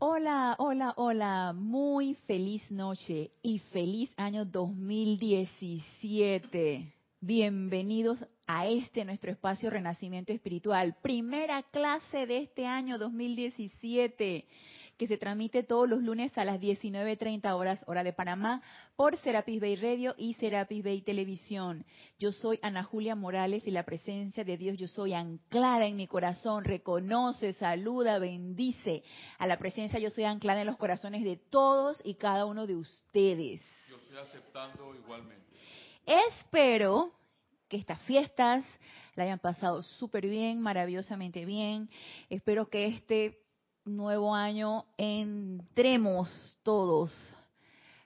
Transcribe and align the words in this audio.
Hola, 0.00 0.54
hola, 0.60 0.94
hola, 0.96 1.52
muy 1.56 2.14
feliz 2.28 2.70
noche 2.70 3.32
y 3.42 3.58
feliz 3.58 4.14
año 4.16 4.44
2017. 4.44 6.94
Bienvenidos 7.20 8.24
a 8.46 8.68
este 8.68 9.04
nuestro 9.04 9.32
espacio 9.32 9.70
Renacimiento 9.70 10.32
Espiritual, 10.32 10.94
primera 11.02 11.64
clase 11.64 12.28
de 12.28 12.38
este 12.38 12.64
año 12.64 12.96
2017 12.96 14.46
que 14.98 15.06
se 15.06 15.16
transmite 15.16 15.62
todos 15.62 15.88
los 15.88 16.02
lunes 16.02 16.36
a 16.36 16.44
las 16.44 16.60
19.30 16.60 17.50
horas 17.54 17.82
hora 17.86 18.02
de 18.02 18.12
Panamá 18.12 18.60
por 18.96 19.16
Serapis 19.18 19.60
Bay 19.60 19.76
Radio 19.76 20.14
y 20.18 20.34
Serapis 20.34 20.82
Bay 20.82 21.02
Televisión. 21.02 21.86
Yo 22.18 22.32
soy 22.32 22.58
Ana 22.62 22.82
Julia 22.82 23.14
Morales 23.14 23.66
y 23.66 23.70
la 23.70 23.84
presencia 23.84 24.44
de 24.44 24.56
Dios 24.56 24.76
yo 24.76 24.88
soy 24.88 25.14
anclada 25.14 25.86
en 25.86 25.96
mi 25.96 26.08
corazón, 26.08 26.64
reconoce, 26.64 27.52
saluda, 27.52 28.18
bendice 28.18 29.04
a 29.38 29.46
la 29.46 29.56
presencia 29.56 30.00
yo 30.00 30.10
soy 30.10 30.24
anclada 30.24 30.62
en 30.62 30.66
los 30.66 30.76
corazones 30.76 31.22
de 31.22 31.36
todos 31.36 32.02
y 32.04 32.14
cada 32.14 32.44
uno 32.44 32.66
de 32.66 32.74
ustedes. 32.74 33.62
Yo 33.88 33.96
estoy 33.96 34.18
aceptando 34.18 34.94
igualmente. 34.96 35.46
Espero 36.04 37.12
que 37.68 37.76
estas 37.76 38.00
fiestas 38.02 38.64
la 39.14 39.24
hayan 39.24 39.38
pasado 39.38 39.82
súper 39.82 40.26
bien, 40.26 40.60
maravillosamente 40.60 41.44
bien. 41.44 41.88
Espero 42.30 42.68
que 42.68 42.86
este 42.86 43.38
nuevo 43.96 44.34
año 44.34 44.86
entremos 44.96 46.58
todos, 46.62 47.12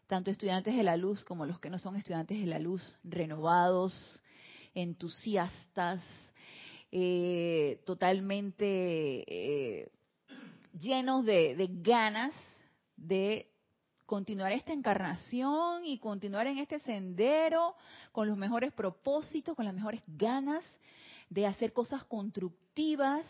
tanto 0.07 0.31
estudiantes 0.31 0.77
de 0.77 0.83
la 0.83 0.97
luz 0.97 1.25
como 1.25 1.47
los 1.47 1.61
que 1.61 1.71
no 1.71 1.79
son 1.79 1.97
estudiantes 1.97 2.41
de 2.41 2.47
la 2.47 2.59
luz, 2.59 2.97
renovados, 3.05 4.21
entusiastas, 4.75 6.03
eh, 6.91 7.81
totalmente 7.85 9.25
eh, 9.27 9.91
llenos 10.79 11.25
de, 11.25 11.57
de 11.57 11.69
ganas 11.71 12.33
de 12.97 13.49
continuar 14.07 14.53
esta 14.53 14.73
encarnación 14.73 15.87
y 15.87 15.99
continuar 15.99 16.47
en 16.47 16.59
este 16.59 16.79
sendero 16.81 17.75
con 18.13 18.29
los 18.29 18.37
mejores 18.37 18.73
propósitos, 18.73 19.57
con 19.57 19.65
las 19.65 19.75
mejores 19.75 20.03
ganas 20.07 20.65
de 21.31 21.47
hacer 21.47 21.73
cosas 21.73 22.05
constructivas 22.05 23.25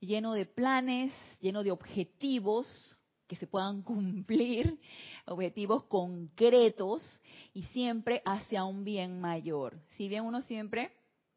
lleno 0.00 0.32
de 0.32 0.46
planes, 0.46 1.12
lleno 1.40 1.62
de 1.62 1.70
objetivos 1.70 2.96
que 3.26 3.36
se 3.36 3.46
puedan 3.46 3.82
cumplir, 3.84 4.78
objetivos 5.26 5.84
concretos 5.84 7.02
y 7.52 7.62
siempre 7.64 8.22
hacia 8.24 8.64
un 8.64 8.84
bien 8.84 9.20
mayor. 9.20 9.78
Si 9.96 10.08
bien 10.08 10.24
uno 10.24 10.40
siempre 10.42 10.90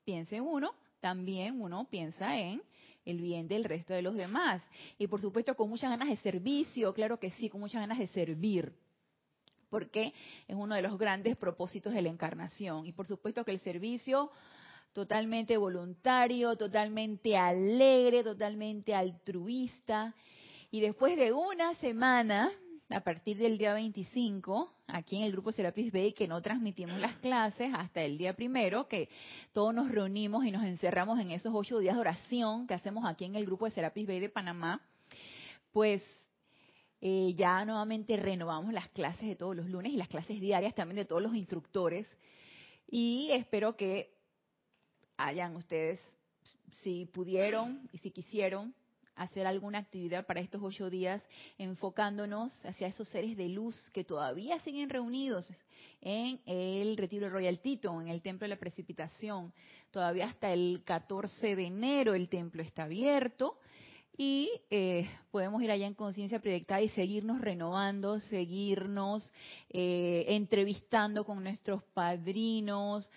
piensa 0.03 0.35
en 0.35 0.43
uno, 0.43 0.73
también 0.99 1.61
uno 1.61 1.87
piensa 1.89 2.37
en 2.37 2.61
el 3.05 3.19
bien 3.19 3.47
del 3.47 3.63
resto 3.63 3.93
de 3.93 4.01
los 4.01 4.15
demás. 4.15 4.61
Y 4.97 5.07
por 5.07 5.19
supuesto 5.21 5.55
con 5.55 5.69
muchas 5.69 5.89
ganas 5.89 6.09
de 6.09 6.17
servicio, 6.17 6.93
claro 6.93 7.19
que 7.19 7.31
sí, 7.31 7.49
con 7.49 7.59
muchas 7.59 7.81
ganas 7.81 7.99
de 7.99 8.07
servir 8.07 8.73
porque 9.71 10.13
es 10.49 10.55
uno 10.55 10.75
de 10.75 10.81
los 10.81 10.99
grandes 10.99 11.37
propósitos 11.37 11.93
de 11.93 12.01
la 12.01 12.09
encarnación. 12.09 12.85
Y 12.85 12.91
por 12.91 13.07
supuesto 13.07 13.45
que 13.45 13.51
el 13.51 13.59
servicio 13.61 14.29
totalmente 14.93 15.57
voluntario, 15.57 16.55
totalmente 16.55 17.37
alegre, 17.37 18.23
totalmente 18.23 18.93
altruista. 18.93 20.13
Y 20.69 20.81
después 20.81 21.17
de 21.17 21.31
una 21.33 21.73
semana, 21.75 22.51
a 22.89 23.01
partir 23.01 23.37
del 23.37 23.57
día 23.57 23.73
25, 23.73 24.71
aquí 24.87 25.17
en 25.17 25.23
el 25.23 25.31
grupo 25.31 25.51
Serapis 25.51 25.91
Bay, 25.91 26.13
que 26.13 26.27
no 26.27 26.41
transmitimos 26.41 26.99
las 26.99 27.15
clases 27.17 27.71
hasta 27.73 28.01
el 28.01 28.17
día 28.17 28.35
primero, 28.35 28.87
que 28.87 29.09
todos 29.53 29.73
nos 29.73 29.89
reunimos 29.89 30.45
y 30.45 30.51
nos 30.51 30.63
encerramos 30.63 31.19
en 31.19 31.31
esos 31.31 31.53
ocho 31.55 31.79
días 31.79 31.95
de 31.95 32.01
oración 32.01 32.67
que 32.67 32.73
hacemos 32.73 33.05
aquí 33.05 33.25
en 33.25 33.35
el 33.35 33.45
grupo 33.45 33.65
de 33.65 33.71
Serapis 33.71 34.07
Bay 34.07 34.19
de 34.19 34.29
Panamá, 34.29 34.81
pues 35.71 36.01
eh, 36.99 37.33
ya 37.35 37.63
nuevamente 37.65 38.17
renovamos 38.17 38.73
las 38.73 38.89
clases 38.89 39.27
de 39.27 39.35
todos 39.35 39.55
los 39.55 39.67
lunes 39.67 39.93
y 39.93 39.97
las 39.97 40.07
clases 40.07 40.39
diarias 40.39 40.75
también 40.75 40.97
de 40.97 41.05
todos 41.05 41.21
los 41.21 41.33
instructores. 41.33 42.07
Y 42.87 43.29
espero 43.31 43.75
que 43.77 44.20
hayan 45.25 45.55
ustedes, 45.55 45.99
si 46.83 47.05
pudieron 47.05 47.89
y 47.91 47.97
si 47.99 48.11
quisieron, 48.11 48.73
hacer 49.15 49.45
alguna 49.45 49.79
actividad 49.79 50.25
para 50.25 50.39
estos 50.39 50.61
ocho 50.63 50.89
días, 50.89 51.21
enfocándonos 51.57 52.53
hacia 52.65 52.87
esos 52.87 53.07
seres 53.09 53.37
de 53.37 53.49
luz 53.49 53.75
que 53.91 54.03
todavía 54.03 54.59
siguen 54.61 54.89
reunidos 54.89 55.47
en 56.01 56.39
el 56.45 56.97
retiro 56.97 57.25
de 57.25 57.31
Royal 57.31 57.59
Tito, 57.59 58.01
en 58.01 58.07
el 58.07 58.21
Templo 58.21 58.45
de 58.45 58.55
la 58.55 58.59
Precipitación. 58.59 59.53
Todavía 59.91 60.25
hasta 60.25 60.51
el 60.51 60.81
14 60.85 61.55
de 61.55 61.65
enero 61.65 62.15
el 62.15 62.29
templo 62.29 62.63
está 62.63 62.83
abierto 62.83 63.59
y 64.17 64.49
eh, 64.69 65.09
podemos 65.29 65.61
ir 65.61 65.71
allá 65.71 65.85
en 65.85 65.93
conciencia 65.93 66.39
proyectada 66.39 66.81
y 66.81 66.89
seguirnos 66.89 67.41
renovando, 67.41 68.19
seguirnos 68.21 69.31
eh, 69.69 70.25
entrevistando 70.29 71.25
con 71.25 71.43
nuestros 71.43 71.83
padrinos, 71.93 73.09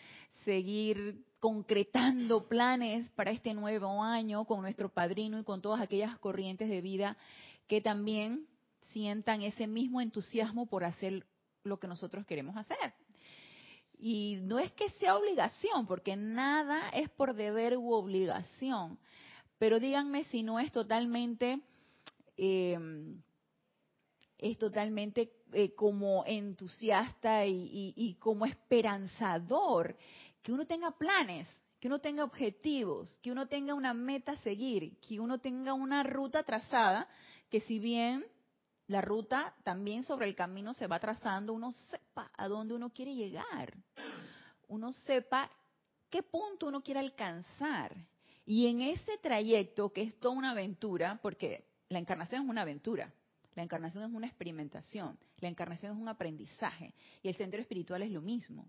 seguir 0.45 1.24
concretando 1.45 2.49
planes 2.49 3.11
para 3.11 3.31
este 3.31 3.53
nuevo 3.53 4.03
año 4.03 4.47
con 4.47 4.63
nuestro 4.63 4.89
padrino 4.89 5.39
y 5.39 5.45
con 5.45 5.61
todas 5.61 5.83
aquellas 5.83 6.19
corrientes 6.19 6.71
de 6.71 6.81
vida 6.81 7.19
que 7.67 7.83
también 7.83 8.47
sientan 8.93 9.43
ese 9.43 9.67
mismo 9.67 10.01
entusiasmo 10.01 10.65
por 10.65 10.85
hacer 10.85 11.27
lo 11.63 11.79
que 11.79 11.87
nosotros 11.87 12.25
queremos 12.25 12.57
hacer. 12.57 12.95
Y 13.99 14.39
no 14.41 14.59
es 14.59 14.73
que 14.73 14.89
sea 14.93 15.19
obligación, 15.19 15.87
porque 15.87 16.17
nada 16.17 16.89
es 16.95 17.11
por 17.11 17.35
deber 17.35 17.77
u 17.77 17.93
obligación, 17.93 18.99
pero 19.59 19.79
díganme 19.79 20.25
si 20.25 20.43
no 20.43 20.59
es 20.59 20.73
totalmente, 20.73 21.61
eh, 22.39 22.79
es 24.39 24.57
totalmente 24.57 25.31
eh, 25.53 25.75
como 25.75 26.25
entusiasta 26.27 27.45
y 27.45 28.17
como 28.19 28.47
esperanzador 28.47 29.95
que 30.45 30.53
uno 30.53 30.67
tenga 30.67 30.91
planes, 30.91 31.49
que 31.81 31.89
uno 31.89 32.01
tenga 32.01 32.23
objetivos, 32.23 33.19
que 33.23 33.33
uno 33.33 33.49
tenga 33.49 33.73
una 33.73 33.95
meta 33.95 34.33
a 34.33 34.37
seguir, 34.37 35.01
que 35.01 35.19
uno 35.19 35.39
tenga 35.39 35.73
una 35.73 36.03
ruta 36.03 36.43
trazada, 36.43 37.09
que 37.49 37.61
si 37.61 37.79
bien 37.79 38.27
la 38.87 39.01
ruta 39.01 39.55
también 39.63 40.03
sobre 40.03 40.29
el 40.29 40.35
camino 40.37 40.75
se 40.75 40.87
va 40.87 41.01
trazando, 41.01 41.55
uno 41.55 41.73
sepa 41.73 42.31
a 42.37 42.47
dónde 42.47 42.75
uno 42.75 42.91
quiere 42.91 43.15
llegar, 43.15 43.75
uno 44.69 44.93
sepa 44.93 45.51
qué 46.11 46.23
punto 46.23 46.67
uno 46.67 46.83
quiere 46.83 47.01
alcanzar. 47.01 47.97
Y 48.45 48.67
en 48.67 48.83
ese 48.83 49.17
trayecto, 49.23 49.95
que 49.95 50.03
es 50.03 50.21
toda 50.21 50.35
una 50.35 50.51
aventura, 50.51 51.19
porque 51.23 51.65
la 51.89 51.99
encarnación 51.99 52.43
es 52.43 52.49
una 52.51 52.61
aventura, 52.61 53.11
la 53.55 53.63
encarnación 53.63 54.05
es 54.05 54.15
una 54.15 54.27
experimentación, 54.27 55.19
la 55.39 55.49
encarnación 55.49 55.93
es 55.93 55.99
un 55.99 56.09
aprendizaje, 56.09 56.93
y 57.23 57.29
el 57.29 57.35
centro 57.35 57.63
espiritual 57.63 58.03
es 58.03 58.11
lo 58.11 58.21
mismo. 58.21 58.69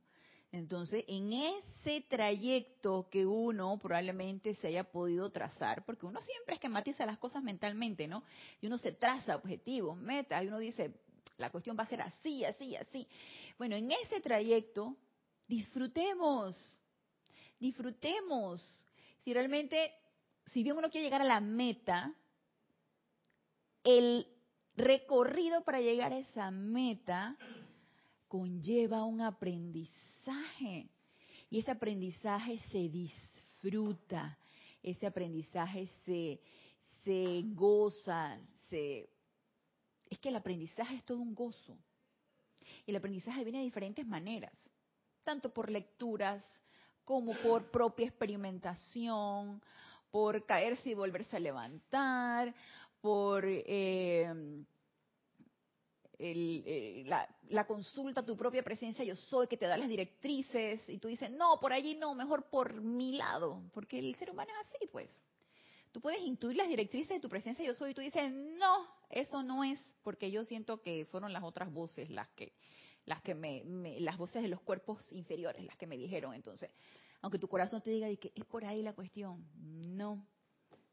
Entonces, 0.52 1.04
en 1.08 1.34
ese 1.34 2.02
trayecto 2.08 3.10
que 3.10 3.26
uno 3.26 3.78
probablemente 3.78 4.56
se 4.56 4.68
haya 4.68 4.86
podido 4.86 5.30
trazar, 5.30 5.84
porque 5.86 6.06
uno 6.06 6.22
siempre 6.22 6.56
esquematiza 6.56 7.06
las 7.06 7.18
cosas 7.18 7.44
mentalmente, 7.44 8.08
¿no? 8.08 8.24
Y 8.62 8.68
uno 8.68 8.78
se 8.78 8.94
traza 8.94 9.36
objetivos, 9.36 9.98
metas, 9.98 10.44
y 10.44 10.48
uno 10.48 10.60
dice, 10.60 10.94
la 11.38 11.50
cuestión 11.50 11.78
va 11.78 11.84
a 11.84 11.88
ser 11.88 12.02
así, 12.02 12.46
así, 12.46 12.76
así. 12.76 13.08
Bueno, 13.58 13.76
en 13.76 13.92
ese 13.92 14.22
trayecto, 14.22 14.96
disfrutemos, 15.48 16.56
disfrutemos. 17.60 18.86
Si 19.24 19.34
realmente, 19.34 19.92
si 20.46 20.64
bien 20.64 20.78
uno 20.78 20.90
quiere 20.90 21.06
llegar 21.06 21.22
a 21.22 21.26
la 21.26 21.42
meta, 21.42 22.14
el 23.84 24.26
recorrido 24.78 25.64
para 25.64 25.82
llegar 25.82 26.14
a 26.14 26.20
esa 26.20 26.52
meta 26.52 27.36
conlleva 28.28 29.04
un 29.04 29.22
aprendizaje 29.22 30.05
y 31.50 31.60
ese 31.60 31.72
aprendizaje 31.72 32.60
se 32.72 32.90
disfruta, 32.90 34.38
ese 34.82 35.08
aprendizaje 35.08 35.88
se, 36.06 36.40
se 37.04 37.44
goza. 37.54 38.38
Es 38.72 40.20
que 40.20 40.30
el 40.30 40.36
aprendizaje 40.36 40.96
es 40.96 41.04
todo 41.04 41.20
un 41.20 41.34
gozo. 41.34 41.78
Y 42.86 42.92
el 42.92 42.98
aprendizaje 42.98 43.44
viene 43.44 43.60
de 43.60 43.66
diferentes 43.66 44.06
maneras, 44.06 44.54
tanto 45.24 45.54
por 45.54 45.70
lecturas 45.70 46.44
como 47.04 47.34
por 47.38 47.70
propia 47.70 48.08
experimentación, 48.08 49.62
por 50.12 50.46
caerse 50.46 50.90
y 50.90 50.94
volverse 50.94 51.38
a 51.38 51.40
levantar, 51.40 52.54
por 53.02 53.44
eh, 53.46 54.66
eh, 56.18 57.04
la, 57.50 57.68
consulta, 57.68 58.26
tu 58.26 58.38
propia 58.38 58.64
presencia, 58.64 59.04
yo 59.04 59.16
soy, 59.16 59.48
que 59.48 59.58
te 59.58 59.68
da 59.68 59.78
las 59.78 59.90
directrices, 59.90 60.88
y 60.90 60.98
tú 60.98 61.08
dices, 61.08 61.32
no, 61.32 61.60
por 61.60 61.74
allí 61.74 61.96
no, 61.96 62.16
mejor 62.16 62.50
por 62.50 62.82
mi 62.82 63.14
lado, 63.14 63.64
porque 63.74 64.00
el 64.00 64.16
ser 64.16 64.32
humano 64.32 64.52
es 64.52 64.68
así, 64.68 64.88
pues. 64.88 65.10
Tú 65.92 66.02
puedes 66.02 66.22
intuir 66.22 66.58
las 66.58 66.68
directrices 66.68 67.10
de 67.10 67.20
tu 67.20 67.30
presencia, 67.30 67.66
yo 67.66 67.74
soy, 67.74 67.92
y 67.92 67.94
tú 67.94 68.02
dices, 68.02 68.32
no, 68.32 68.88
eso 69.10 69.44
no 69.44 69.64
es, 69.64 69.80
porque 70.04 70.32
yo 70.32 70.44
siento 70.44 70.82
que 70.82 71.06
fueron 71.06 71.34
las 71.34 71.44
otras 71.44 71.72
voces 71.72 72.10
las 72.10 72.28
que, 72.30 72.54
las 73.06 73.22
que 73.22 73.36
me, 73.36 73.64
las 74.00 74.18
voces 74.18 74.42
de 74.42 74.50
los 74.50 74.62
cuerpos 74.62 75.12
inferiores, 75.12 75.64
las 75.64 75.78
que 75.78 75.88
me 75.88 75.98
dijeron, 75.98 76.34
entonces, 76.34 76.70
aunque 77.22 77.40
tu 77.40 77.48
corazón 77.48 77.82
te 77.82 77.92
diga 77.92 78.14
que 78.18 78.32
es 78.36 78.46
por 78.46 78.66
ahí 78.66 78.84
la 78.84 78.94
cuestión, 78.94 79.46
no, 79.56 80.26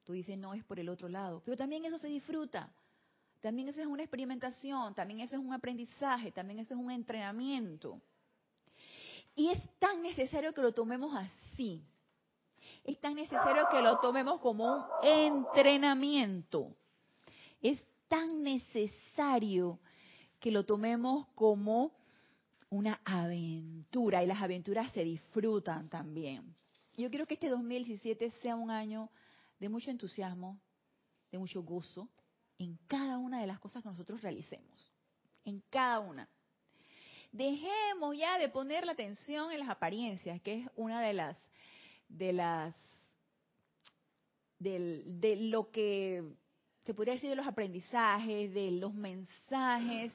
tú 0.04 0.12
dices, 0.12 0.38
no, 0.38 0.54
es 0.54 0.64
por 0.64 0.78
el 0.78 0.88
otro 0.88 1.08
lado, 1.08 1.42
pero 1.44 1.56
también 1.56 1.84
eso 1.84 1.98
se 1.98 2.08
disfruta 2.08 2.72
también 3.42 3.68
eso 3.68 3.80
es 3.80 3.88
una 3.88 4.04
experimentación, 4.04 4.94
también 4.94 5.20
eso 5.20 5.34
es 5.34 5.42
un 5.42 5.52
aprendizaje, 5.52 6.30
también 6.30 6.60
eso 6.60 6.74
es 6.74 6.80
un 6.80 6.92
entrenamiento. 6.92 8.00
Y 9.34 9.48
es 9.48 9.60
tan 9.80 10.00
necesario 10.00 10.54
que 10.54 10.60
lo 10.60 10.72
tomemos 10.72 11.12
así. 11.12 11.82
Es 12.84 13.00
tan 13.00 13.16
necesario 13.16 13.66
que 13.68 13.82
lo 13.82 13.98
tomemos 13.98 14.40
como 14.40 14.72
un 14.72 14.84
entrenamiento. 15.02 16.76
Es 17.60 17.82
tan 18.06 18.44
necesario 18.44 19.80
que 20.38 20.52
lo 20.52 20.64
tomemos 20.64 21.26
como 21.34 21.92
una 22.70 23.00
aventura 23.04 24.22
y 24.22 24.28
las 24.28 24.40
aventuras 24.40 24.92
se 24.92 25.02
disfrutan 25.02 25.88
también. 25.88 26.54
Yo 26.96 27.10
quiero 27.10 27.26
que 27.26 27.34
este 27.34 27.48
2017 27.48 28.30
sea 28.42 28.54
un 28.54 28.70
año 28.70 29.10
de 29.58 29.68
mucho 29.68 29.90
entusiasmo, 29.90 30.60
de 31.32 31.38
mucho 31.38 31.62
gozo 31.64 32.08
en 32.62 32.78
cada 32.86 33.18
una 33.18 33.40
de 33.40 33.46
las 33.46 33.58
cosas 33.58 33.82
que 33.82 33.88
nosotros 33.88 34.22
realicemos, 34.22 34.90
en 35.44 35.62
cada 35.70 36.00
una. 36.00 36.28
Dejemos 37.32 38.16
ya 38.16 38.38
de 38.38 38.48
poner 38.48 38.84
la 38.84 38.92
atención 38.92 39.50
en 39.50 39.60
las 39.60 39.68
apariencias, 39.68 40.40
que 40.42 40.60
es 40.60 40.70
una 40.76 41.00
de 41.00 41.12
las 41.12 41.36
de 42.08 42.32
las 42.32 42.74
de 44.58 45.36
lo 45.40 45.70
que 45.72 46.22
se 46.84 46.94
podría 46.94 47.14
decir 47.14 47.30
de 47.30 47.36
los 47.36 47.46
aprendizajes, 47.46 48.52
de 48.54 48.70
los 48.70 48.94
mensajes, 48.94 50.12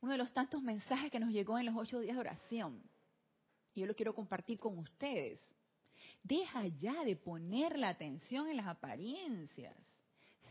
uno 0.00 0.12
de 0.12 0.18
los 0.18 0.32
tantos 0.32 0.62
mensajes 0.62 1.10
que 1.10 1.20
nos 1.20 1.30
llegó 1.30 1.58
en 1.58 1.66
los 1.66 1.76
ocho 1.76 2.00
días 2.00 2.14
de 2.14 2.20
oración. 2.20 2.82
Y 3.74 3.80
yo 3.80 3.86
lo 3.86 3.94
quiero 3.94 4.14
compartir 4.14 4.58
con 4.58 4.78
ustedes. 4.78 5.40
Deja 6.22 6.66
ya 6.66 7.04
de 7.04 7.16
poner 7.16 7.78
la 7.78 7.90
atención 7.90 8.48
en 8.48 8.56
las 8.56 8.66
apariencias. 8.66 9.76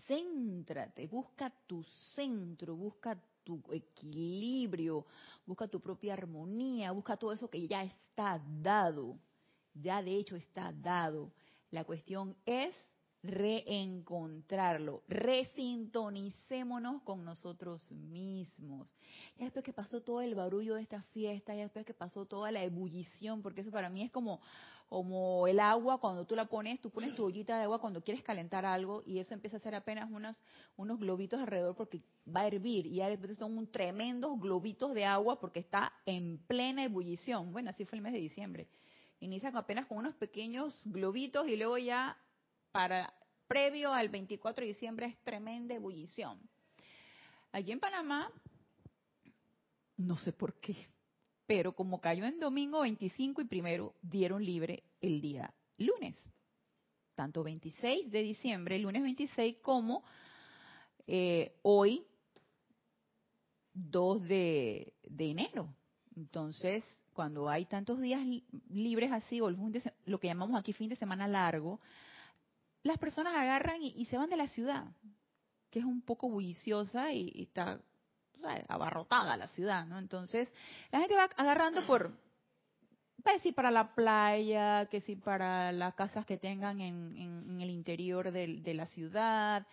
Céntrate, 0.08 1.08
busca 1.08 1.50
tu 1.68 1.84
centro, 2.16 2.76
busca 2.76 3.20
tu 3.44 3.62
equilibrio, 3.72 5.06
busca 5.46 5.68
tu 5.68 5.80
propia 5.80 6.14
armonía, 6.14 6.92
busca 6.92 7.18
todo 7.18 7.32
eso 7.32 7.50
que 7.50 7.68
ya 7.68 7.84
está 7.84 8.42
dado. 8.62 9.18
Ya 9.74 10.02
de 10.02 10.16
hecho 10.16 10.36
está 10.36 10.74
dado. 10.74 11.32
La 11.70 11.86
cuestión 11.86 12.36
es 12.46 12.76
reencontrarlo, 13.24 15.04
resintonicémonos 15.08 17.04
con 17.04 17.24
nosotros 17.24 17.92
mismos. 17.92 18.94
Ya 19.38 19.46
después 19.46 19.64
que 19.64 19.74
pasó 19.74 20.02
todo 20.02 20.22
el 20.22 20.34
barullo 20.34 20.76
de 20.76 20.82
esta 20.82 21.04
fiesta, 21.04 21.54
ya 21.54 21.64
después 21.64 21.86
que 21.86 21.94
pasó 21.94 22.26
toda 22.26 22.52
la 22.52 22.64
ebullición, 22.64 23.42
porque 23.42 23.62
eso 23.62 23.72
para 23.72 23.90
mí 23.90 24.02
es 24.02 24.12
como, 24.12 24.42
como 24.92 25.48
el 25.48 25.62
agua, 25.62 26.02
cuando 26.02 26.26
tú 26.26 26.36
la 26.36 26.48
pones, 26.48 26.82
tú 26.82 26.90
pones 26.90 27.16
tu 27.16 27.24
ollita 27.24 27.58
de 27.58 27.64
agua 27.64 27.80
cuando 27.80 28.04
quieres 28.04 28.22
calentar 28.24 28.66
algo 28.66 29.04
y 29.06 29.20
eso 29.20 29.34
empieza 29.34 29.56
a 29.56 29.62
ser 29.62 29.74
apenas 29.74 30.12
unos, 30.12 30.38
unos 30.76 31.00
globitos 31.00 31.40
alrededor 31.40 31.78
porque 31.78 32.02
va 32.28 32.42
a 32.42 32.48
hervir 32.48 32.88
y 32.88 32.96
ya 32.96 33.08
después 33.08 33.38
son 33.38 33.58
un 33.58 33.72
tremendos 33.72 34.38
globitos 34.38 34.94
de 34.94 35.06
agua 35.06 35.40
porque 35.40 35.62
está 35.62 35.94
en 36.06 36.40
plena 36.40 36.84
ebullición. 36.84 37.54
Bueno, 37.54 37.70
así 37.70 37.86
fue 37.86 38.00
el 38.00 38.02
mes 38.02 38.12
de 38.12 38.20
diciembre. 38.20 38.68
Inicia 39.22 39.48
apenas 39.56 39.88
con 39.88 39.98
unos 39.98 40.14
pequeños 40.16 40.84
globitos 40.88 41.48
y 41.48 41.56
luego 41.56 41.78
ya 41.78 42.18
para 42.74 43.14
previo 43.48 43.94
al 43.94 44.10
24 44.10 44.62
de 44.62 44.74
diciembre 44.74 45.06
es 45.06 45.18
tremenda 45.24 45.74
ebullición. 45.74 46.38
Allí 47.54 47.72
en 47.72 47.80
Panamá, 47.80 48.30
no 49.96 50.18
sé 50.18 50.34
por 50.34 50.60
qué, 50.60 50.91
pero 51.52 51.76
como 51.76 52.00
cayó 52.00 52.24
en 52.24 52.40
domingo 52.40 52.80
25 52.80 53.42
y 53.42 53.46
primero, 53.46 53.94
dieron 54.02 54.42
libre 54.46 54.84
el 55.02 55.20
día 55.20 55.54
lunes. 55.78 56.16
Tanto 57.14 57.44
26 57.44 58.10
de 58.10 58.22
diciembre, 58.22 58.80
lunes 58.80 59.04
26, 59.04 59.58
como 59.58 60.02
eh, 61.08 61.60
hoy, 61.64 62.06
2 63.74 64.24
de, 64.30 64.94
de 65.04 65.32
enero. 65.32 65.76
Entonces, 66.16 66.86
cuando 67.12 67.50
hay 67.50 67.66
tantos 67.66 68.00
días 68.00 68.22
libres 68.70 69.12
así, 69.12 69.42
o 69.42 69.50
lo 69.50 70.20
que 70.22 70.28
llamamos 70.28 70.58
aquí 70.58 70.72
fin 70.72 70.88
de 70.88 70.96
semana 70.96 71.28
largo, 71.28 71.82
las 72.82 72.98
personas 72.98 73.36
agarran 73.36 73.84
y, 73.84 74.06
se 74.06 74.18
van 74.18 74.30
de 74.30 74.38
la 74.38 74.48
ciudad, 74.48 74.86
que 75.70 75.80
es 75.80 75.86
un 75.86 76.02
poco 76.02 76.30
bulliciosa 76.30 77.12
y, 77.12 77.42
está 77.42 77.82
abarrotada 78.68 79.38
la 79.38 79.48
ciudad, 79.48 79.86
¿no? 79.86 80.00
Entonces, 80.00 80.52
la 80.92 81.00
gente 81.00 81.16
va 81.16 81.30
agarrando 81.36 81.86
por, 81.86 82.12
pues 83.24 83.42
sí, 83.42 83.52
para 83.52 83.72
la 83.72 83.94
playa, 83.94 84.86
que 84.88 85.02
sí, 85.02 85.16
para 85.16 85.72
las 85.72 85.94
casas 85.96 86.26
que 86.26 86.38
tengan 86.38 86.82
en, 86.82 87.60
el 87.62 87.70
interior 87.70 88.32
de, 88.32 88.74
la 88.74 88.88
ciudad, 88.88 89.66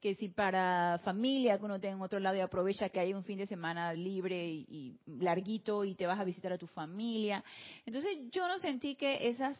que 0.00 0.14
sí, 0.14 0.28
para 0.28 1.00
familia 1.04 1.58
que 1.58 1.64
uno 1.64 1.80
tenga 1.80 1.96
en 1.96 2.02
otro 2.02 2.18
lado 2.18 2.36
y 2.36 2.40
aprovecha 2.40 2.88
que 2.88 3.00
hay 3.00 3.14
un 3.14 3.24
fin 3.24 3.38
de 3.38 3.46
semana 3.46 3.92
libre 3.92 4.46
y 4.46 4.98
larguito 5.06 5.84
y 5.84 5.94
te 5.94 6.06
vas 6.06 6.18
a 6.18 6.24
visitar 6.24 6.52
a 6.52 6.58
tu 6.58 6.66
familia. 6.66 7.42
Entonces, 7.84 8.18
yo 8.30 8.48
no 8.48 8.58
sentí 8.58 8.94
que 8.94 9.28
esas 9.28 9.58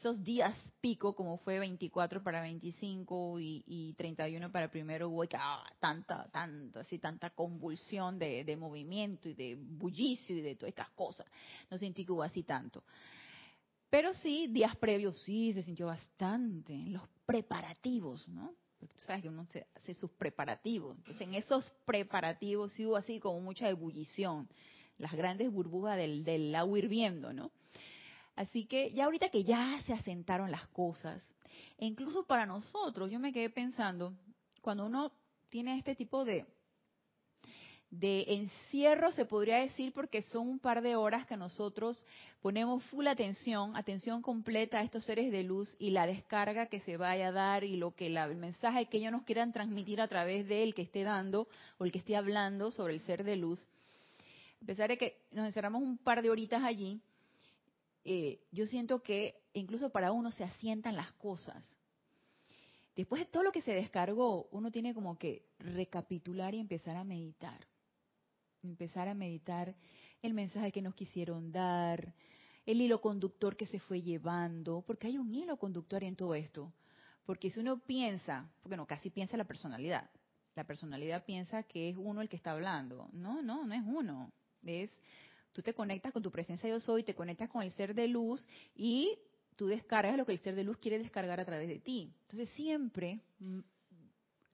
esos 0.00 0.24
días 0.24 0.56
pico, 0.80 1.14
como 1.14 1.36
fue 1.36 1.58
24 1.58 2.22
para 2.22 2.40
25 2.40 3.38
y, 3.38 3.94
31 3.98 4.50
para 4.50 4.70
primero, 4.70 5.10
hubo 5.10 5.24
ah, 5.34 5.62
tanta, 5.78 6.26
tanta, 6.32 6.80
así, 6.80 6.98
tanta 6.98 7.28
convulsión 7.28 8.18
de, 8.18 8.56
movimiento 8.58 9.28
y 9.28 9.34
de 9.34 9.56
bullicio 9.56 10.34
y 10.34 10.40
de 10.40 10.56
todas 10.56 10.70
estas 10.70 10.88
cosas. 10.92 11.26
No 11.70 11.76
sentí 11.76 12.06
que 12.06 12.12
hubo 12.12 12.22
así 12.22 12.44
tanto. 12.44 12.82
Pero 13.90 14.14
sí, 14.14 14.46
días 14.46 14.74
previos 14.76 15.20
sí 15.20 15.52
se 15.52 15.62
sintió 15.62 15.86
bastante, 15.86 16.72
en 16.72 16.94
los 16.94 17.02
preparativos, 17.26 18.26
¿no? 18.28 18.54
Porque 18.78 18.94
tú 18.94 19.04
sabes 19.04 19.20
que 19.20 19.28
uno 19.28 19.46
hace 19.74 19.94
sus 19.94 20.10
preparativos. 20.12 20.96
Entonces, 20.96 21.26
en 21.26 21.34
esos 21.34 21.70
preparativos 21.84 22.72
sí 22.72 22.86
hubo 22.86 22.96
así 22.96 23.20
como 23.20 23.38
mucha 23.42 23.68
ebullición, 23.68 24.48
las 24.96 25.12
grandes 25.12 25.52
burbujas 25.52 25.98
del, 25.98 26.24
del 26.24 26.54
agua 26.54 26.78
hirviendo, 26.78 27.34
¿no? 27.34 27.50
Así 28.36 28.66
que 28.66 28.92
ya 28.92 29.04
ahorita 29.04 29.28
que 29.28 29.44
ya 29.44 29.80
se 29.82 29.92
asentaron 29.92 30.50
las 30.50 30.66
cosas, 30.68 31.22
e 31.78 31.86
incluso 31.86 32.24
para 32.24 32.46
nosotros, 32.46 33.10
yo 33.10 33.18
me 33.18 33.32
quedé 33.32 33.50
pensando, 33.50 34.14
cuando 34.60 34.86
uno 34.86 35.12
tiene 35.48 35.76
este 35.76 35.94
tipo 35.94 36.24
de, 36.24 36.46
de 37.90 38.24
encierro, 38.28 39.10
se 39.12 39.24
podría 39.24 39.56
decir, 39.56 39.92
porque 39.92 40.22
son 40.22 40.48
un 40.48 40.58
par 40.58 40.80
de 40.80 40.94
horas 40.94 41.26
que 41.26 41.36
nosotros 41.36 42.04
ponemos 42.40 42.84
full 42.84 43.06
atención, 43.08 43.76
atención 43.76 44.22
completa 44.22 44.78
a 44.78 44.82
estos 44.82 45.04
seres 45.04 45.32
de 45.32 45.42
luz 45.42 45.76
y 45.78 45.90
la 45.90 46.06
descarga 46.06 46.66
que 46.66 46.80
se 46.80 46.96
vaya 46.96 47.28
a 47.28 47.32
dar 47.32 47.64
y 47.64 47.76
lo 47.76 47.94
que 47.94 48.06
el 48.06 48.36
mensaje 48.36 48.86
que 48.86 48.98
ellos 48.98 49.12
nos 49.12 49.24
quieran 49.24 49.52
transmitir 49.52 50.00
a 50.00 50.08
través 50.08 50.46
de 50.46 50.62
él 50.62 50.74
que 50.74 50.82
esté 50.82 51.02
dando 51.02 51.48
o 51.78 51.84
el 51.84 51.92
que 51.92 51.98
esté 51.98 52.16
hablando 52.16 52.70
sobre 52.70 52.94
el 52.94 53.00
ser 53.00 53.24
de 53.24 53.36
luz. 53.36 53.66
A 54.62 54.66
pesar 54.66 54.88
de 54.88 54.98
que 54.98 55.16
nos 55.32 55.46
encerramos 55.46 55.82
un 55.82 55.98
par 55.98 56.22
de 56.22 56.30
horitas 56.30 56.62
allí, 56.62 57.00
eh, 58.04 58.40
yo 58.50 58.66
siento 58.66 59.02
que 59.02 59.42
incluso 59.52 59.90
para 59.90 60.12
uno 60.12 60.30
se 60.30 60.44
asientan 60.44 60.96
las 60.96 61.12
cosas. 61.12 61.76
Después 62.96 63.20
de 63.22 63.30
todo 63.30 63.42
lo 63.42 63.52
que 63.52 63.62
se 63.62 63.72
descargó, 63.72 64.48
uno 64.50 64.70
tiene 64.70 64.94
como 64.94 65.18
que 65.18 65.46
recapitular 65.58 66.54
y 66.54 66.60
empezar 66.60 66.96
a 66.96 67.04
meditar. 67.04 67.66
Empezar 68.62 69.08
a 69.08 69.14
meditar 69.14 69.74
el 70.22 70.34
mensaje 70.34 70.72
que 70.72 70.82
nos 70.82 70.94
quisieron 70.94 71.50
dar, 71.50 72.14
el 72.66 72.80
hilo 72.80 73.00
conductor 73.00 73.56
que 73.56 73.66
se 73.66 73.80
fue 73.80 74.02
llevando, 74.02 74.82
porque 74.86 75.06
hay 75.06 75.18
un 75.18 75.34
hilo 75.34 75.56
conductor 75.56 76.04
en 76.04 76.16
todo 76.16 76.34
esto. 76.34 76.72
Porque 77.24 77.50
si 77.50 77.60
uno 77.60 77.78
piensa, 77.78 78.50
porque 78.62 78.76
no, 78.76 78.86
casi 78.86 79.10
piensa 79.10 79.36
la 79.36 79.44
personalidad. 79.44 80.10
La 80.54 80.64
personalidad 80.64 81.24
piensa 81.24 81.62
que 81.62 81.90
es 81.90 81.96
uno 81.96 82.20
el 82.20 82.28
que 82.28 82.36
está 82.36 82.52
hablando. 82.52 83.08
No, 83.12 83.40
no, 83.40 83.64
no 83.66 83.74
es 83.74 83.82
uno. 83.86 84.32
Es 84.62 84.90
Tú 85.52 85.62
te 85.62 85.74
conectas 85.74 86.12
con 86.12 86.22
tu 86.22 86.30
presencia 86.30 86.68
yo 86.68 86.80
soy, 86.80 87.02
te 87.02 87.14
conectas 87.14 87.50
con 87.50 87.62
el 87.62 87.72
ser 87.72 87.94
de 87.94 88.06
luz 88.06 88.46
y 88.74 89.18
tú 89.56 89.66
descargas 89.66 90.16
lo 90.16 90.24
que 90.24 90.32
el 90.32 90.38
ser 90.38 90.54
de 90.54 90.64
luz 90.64 90.78
quiere 90.78 90.98
descargar 90.98 91.40
a 91.40 91.44
través 91.44 91.68
de 91.68 91.78
ti. 91.78 92.12
Entonces 92.22 92.48
siempre 92.50 93.20
mm, 93.40 93.60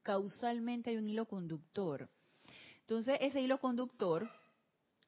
causalmente 0.02 0.90
hay 0.90 0.96
un 0.96 1.08
hilo 1.08 1.26
conductor. 1.26 2.08
Entonces 2.80 3.18
ese 3.20 3.40
hilo 3.40 3.60
conductor 3.60 4.30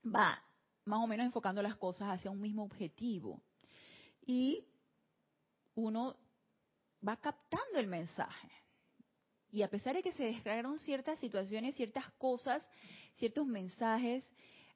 va 0.05 0.43
más 0.85 1.01
o 1.01 1.07
menos 1.07 1.27
enfocando 1.27 1.63
las 1.63 1.77
cosas 1.77 2.09
hacia 2.11 2.31
un 2.31 2.41
mismo 2.41 2.65
objetivo. 2.65 3.41
Y 4.27 4.65
uno 5.75 6.17
va 7.07 7.17
captando 7.17 7.79
el 7.79 7.87
mensaje. 7.87 8.51
Y 9.51 9.63
a 9.63 9.71
pesar 9.71 9.95
de 9.95 10.03
que 10.03 10.13
se 10.13 10.25
descargaron 10.25 10.79
ciertas 10.79 11.19
situaciones, 11.19 11.75
ciertas 11.77 12.11
cosas, 12.13 12.63
ciertos 13.17 13.47
mensajes, 13.47 14.25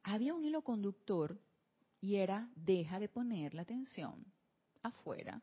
había 0.03 0.35
un 0.35 0.45
hilo 0.45 0.63
conductor 0.63 1.41
y 2.01 2.17
era 2.17 2.51
deja 2.57 2.99
de 2.99 3.09
poner 3.09 3.55
la 3.55 3.63
atención 3.63 4.25
afuera 4.83 5.43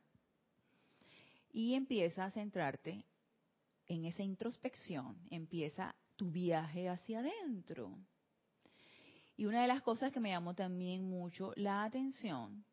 y 1.51 1.73
empieza 1.73 2.25
a 2.25 2.31
centrarte 2.31 3.05
en 3.87 4.05
esa 4.05 4.23
introspección, 4.23 5.17
empieza 5.31 5.95
tu 6.15 6.29
viaje 6.29 6.89
hacia 6.89 7.19
adentro. 7.19 7.97
Y 9.35 9.45
una 9.45 9.61
de 9.61 9.67
las 9.67 9.81
cosas 9.81 10.11
que 10.11 10.19
me 10.19 10.29
llamó 10.29 10.53
también 10.53 11.09
mucho 11.09 11.53
la 11.55 11.83
atención 11.83 12.63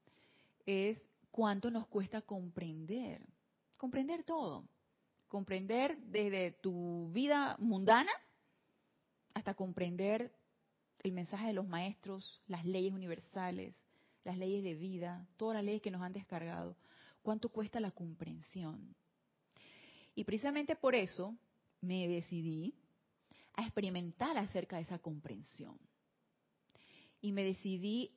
es 0.67 1.01
cuánto 1.31 1.71
nos 1.71 1.87
cuesta 1.87 2.23
comprender, 2.23 3.25
comprender 3.77 4.25
todo, 4.25 4.69
comprender 5.29 5.97
desde 5.99 6.53
tu 6.53 7.09
vida 7.13 7.57
mundana 7.61 8.11
hasta 9.33 9.55
comprender 9.55 10.33
el 11.03 11.13
mensaje 11.13 11.49
de 11.49 11.53
los 11.53 11.67
maestros, 11.67 12.43
las 12.47 12.65
leyes 12.65 12.93
universales, 12.93 13.75
las 14.25 14.39
leyes 14.39 14.65
de 14.65 14.75
vida, 14.75 15.27
todas 15.37 15.57
las 15.57 15.65
leyes 15.65 15.83
que 15.83 15.91
nos 15.91 16.03
han 16.03 16.13
descargado. 16.13 16.77
¿Cuánto 17.23 17.49
cuesta 17.49 17.81
la 17.81 17.91
comprensión? 17.91 18.95
Y 20.15 20.25
precisamente 20.25 20.77
por 20.77 20.95
eso 20.95 21.37
me 21.81 22.09
decidí 22.09 22.75
a 23.55 23.63
experimentar 23.63 24.37
acerca 24.37 24.77
de 24.77 24.83
esa 24.83 24.99
comprensión. 24.99 25.79
Y 27.21 27.33
me 27.33 27.45
decidí 27.45 28.13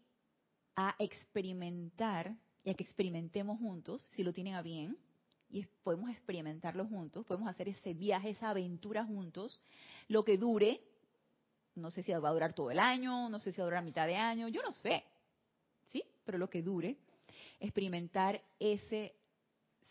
a 0.75 0.95
experimentar 0.99 2.35
y 2.63 2.69
a 2.69 2.73
que 2.73 2.83
experimentemos 2.83 3.59
juntos, 3.59 4.07
si 4.13 4.23
lo 4.23 4.33
tienen 4.33 4.55
a 4.55 4.61
bien, 4.61 4.97
y 5.49 5.65
podemos 5.83 6.09
experimentarlo 6.11 6.85
juntos, 6.85 7.25
podemos 7.25 7.49
hacer 7.49 7.69
ese 7.69 7.93
viaje, 7.93 8.31
esa 8.31 8.51
aventura 8.51 9.03
juntos, 9.05 9.59
lo 10.07 10.23
que 10.23 10.37
dure, 10.37 10.81
no 11.79 11.91
sé 11.91 12.03
si 12.03 12.11
va 12.11 12.29
a 12.29 12.33
durar 12.33 12.53
todo 12.53 12.71
el 12.71 12.79
año, 12.79 13.29
no 13.29 13.39
sé 13.39 13.51
si 13.51 13.59
va 13.59 13.65
a 13.65 13.69
durar 13.69 13.83
mitad 13.83 14.07
de 14.07 14.15
año, 14.15 14.47
yo 14.47 14.61
no 14.61 14.71
sé, 14.71 15.03
¿sí? 15.87 16.03
Pero 16.25 16.37
lo 16.37 16.49
que 16.49 16.61
dure, 16.61 16.97
experimentar 17.59 18.41
ese 18.59 19.15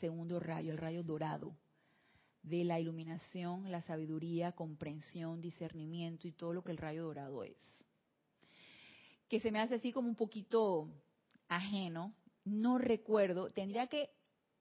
segundo 0.00 0.40
rayo, 0.40 0.70
el 0.72 0.78
rayo 0.78 1.02
dorado, 1.02 1.54
de 2.42 2.64
la 2.64 2.80
iluminación, 2.80 3.70
la 3.70 3.82
sabiduría, 3.82 4.52
comprensión, 4.52 5.40
discernimiento 5.40 6.28
y 6.28 6.32
todo 6.32 6.54
lo 6.54 6.62
que 6.62 6.70
el 6.70 6.78
rayo 6.78 7.04
dorado 7.04 7.44
es. 7.44 7.56
Que 9.28 9.40
se 9.40 9.50
me 9.50 9.60
hace 9.60 9.74
así 9.74 9.92
como 9.92 10.08
un 10.08 10.14
poquito 10.14 10.88
ajeno, 11.48 12.14
no 12.44 12.78
recuerdo, 12.78 13.50
tendría 13.50 13.86
que 13.88 14.10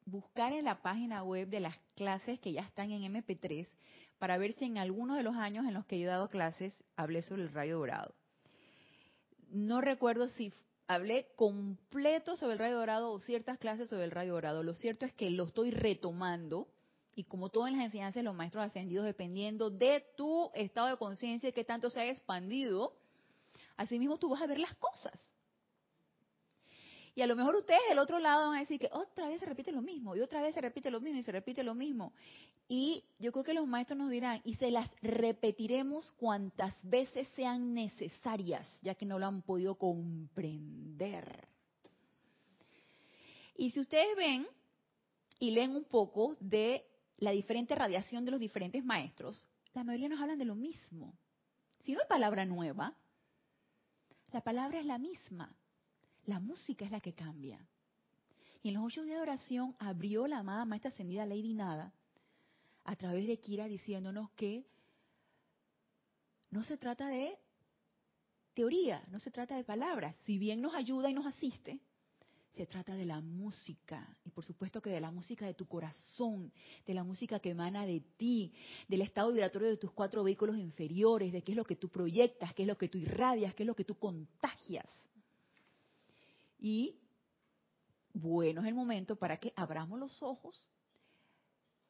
buscar 0.06 0.54
en 0.54 0.66
la 0.66 0.82
página 0.82 1.24
web 1.24 1.48
de 1.48 1.60
las 1.60 1.78
clases 1.96 2.40
que 2.40 2.52
ya 2.54 2.62
están 2.62 2.92
en 2.92 3.14
MP3 3.14 3.68
para 4.20 4.38
ver 4.38 4.54
si 4.54 4.66
en 4.66 4.78
alguno 4.78 5.16
de 5.16 5.24
los 5.24 5.36
años 5.36 5.66
en 5.66 5.74
los 5.74 5.86
que 5.86 6.00
yo 6.00 6.06
he 6.06 6.12
dado 6.12 6.30
clases 6.30 6.74
hablé 6.96 7.22
sobre 7.22 7.44
el 7.44 7.54
rayo 7.54 7.78
dorado. 7.80 8.14
No 9.50 9.82
recuerdo 9.82 10.28
si 10.28 10.52
hablé 10.88 11.28
completo 11.36 12.36
sobre 12.36 12.54
el 12.54 12.60
rayo 12.60 12.78
dorado 12.78 13.12
o 13.12 13.20
ciertas 13.20 13.60
clases 13.60 13.90
sobre 13.90 14.06
el 14.06 14.12
rayo 14.12 14.34
dorado. 14.34 14.64
Lo 14.64 14.74
cierto 14.74 15.06
es 15.06 15.14
que 15.14 15.30
lo 15.30 15.46
estoy 15.46 15.72
retomando 15.72 16.68
y 17.16 17.24
como 17.24 17.50
todo 17.50 17.68
en 17.68 17.76
las 17.76 17.86
enseñanzas 17.86 18.24
los 18.24 18.36
maestros 18.36 18.64
ascendidos, 18.64 19.06
dependiendo 19.06 19.70
de 19.70 20.06
tu 20.16 20.52
estado 20.54 20.88
de 20.88 20.98
conciencia 20.98 21.50
y 21.50 21.54
que 21.54 21.64
tanto 21.64 21.90
se 21.90 22.00
haya 22.00 22.12
expandido, 22.12 22.94
así 23.76 23.98
mismo 23.98 24.18
tú 24.18 24.30
vas 24.30 24.42
a 24.42 24.48
ver 24.48 24.60
las 24.60 24.76
cosas. 24.76 25.37
Y 27.18 27.24
a 27.24 27.26
lo 27.26 27.36
mejor 27.36 27.56
ustedes 27.56 27.82
del 27.90 27.98
otro 27.98 28.20
lado 28.20 28.46
van 28.46 28.58
a 28.58 28.60
decir 28.60 28.80
que 28.80 28.92
otra 28.92 29.28
vez 29.28 29.40
se 29.40 29.48
repite 29.48 29.72
lo 29.72 29.82
mismo, 29.82 30.16
y 30.16 30.20
otra 30.20 30.40
vez 30.40 30.54
se 30.54 30.62
repite 30.62 30.92
lo 30.92 31.02
mismo, 31.02 31.20
y 31.20 31.24
se 31.24 31.32
repite 31.32 31.64
lo 31.64 31.74
mismo. 31.74 32.14
Y 32.68 33.04
yo 33.18 33.32
creo 33.32 33.44
que 33.44 33.56
los 33.56 33.66
maestros 33.66 33.98
nos 33.98 34.12
dirán, 34.12 34.40
y 34.44 34.54
se 34.54 34.70
las 34.70 34.88
repetiremos 35.02 36.12
cuantas 36.12 36.76
veces 36.88 37.28
sean 37.36 37.74
necesarias, 37.74 38.68
ya 38.84 38.94
que 38.94 39.08
no 39.08 39.18
lo 39.18 39.26
han 39.26 39.42
podido 39.42 39.74
comprender. 39.80 41.48
Y 43.56 43.72
si 43.72 43.80
ustedes 43.80 44.16
ven 44.16 44.46
y 45.40 45.50
leen 45.50 45.76
un 45.76 45.86
poco 45.86 46.38
de 46.40 46.86
la 47.18 47.32
diferente 47.32 47.74
radiación 47.74 48.26
de 48.26 48.32
los 48.32 48.40
diferentes 48.40 48.86
maestros, 48.86 49.48
la 49.74 49.84
mayoría 49.84 50.10
nos 50.10 50.22
hablan 50.22 50.38
de 50.38 50.46
lo 50.46 50.54
mismo. 50.54 51.18
Si 51.80 51.94
no 51.94 52.00
hay 52.00 52.08
palabra 52.08 52.46
nueva, 52.46 52.94
la 54.32 54.42
palabra 54.42 54.80
es 54.80 54.86
la 54.86 55.00
misma. 55.00 55.52
La 56.28 56.40
música 56.40 56.86
es 56.86 56.92
la 56.92 57.00
que 57.00 57.14
cambia. 57.14 57.60
Y 58.62 58.68
en 58.68 58.76
los 58.76 58.84
ocho 58.84 59.04
días 59.04 59.16
de 59.16 59.22
oración 59.22 59.76
abrió 59.80 60.28
la 60.28 60.40
amada 60.40 60.66
maestra 60.66 60.92
ascendida 60.92 61.26
Lady 61.26 61.54
Nada 61.54 61.94
a 62.84 62.96
través 62.96 63.28
de 63.28 63.40
Kira 63.40 63.66
diciéndonos 63.68 64.30
que 64.32 64.66
no 66.50 66.64
se 66.64 66.78
trata 66.78 67.08
de 67.08 67.38
teoría, 68.54 69.04
no 69.10 69.20
se 69.20 69.32
trata 69.32 69.56
de 69.56 69.64
palabras. 69.64 70.18
Si 70.26 70.38
bien 70.38 70.62
nos 70.62 70.76
ayuda 70.76 71.10
y 71.10 71.14
nos 71.14 71.26
asiste, 71.26 71.80
se 72.52 72.66
trata 72.66 72.96
de 72.96 73.06
la 73.06 73.22
música. 73.22 74.18
Y 74.26 74.32
por 74.32 74.44
supuesto 74.44 74.82
que 74.82 74.90
de 74.90 75.00
la 75.00 75.12
música 75.12 75.46
de 75.46 75.54
tu 75.54 75.66
corazón, 75.66 76.52
de 76.86 76.94
la 76.94 77.06
música 77.06 77.40
que 77.40 77.52
emana 77.52 77.86
de 77.86 78.02
ti, 78.18 78.52
del 78.90 79.02
estado 79.02 79.32
vibratorio 79.32 79.70
de 79.70 79.78
tus 79.78 79.92
cuatro 79.92 80.26
vehículos 80.26 80.58
inferiores, 80.58 81.32
de 81.32 81.42
qué 81.42 81.54
es 81.54 81.56
lo 81.56 81.66
que 81.66 81.78
tú 81.78 81.88
proyectas, 81.88 82.54
qué 82.54 82.64
es 82.64 82.68
lo 82.68 82.78
que 82.78 82.90
tú 82.90 82.98
irradias, 82.98 83.54
qué 83.54 83.64
es 83.64 83.68
lo 83.68 83.76
que 83.76 83.86
tú 83.86 83.96
contagias. 83.98 84.88
Y 86.60 87.00
bueno, 88.14 88.62
es 88.62 88.68
el 88.68 88.74
momento 88.74 89.16
para 89.16 89.38
que 89.38 89.54
abramos 89.56 90.00
los 90.00 90.24
ojos, 90.24 90.68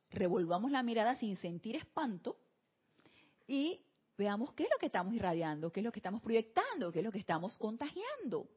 revolvamos 0.09 0.71
la 0.71 0.83
mirada 0.83 1.15
sin 1.15 1.37
sentir 1.37 1.75
espanto 1.75 2.37
y 3.47 3.81
veamos 4.17 4.53
qué 4.53 4.63
es 4.63 4.69
lo 4.69 4.77
que 4.77 4.87
estamos 4.87 5.13
irradiando, 5.13 5.71
qué 5.71 5.79
es 5.79 5.83
lo 5.85 5.91
que 5.91 5.99
estamos 5.99 6.21
proyectando, 6.21 6.91
qué 6.91 6.99
es 6.99 7.05
lo 7.05 7.11
que 7.11 7.19
estamos 7.19 7.57
contagiando. 7.57 8.49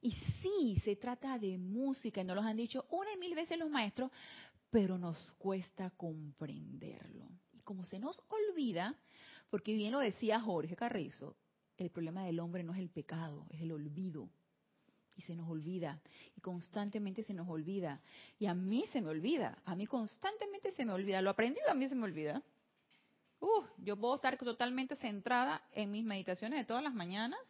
Y 0.00 0.12
sí, 0.42 0.80
se 0.84 0.96
trata 0.96 1.38
de 1.38 1.58
música, 1.58 2.20
y 2.20 2.24
nos 2.24 2.34
lo 2.34 2.42
han 2.42 2.56
dicho 2.56 2.86
una 2.90 3.12
y 3.12 3.18
mil 3.18 3.36
veces 3.36 3.56
los 3.56 3.70
maestros, 3.70 4.10
pero 4.68 4.98
nos 4.98 5.32
cuesta 5.34 5.90
comprenderlo. 5.90 7.28
Y 7.52 7.60
como 7.60 7.84
se 7.84 8.00
nos 8.00 8.20
olvida, 8.28 8.98
porque 9.48 9.74
bien 9.74 9.92
lo 9.92 10.00
decía 10.00 10.40
Jorge 10.40 10.74
Carrizo, 10.74 11.36
el 11.76 11.90
problema 11.90 12.24
del 12.24 12.40
hombre 12.40 12.64
no 12.64 12.72
es 12.72 12.80
el 12.80 12.90
pecado, 12.90 13.46
es 13.50 13.60
el 13.62 13.70
olvido 13.70 14.28
y 15.16 15.22
se 15.22 15.34
nos 15.34 15.48
olvida, 15.48 16.00
y 16.36 16.40
constantemente 16.40 17.22
se 17.22 17.34
nos 17.34 17.48
olvida. 17.48 18.00
Y 18.38 18.46
a 18.46 18.54
mí 18.54 18.84
se 18.92 19.00
me 19.00 19.08
olvida, 19.08 19.58
a 19.64 19.74
mí 19.74 19.86
constantemente 19.86 20.72
se 20.72 20.84
me 20.84 20.92
olvida. 20.92 21.20
Lo 21.22 21.30
aprendido 21.30 21.70
a 21.70 21.74
mí 21.74 21.88
se 21.88 21.94
me 21.94 22.04
olvida. 22.04 22.42
Uh, 23.40 23.64
yo 23.78 23.96
puedo 23.96 24.14
estar 24.14 24.36
totalmente 24.38 24.96
centrada 24.96 25.62
en 25.72 25.90
mis 25.90 26.04
meditaciones 26.04 26.60
de 26.60 26.64
todas 26.64 26.82
las 26.82 26.94
mañanas 26.94 27.40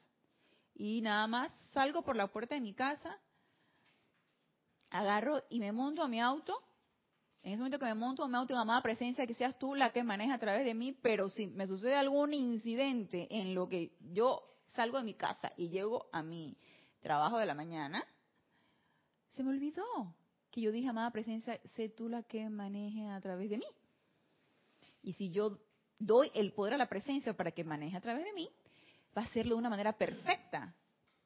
y 0.75 1.03
nada 1.03 1.27
más 1.27 1.53
salgo 1.75 2.03
por 2.03 2.17
la 2.17 2.29
puerta 2.29 2.55
de 2.55 2.63
mi 2.63 2.73
casa, 2.73 3.19
agarro 4.91 5.43
y 5.51 5.61
me 5.61 5.73
monto 5.73 6.03
a 6.03 6.09
mi 6.09 6.21
auto. 6.21 6.63
En 7.43 7.53
ese 7.53 7.59
momento 7.59 7.79
que 7.79 7.87
me 7.87 7.95
monto 7.95 8.23
a 8.23 8.29
mi 8.29 8.37
auto, 8.37 8.57
amada 8.57 8.81
presencia, 8.83 9.27
que 9.27 9.35
seas 9.35 9.59
tú 9.59 9.75
la 9.75 9.93
que 9.93 10.05
maneja 10.05 10.35
a 10.35 10.39
través 10.39 10.65
de 10.65 10.75
mí, 10.75 10.93
pero 10.93 11.29
si 11.29 11.49
me 11.49 11.67
sucede 11.67 11.97
algún 11.97 12.33
incidente 12.35 13.27
en 13.31 13.55
lo 13.55 13.69
que 13.69 13.97
yo 14.13 14.43
salgo 14.69 14.99
de 14.99 15.05
mi 15.05 15.15
casa 15.15 15.53
y 15.57 15.69
llego 15.69 16.07
a 16.13 16.23
mi 16.23 16.57
trabajo 17.03 17.39
de 17.39 17.47
la 17.47 17.55
mañana, 17.55 18.05
se 19.31 19.43
me 19.43 19.51
olvidó 19.51 20.15
que 20.51 20.61
yo 20.61 20.71
dije, 20.71 20.89
amada 20.89 21.11
presencia, 21.11 21.61
sé 21.75 21.89
tú 21.89 22.09
la 22.09 22.23
que 22.23 22.49
maneje 22.49 23.09
a 23.09 23.21
través 23.21 23.51
de 23.51 23.59
mí. 23.59 23.67
Y 25.03 25.15
si 25.15 25.31
yo 25.31 25.59
doy 25.99 26.31
el 26.35 26.53
poder 26.53 26.75
a 26.75 26.79
la 26.79 26.89
presencia 26.89 27.35
para 27.35 27.51
que 27.51 27.65
maneje 27.65 27.97
a 27.97 28.01
través 28.01 28.25
de 28.25 28.33
mí, 28.33 28.49
va 29.17 29.23
a 29.23 29.25
hacerlo 29.25 29.55
de 29.55 29.61
una 29.61 29.71
manera 29.71 29.93
perfecta, 29.97 30.75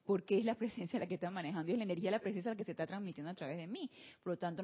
porque 0.03 0.37
es 0.37 0.45
la 0.45 0.55
presencia 0.55 0.99
la 0.99 1.07
que 1.07 1.15
está 1.15 1.29
manejando 1.29 1.69
y 1.69 1.73
es 1.73 1.77
la 1.77 1.83
energía 1.83 2.09
de 2.09 2.17
la 2.17 2.21
presencia 2.21 2.51
la 2.51 2.57
que 2.57 2.63
se 2.63 2.71
está 2.71 2.87
transmitiendo 2.87 3.29
a 3.29 3.35
través 3.35 3.57
de 3.57 3.67
mí. 3.67 3.89
Por 4.23 4.33
lo 4.33 4.37
tanto, 4.37 4.63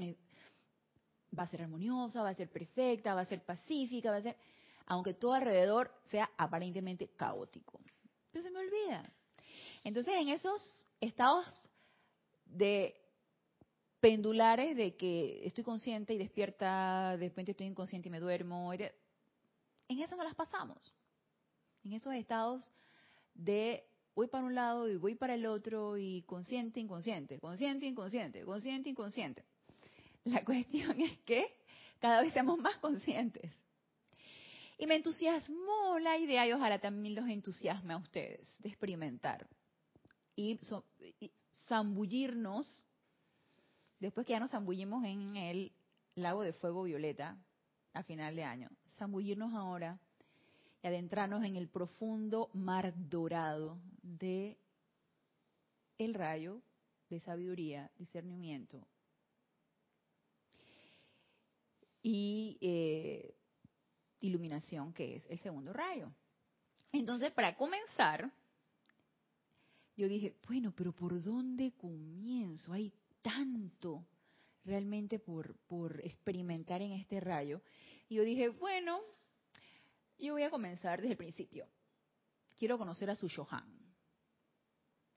va 1.38 1.44
a 1.44 1.48
ser 1.48 1.64
armoniosa, 1.64 2.24
va 2.24 2.30
a 2.30 2.36
ser 2.36 2.50
perfecta, 2.50 3.14
va 3.14 3.22
a 3.22 3.26
ser 3.26 3.44
pacífica, 3.44 4.12
va 4.12 4.18
a 4.18 4.22
ser, 4.22 4.38
aunque 4.86 5.14
todo 5.14 5.34
alrededor 5.34 5.94
sea 6.06 6.30
aparentemente 6.38 7.10
caótico. 7.18 7.82
Pero 8.32 8.44
se 8.44 8.52
me 8.52 8.60
olvida. 8.60 9.12
Entonces, 9.84 10.16
en 10.16 10.30
esos 10.30 10.83
estados 11.00 11.46
de 12.46 12.96
pendulares 14.00 14.76
de 14.76 14.96
que 14.96 15.46
estoy 15.46 15.64
consciente 15.64 16.14
y 16.14 16.18
despierta, 16.18 17.16
de 17.18 17.30
repente 17.30 17.52
estoy 17.52 17.68
inconsciente 17.68 18.10
y 18.10 18.12
me 18.12 18.20
duermo, 18.20 18.74
en 18.74 18.92
eso 19.88 20.16
no 20.16 20.24
las 20.24 20.36
pasamos. 20.36 20.94
En 21.84 21.94
esos 21.94 22.14
estados 22.14 22.70
de 23.34 23.86
voy 24.16 24.28
para 24.28 24.44
un 24.44 24.56
lado 24.56 24.90
y 24.90 24.98
voy 24.98 25.16
para 25.16 25.36
el 25.36 25.46
otro 25.46 25.98
y 25.98 26.22
consciente, 26.24 26.80
inconsciente, 26.80 27.40
consciente, 27.40 27.86
inconsciente, 27.86 28.44
consciente, 28.44 28.90
inconsciente. 28.90 29.44
La 30.26 30.44
cuestión 30.46 31.00
es 31.02 31.18
que 31.20 31.46
cada 32.00 32.22
vez 32.22 32.34
seamos 32.34 32.60
más 32.60 32.78
conscientes. 32.80 33.52
Y 34.78 34.88
me 34.88 34.96
entusiasmó 34.96 35.98
la 36.00 36.18
idea 36.18 36.48
y 36.48 36.52
ojalá 36.52 36.80
también 36.80 37.16
los 37.16 37.28
entusiasme 37.30 37.94
a 37.94 37.98
ustedes 37.98 38.54
de 38.60 38.70
experimentar 38.70 39.48
y, 40.36 40.60
zambullirnos, 41.68 42.84
después 44.00 44.26
que 44.26 44.34
ya 44.34 44.40
nos 44.40 44.52
zambullimos 44.52 45.04
en 45.06 45.36
el 45.36 45.72
lago 46.16 46.44
de 46.44 46.54
fuego 46.54 46.84
violeta 46.84 47.38
a 47.94 48.04
final 48.04 48.36
de 48.36 48.44
año, 48.44 48.70
zambullirnos 48.98 49.54
ahora 49.54 50.00
y 50.82 50.88
adentrarnos 50.88 51.44
en 51.44 51.56
el 51.56 51.70
profundo 51.70 52.50
mar 52.54 52.94
dorado 52.96 53.80
de 54.02 54.58
el 55.98 56.14
rayo 56.14 56.62
de 57.10 57.20
sabiduría, 57.20 57.92
discernimiento 57.98 58.86
y 62.02 62.58
eh, 62.60 63.36
iluminación, 64.20 64.94
que 64.94 65.16
es 65.16 65.26
el 65.30 65.40
segundo 65.40 65.72
rayo. 65.74 66.12
Entonces, 66.92 67.32
para 67.32 67.56
comenzar, 67.56 68.32
yo 69.96 70.08
dije, 70.08 70.36
bueno, 70.48 70.74
pero 70.76 70.94
¿por 70.94 71.22
dónde 71.22 71.74
comienzo? 71.74 72.74
Hay 72.74 72.94
tanto 73.22 74.06
realmente 74.66 75.20
por, 75.20 75.56
por 75.68 76.00
experimentar 76.04 76.82
en 76.82 76.94
este 76.94 77.20
rayo. 77.20 77.62
Y 78.10 78.16
yo 78.16 78.24
dije, 78.24 78.50
bueno, 78.50 79.00
Yo 80.18 80.34
voy 80.34 80.44
a 80.44 80.50
comenzar 80.50 81.02
desde 81.02 81.12
el 81.12 81.18
principio. 81.18 81.68
Quiero 82.56 82.78
conocer 82.78 83.10
a 83.10 83.16
su 83.16 83.28
Shohan, 83.28 83.68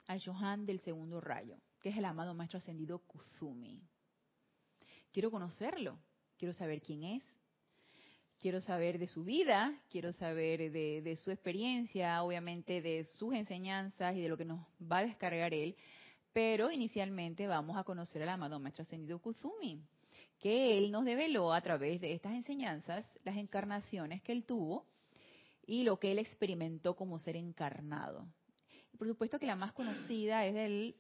al 0.07 0.19
Shohan 0.19 0.67
del 0.67 0.81
segundo 0.81 1.21
rayo, 1.21 1.61
que 1.81 1.91
es 1.91 1.97
el 1.97 2.05
amado 2.05 2.35
maestro 2.35 2.59
ascendido 2.59 2.99
Kuzumi. 3.01 3.87
Quiero 5.13 5.31
conocerlo, 5.31 5.99
quiero 6.37 6.53
saber 6.55 6.83
quién 6.83 7.05
es, 7.05 7.23
quiero 8.41 8.61
saber 8.61 8.99
de 8.99 9.07
su 9.07 9.25
vida, 9.25 9.75
quiero 9.91 10.13
saber 10.13 10.71
de, 10.71 11.03
de, 11.03 11.17
su 11.17 11.31
experiencia, 11.31 12.23
obviamente 12.23 12.83
de 12.83 13.05
sus 13.05 13.35
enseñanzas 13.35 14.15
y 14.17 14.21
de 14.21 14.29
lo 14.29 14.37
que 14.37 14.45
nos 14.45 14.61
va 14.81 14.99
a 14.99 15.07
descargar 15.07 15.55
él, 15.55 15.77
pero 16.33 16.71
inicialmente 16.71 17.47
vamos 17.47 17.77
a 17.77 17.85
conocer 17.85 18.23
al 18.23 18.29
amado 18.29 18.61
Maestro 18.61 18.83
Ascendido 18.83 19.19
Kuzumi, 19.19 19.81
que 20.39 20.77
él 20.77 20.91
nos 20.91 21.05
develó 21.05 21.53
a 21.53 21.61
través 21.61 22.01
de 22.01 22.13
estas 22.13 22.35
enseñanzas 22.35 23.07
las 23.25 23.37
encarnaciones 23.37 24.23
que 24.23 24.33
él 24.33 24.45
tuvo 24.45 24.87
y 25.67 25.83
lo 25.83 25.99
que 25.99 26.13
él 26.13 26.19
experimentó 26.19 26.95
como 26.95 27.19
ser 27.19 27.37
encarnado. 27.37 28.27
Por 28.99 29.09
supuesto 29.09 29.39
que 29.39 29.47
la 29.47 29.57
más 29.57 29.73
conocida 29.73 30.45
es 30.47 30.55
del 30.55 30.97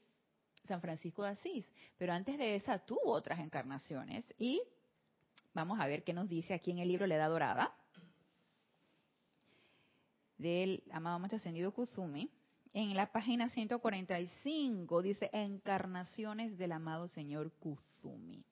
San 0.66 0.80
Francisco 0.80 1.22
de 1.22 1.30
Asís, 1.30 1.66
pero 1.96 2.12
antes 2.12 2.36
de 2.38 2.56
esa 2.56 2.78
tuvo 2.78 3.12
otras 3.12 3.38
encarnaciones 3.40 4.24
y 4.38 4.60
vamos 5.56 5.80
a 5.80 5.86
ver 5.86 6.04
qué 6.04 6.12
nos 6.12 6.28
dice 6.28 6.52
aquí 6.52 6.70
en 6.70 6.78
el 6.78 6.88
libro 6.88 7.06
La 7.06 7.16
Edad 7.16 7.30
Dorada 7.30 7.74
del 10.36 10.84
amado 10.92 11.18
Maestro 11.18 11.38
Ascendido 11.38 11.72
Kuzumi. 11.72 12.30
En 12.74 12.94
la 12.94 13.10
página 13.10 13.48
145 13.48 15.00
dice 15.00 15.30
encarnaciones 15.32 16.58
del 16.58 16.72
amado 16.72 17.08
Señor 17.08 17.52
Kuzumi. 17.52 18.44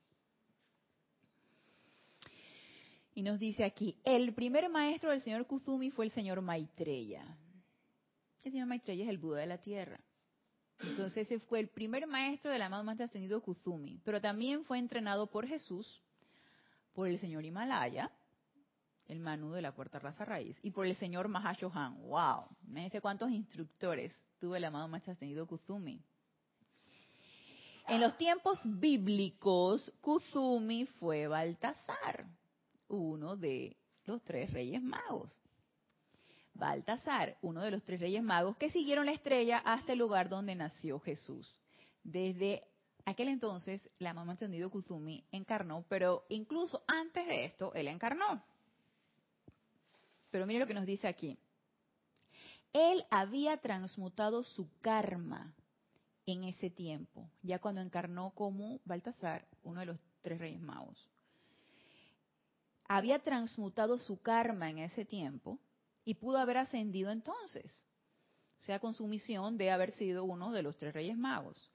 Y 3.14 3.22
nos 3.22 3.38
dice 3.38 3.64
aquí, 3.64 4.00
el 4.02 4.34
primer 4.34 4.70
maestro 4.70 5.10
del 5.10 5.20
señor 5.20 5.46
Kuzumi 5.46 5.90
fue 5.90 6.06
el 6.06 6.10
señor 6.10 6.40
Maitreya. 6.40 7.22
El 8.44 8.52
señor 8.52 8.66
Maitreya 8.66 9.04
es 9.04 9.10
el 9.10 9.18
Buda 9.18 9.40
de 9.40 9.46
la 9.46 9.58
Tierra. 9.58 10.00
Entonces 10.80 11.30
ese 11.30 11.38
fue 11.38 11.60
el 11.60 11.68
primer 11.68 12.06
maestro 12.06 12.50
del 12.50 12.62
amado 12.62 12.82
maestro 12.82 13.04
ascendido 13.04 13.42
Kuzumi, 13.42 14.00
pero 14.04 14.22
también 14.22 14.64
fue 14.64 14.78
entrenado 14.78 15.30
por 15.30 15.46
Jesús, 15.46 16.02
por 16.94 17.08
el 17.08 17.18
señor 17.18 17.44
Himalaya, 17.44 18.10
el 19.06 19.20
Manu 19.20 19.52
de 19.52 19.62
la 19.62 19.72
cuarta 19.72 19.98
raza 19.98 20.24
raíz, 20.24 20.58
y 20.62 20.70
por 20.70 20.86
el 20.86 20.96
señor 20.96 21.28
Mahashohan. 21.28 22.00
¡Wow! 22.08 22.46
Me 22.62 22.84
dice 22.84 23.00
cuántos 23.00 23.30
instructores 23.30 24.12
tuvo 24.38 24.56
el 24.56 24.64
amado 24.64 24.88
maestro 24.88 25.12
ascendido 25.12 25.46
Kuzumi. 25.46 26.00
En 27.86 28.00
los 28.00 28.16
tiempos 28.16 28.58
bíblicos, 28.64 29.92
Kuzumi 30.00 30.86
fue 30.86 31.26
Baltasar 31.26 32.26
uno 32.88 33.36
de 33.36 33.76
los 34.06 34.22
tres 34.22 34.52
reyes 34.52 34.82
magos. 34.82 35.30
Baltasar, 36.54 37.36
uno 37.42 37.62
de 37.62 37.72
los 37.72 37.82
tres 37.82 38.00
reyes 38.00 38.22
magos 38.22 38.56
que 38.56 38.70
siguieron 38.70 39.06
la 39.06 39.12
estrella 39.12 39.58
hasta 39.58 39.92
el 39.92 39.98
lugar 39.98 40.28
donde 40.28 40.54
nació 40.54 41.00
Jesús. 41.00 41.58
Desde 42.02 42.62
aquel 43.04 43.28
entonces, 43.28 43.88
la 43.98 44.14
mamá 44.14 44.32
entendido 44.32 44.70
Kuzumi 44.70 45.24
encarnó, 45.32 45.84
pero 45.88 46.24
incluso 46.28 46.82
antes 46.86 47.26
de 47.26 47.44
esto, 47.44 47.72
él 47.74 47.88
encarnó. 47.88 48.42
Pero 50.30 50.46
mire 50.46 50.60
lo 50.60 50.66
que 50.66 50.74
nos 50.74 50.86
dice 50.86 51.06
aquí. 51.06 51.38
Él 52.72 53.04
había 53.10 53.56
transmutado 53.58 54.42
su 54.42 54.68
karma 54.80 55.54
en 56.26 56.44
ese 56.44 56.70
tiempo, 56.70 57.30
ya 57.42 57.58
cuando 57.58 57.80
encarnó 57.80 58.30
como 58.30 58.80
Baltasar, 58.84 59.46
uno 59.62 59.80
de 59.80 59.86
los 59.86 60.00
tres 60.22 60.38
reyes 60.38 60.60
magos 60.60 61.08
había 62.86 63.18
transmutado 63.20 63.98
su 63.98 64.20
karma 64.20 64.70
en 64.70 64.78
ese 64.78 65.04
tiempo 65.04 65.58
y 66.04 66.14
pudo 66.14 66.38
haber 66.38 66.58
ascendido 66.58 67.10
entonces, 67.10 67.72
o 68.58 68.62
sea, 68.62 68.78
con 68.78 68.94
su 68.94 69.06
misión 69.06 69.56
de 69.56 69.70
haber 69.70 69.92
sido 69.92 70.24
uno 70.24 70.52
de 70.52 70.62
los 70.62 70.76
tres 70.76 70.94
reyes 70.94 71.16
magos. 71.16 71.70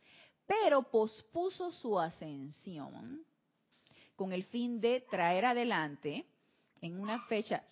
Pero 0.50 0.82
pospuso 0.82 1.72
su 1.72 2.00
ascensión 2.00 3.24
con 4.16 4.34
el 4.34 4.44
fin 4.46 4.82
de 4.82 5.02
traer 5.02 5.46
adelante 5.46 6.26
en 6.82 7.00
una 7.00 7.24
fecha, 7.28 7.64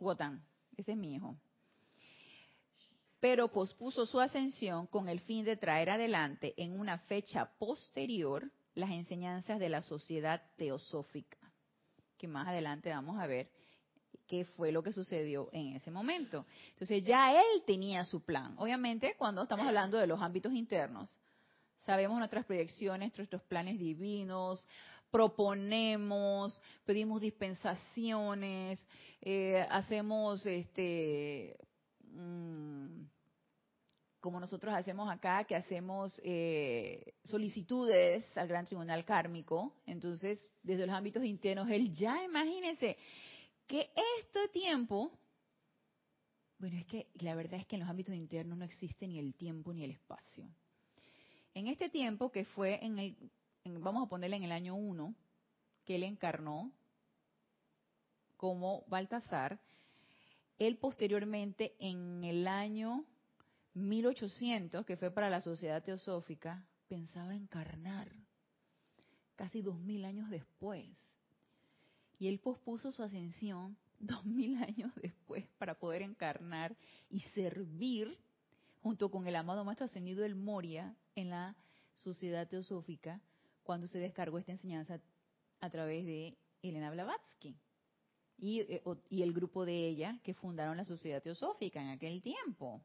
Wotan, 0.00 0.42
ese 0.74 0.92
es 0.92 0.96
mi 0.96 1.14
hijo, 1.14 1.36
pero 3.20 3.48
pospuso 3.48 4.06
su 4.06 4.20
ascensión 4.20 4.86
con 4.86 5.06
el 5.06 5.20
fin 5.20 5.44
de 5.44 5.58
traer 5.58 5.90
adelante 5.90 6.54
en 6.56 6.80
una 6.80 6.96
fecha 6.96 7.44
posterior 7.58 8.50
las 8.74 8.90
enseñanzas 8.90 9.58
de 9.58 9.68
la 9.68 9.82
sociedad 9.82 10.40
teosófica 10.56 11.36
que 12.16 12.26
más 12.26 12.48
adelante 12.48 12.88
vamos 12.88 13.20
a 13.20 13.26
ver 13.26 13.50
qué 14.26 14.46
fue 14.46 14.72
lo 14.72 14.82
que 14.82 14.94
sucedió 14.94 15.50
en 15.52 15.76
ese 15.76 15.90
momento. 15.90 16.46
Entonces 16.70 17.04
ya 17.04 17.32
él 17.32 17.62
tenía 17.66 18.02
su 18.06 18.22
plan. 18.24 18.54
Obviamente 18.56 19.14
cuando 19.18 19.42
estamos 19.42 19.66
hablando 19.66 19.98
de 19.98 20.06
los 20.06 20.22
ámbitos 20.22 20.54
internos, 20.54 21.10
sabemos 21.84 22.18
nuestras 22.18 22.44
proyecciones, 22.44 23.16
nuestros 23.16 23.42
planes 23.42 23.78
divinos, 23.78 24.66
proponemos, 25.10 26.60
pedimos 26.84 27.20
dispensaciones, 27.20 28.84
eh, 29.20 29.64
hacemos 29.70 30.44
este... 30.46 31.56
Mm, 32.02 33.04
como 34.24 34.40
nosotros 34.40 34.74
hacemos 34.74 35.12
acá, 35.12 35.44
que 35.44 35.54
hacemos 35.54 36.18
eh, 36.24 37.12
solicitudes 37.24 38.24
al 38.38 38.48
gran 38.48 38.64
tribunal 38.64 39.04
kármico, 39.04 39.74
entonces 39.84 40.50
desde 40.62 40.86
los 40.86 40.96
ámbitos 40.96 41.22
internos, 41.24 41.68
él 41.68 41.92
ya 41.92 42.24
imagínese 42.24 42.96
que 43.66 43.90
este 44.18 44.48
tiempo, 44.48 45.12
bueno, 46.58 46.78
es 46.78 46.86
que 46.86 47.08
la 47.16 47.34
verdad 47.34 47.60
es 47.60 47.66
que 47.66 47.76
en 47.76 47.80
los 47.80 47.88
ámbitos 47.90 48.14
internos 48.14 48.56
no 48.56 48.64
existe 48.64 49.06
ni 49.06 49.18
el 49.18 49.34
tiempo 49.34 49.74
ni 49.74 49.84
el 49.84 49.90
espacio. 49.90 50.48
En 51.54 51.68
este 51.68 51.88
tiempo 51.88 52.32
que 52.32 52.44
fue 52.44 52.84
en 52.84 52.98
el, 52.98 53.16
vamos 53.64 54.04
a 54.04 54.08
ponerle 54.08 54.36
en 54.36 54.42
el 54.42 54.50
año 54.50 54.74
1, 54.74 55.14
que 55.84 55.94
él 55.94 56.02
encarnó 56.02 56.72
como 58.36 58.84
Baltasar, 58.88 59.60
él 60.58 60.76
posteriormente 60.78 61.76
en 61.78 62.24
el 62.24 62.48
año 62.48 63.04
1800, 63.74 64.84
que 64.84 64.96
fue 64.96 65.12
para 65.12 65.30
la 65.30 65.40
sociedad 65.40 65.82
teosófica, 65.82 66.66
pensaba 66.88 67.36
encarnar 67.36 68.10
casi 69.36 69.62
dos 69.62 69.78
mil 69.78 70.04
años 70.04 70.30
después. 70.30 70.88
Y 72.18 72.26
él 72.26 72.40
pospuso 72.40 72.90
su 72.90 73.02
ascensión 73.04 73.76
dos 74.00 74.24
mil 74.24 74.60
años 74.60 74.92
después 74.96 75.46
para 75.58 75.78
poder 75.78 76.02
encarnar 76.02 76.76
y 77.08 77.20
servir 77.20 78.18
junto 78.82 79.08
con 79.08 79.28
el 79.28 79.36
amado 79.36 79.64
Maestro 79.64 79.86
Ascendido 79.86 80.22
del 80.22 80.34
Moria 80.34 80.96
en 81.14 81.30
la 81.30 81.56
sociedad 81.94 82.48
teosófica 82.48 83.20
cuando 83.62 83.86
se 83.86 83.98
descargó 83.98 84.38
esta 84.38 84.52
enseñanza 84.52 85.00
a 85.60 85.70
través 85.70 86.04
de 86.04 86.36
Elena 86.62 86.90
Blavatsky 86.90 87.56
y, 88.38 88.60
eh, 88.60 88.82
y 89.08 89.22
el 89.22 89.32
grupo 89.32 89.64
de 89.64 89.86
ella 89.86 90.18
que 90.22 90.34
fundaron 90.34 90.76
la 90.76 90.84
sociedad 90.84 91.22
teosófica 91.22 91.80
en 91.80 91.88
aquel 91.88 92.22
tiempo. 92.22 92.82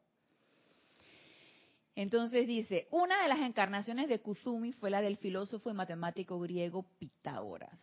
Entonces 1.94 2.46
dice, 2.46 2.88
una 2.90 3.22
de 3.22 3.28
las 3.28 3.40
encarnaciones 3.40 4.08
de 4.08 4.20
Kuzumi 4.20 4.72
fue 4.72 4.90
la 4.90 5.02
del 5.02 5.16
filósofo 5.16 5.70
y 5.70 5.74
matemático 5.74 6.38
griego 6.38 6.86
Pitágoras. 6.98 7.78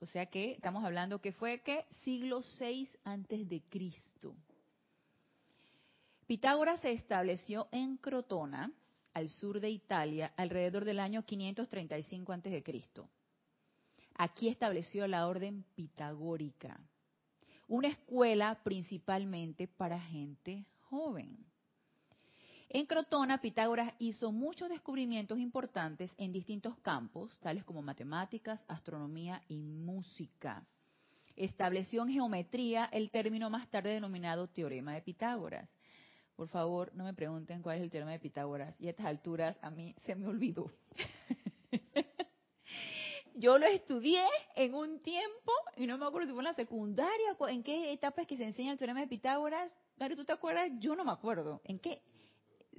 O 0.00 0.06
sea 0.06 0.26
que 0.26 0.52
estamos 0.52 0.84
hablando 0.84 1.20
que 1.20 1.32
fue 1.32 1.60
que 1.60 1.84
siglo 2.04 2.40
VI 2.58 2.88
antes 3.04 3.48
de 3.48 3.62
Cristo. 3.68 4.34
Pitágoras 6.26 6.80
se 6.80 6.90
estableció 6.90 7.68
en 7.70 7.98
Crotona, 7.98 8.72
al 9.14 9.28
sur 9.28 9.60
de 9.60 9.70
Italia, 9.70 10.32
alrededor 10.36 10.84
del 10.84 10.98
año 10.98 11.24
535 11.24 12.32
antes 12.32 12.52
de 12.52 12.64
Cristo. 12.64 13.08
Aquí 14.14 14.48
estableció 14.48 15.06
la 15.06 15.28
orden 15.28 15.64
pitagórica, 15.76 16.80
una 17.68 17.88
escuela 17.88 18.60
principalmente 18.64 19.68
para 19.68 20.00
gente 20.00 20.66
joven. 20.80 21.46
En 22.70 22.86
Crotona, 22.86 23.40
Pitágoras 23.40 23.94
hizo 24.00 24.32
muchos 24.32 24.68
descubrimientos 24.68 25.38
importantes 25.38 26.12
en 26.18 26.32
distintos 26.32 26.76
campos, 26.78 27.38
tales 27.38 27.64
como 27.64 27.82
matemáticas, 27.82 28.64
astronomía 28.66 29.40
y 29.48 29.62
música. 29.62 30.66
Estableció 31.36 32.02
en 32.02 32.08
geometría 32.08 32.86
el 32.86 33.10
término 33.10 33.48
más 33.48 33.68
tarde 33.68 33.90
denominado 33.90 34.48
teorema 34.48 34.94
de 34.94 35.02
Pitágoras. 35.02 35.75
Por 36.36 36.48
favor, 36.48 36.94
no 36.94 37.04
me 37.04 37.14
pregunten 37.14 37.62
cuál 37.62 37.78
es 37.78 37.82
el 37.82 37.90
teorema 37.90 38.12
de 38.12 38.18
Pitágoras. 38.18 38.78
Y 38.80 38.86
a 38.86 38.90
estas 38.90 39.06
alturas 39.06 39.58
a 39.62 39.70
mí 39.70 39.94
se 40.04 40.14
me 40.14 40.26
olvidó. 40.26 40.70
Yo 43.34 43.58
lo 43.58 43.66
estudié 43.66 44.24
en 44.54 44.74
un 44.74 45.00
tiempo, 45.00 45.52
y 45.76 45.86
no 45.86 45.98
me 45.98 46.06
acuerdo 46.06 46.28
si 46.28 46.32
fue 46.32 46.40
en 46.40 46.44
la 46.44 46.54
secundaria, 46.54 47.36
en 47.48 47.62
qué 47.62 47.92
etapa 47.92 48.22
es 48.22 48.26
que 48.26 48.36
se 48.36 48.44
enseña 48.44 48.72
el 48.72 48.78
teorema 48.78 49.00
de 49.00 49.08
Pitágoras. 49.08 49.74
Dari, 49.96 50.14
¿tú 50.14 50.24
te 50.24 50.32
acuerdas? 50.32 50.70
Yo 50.78 50.94
no 50.94 51.04
me 51.04 51.12
acuerdo. 51.12 51.60
¿En 51.64 51.78
qué? 51.78 52.00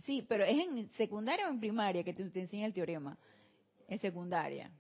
Sí, 0.04 0.26
pero 0.28 0.44
¿es 0.44 0.58
en 0.58 0.90
secundaria 0.94 1.48
o 1.48 1.50
en 1.52 1.60
primaria 1.60 2.04
que 2.04 2.14
te, 2.14 2.24
enseña 2.40 2.66
el 2.66 2.74
teorema? 2.74 3.18
En 3.88 4.00
secundaria. 4.00 4.72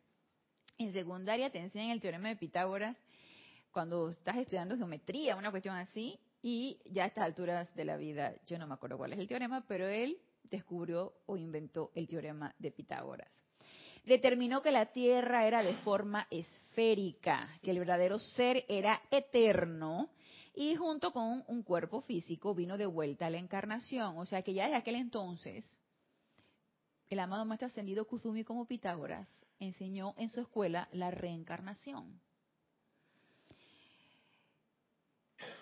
En 0.77 0.93
secundaria 0.93 1.51
te 1.51 1.59
enseñan 1.59 1.91
el 1.91 2.01
teorema 2.01 2.29
de 2.29 2.35
Pitágoras 2.35 2.95
cuando 3.71 4.09
estás 4.09 4.37
estudiando 4.37 4.77
geometría, 4.77 5.35
una 5.35 5.51
cuestión 5.51 5.75
así, 5.75 6.19
y 6.49 6.79
ya 6.85 7.03
a 7.03 7.07
estas 7.07 7.25
alturas 7.25 7.75
de 7.75 7.83
la 7.83 7.97
vida, 7.97 8.33
yo 8.45 8.57
no 8.57 8.67
me 8.67 8.75
acuerdo 8.75 8.97
cuál 8.97 9.11
es 9.11 9.19
el 9.19 9.27
teorema, 9.27 9.65
pero 9.67 9.85
él 9.85 10.17
descubrió 10.43 11.13
o 11.25 11.35
inventó 11.35 11.91
el 11.93 12.07
teorema 12.07 12.55
de 12.57 12.71
Pitágoras. 12.71 13.29
Determinó 14.05 14.61
que 14.61 14.71
la 14.71 14.85
Tierra 14.85 15.45
era 15.45 15.61
de 15.61 15.73
forma 15.73 16.25
esférica, 16.31 17.49
que 17.61 17.71
el 17.71 17.79
verdadero 17.79 18.17
ser 18.17 18.63
era 18.69 19.01
eterno 19.11 20.09
y 20.55 20.75
junto 20.75 21.11
con 21.11 21.43
un 21.49 21.63
cuerpo 21.63 21.99
físico 21.99 22.55
vino 22.55 22.77
de 22.77 22.85
vuelta 22.85 23.25
a 23.25 23.29
la 23.29 23.39
encarnación. 23.39 24.17
O 24.17 24.25
sea 24.25 24.41
que 24.41 24.53
ya 24.53 24.63
desde 24.63 24.77
aquel 24.77 24.95
entonces, 24.95 25.65
el 27.09 27.19
amado 27.19 27.43
maestro 27.43 27.67
ascendido 27.67 28.07
Kuzumi 28.07 28.45
como 28.45 28.65
Pitágoras 28.65 29.27
enseñó 29.59 30.13
en 30.17 30.29
su 30.29 30.39
escuela 30.39 30.87
la 30.93 31.11
reencarnación. 31.11 32.21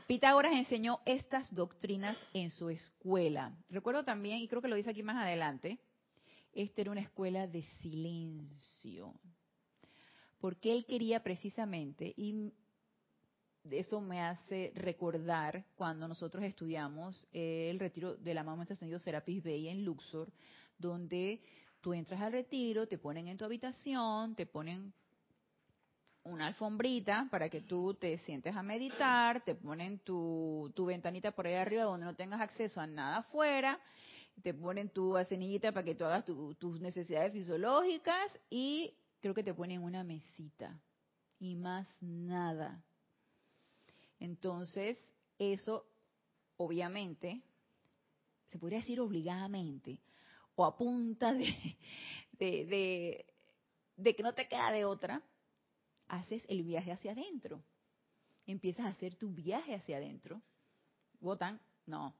Pitágoras 0.07 0.53
enseñó 0.53 0.99
estas 1.05 1.51
doctrinas 1.53 2.15
en 2.33 2.51
su 2.51 2.69
escuela. 2.69 3.57
Recuerdo 3.69 4.03
también, 4.03 4.37
y 4.37 4.47
creo 4.47 4.61
que 4.61 4.67
lo 4.67 4.75
dice 4.75 4.91
aquí 4.91 5.01
más 5.01 5.17
adelante, 5.17 5.79
esta 6.53 6.81
era 6.81 6.91
una 6.91 7.01
escuela 7.01 7.47
de 7.47 7.63
silencio. 7.81 9.15
Porque 10.39 10.71
él 10.71 10.85
quería 10.85 11.23
precisamente, 11.23 12.13
y 12.15 12.53
eso 13.71 13.99
me 13.99 14.21
hace 14.21 14.71
recordar 14.75 15.65
cuando 15.75 16.07
nosotros 16.07 16.43
estudiamos 16.43 17.27
el 17.31 17.79
retiro 17.79 18.15
de 18.15 18.35
la 18.35 18.43
mamá 18.43 18.63
ascendido 18.69 18.99
Serapis 18.99 19.41
Bey 19.41 19.69
en 19.69 19.83
Luxor, 19.83 20.31
donde 20.77 21.41
tú 21.81 21.95
entras 21.95 22.21
al 22.21 22.31
retiro, 22.31 22.87
te 22.87 22.99
ponen 22.99 23.27
en 23.27 23.37
tu 23.37 23.45
habitación, 23.45 24.35
te 24.35 24.45
ponen 24.45 24.93
una 26.25 26.47
alfombrita 26.47 27.27
para 27.29 27.49
que 27.49 27.61
tú 27.61 27.93
te 27.93 28.17
sientes 28.19 28.55
a 28.55 28.63
meditar, 28.63 29.43
te 29.43 29.55
ponen 29.55 29.99
tu, 29.99 30.71
tu 30.75 30.85
ventanita 30.85 31.31
por 31.31 31.47
ahí 31.47 31.53
arriba 31.53 31.83
donde 31.83 32.05
no 32.05 32.15
tengas 32.15 32.41
acceso 32.41 32.81
a 32.81 32.87
nada 32.87 33.17
afuera, 33.17 33.79
te 34.41 34.53
ponen 34.53 34.89
tu 34.89 35.15
acenillita 35.15 35.71
para 35.71 35.85
que 35.85 35.95
tú 35.95 36.03
hagas 36.03 36.25
tus 36.25 36.81
necesidades 36.81 37.31
fisiológicas 37.31 38.39
y 38.49 38.93
creo 39.21 39.33
que 39.33 39.43
te 39.43 39.53
ponen 39.53 39.83
una 39.83 40.03
mesita 40.03 40.79
y 41.39 41.55
más 41.55 41.87
nada. 42.01 42.83
Entonces, 44.19 44.97
eso 45.37 45.85
obviamente, 46.57 47.41
se 48.49 48.57
podría 48.57 48.79
decir 48.79 48.99
obligadamente, 48.99 49.99
o 50.55 50.65
a 50.65 50.75
punta 50.75 51.33
de, 51.33 51.53
de, 52.39 53.25
de 53.95 54.15
que 54.15 54.23
no 54.23 54.33
te 54.33 54.47
queda 54.47 54.71
de 54.71 54.85
otra, 54.85 55.21
haces 56.07 56.43
el 56.49 56.63
viaje 56.63 56.91
hacia 56.91 57.11
adentro. 57.11 57.63
Empiezas 58.45 58.85
a 58.85 58.89
hacer 58.89 59.15
tu 59.15 59.31
viaje 59.31 59.73
hacia 59.75 59.97
adentro. 59.97 60.41
Wotan, 61.19 61.59
no. 61.85 62.15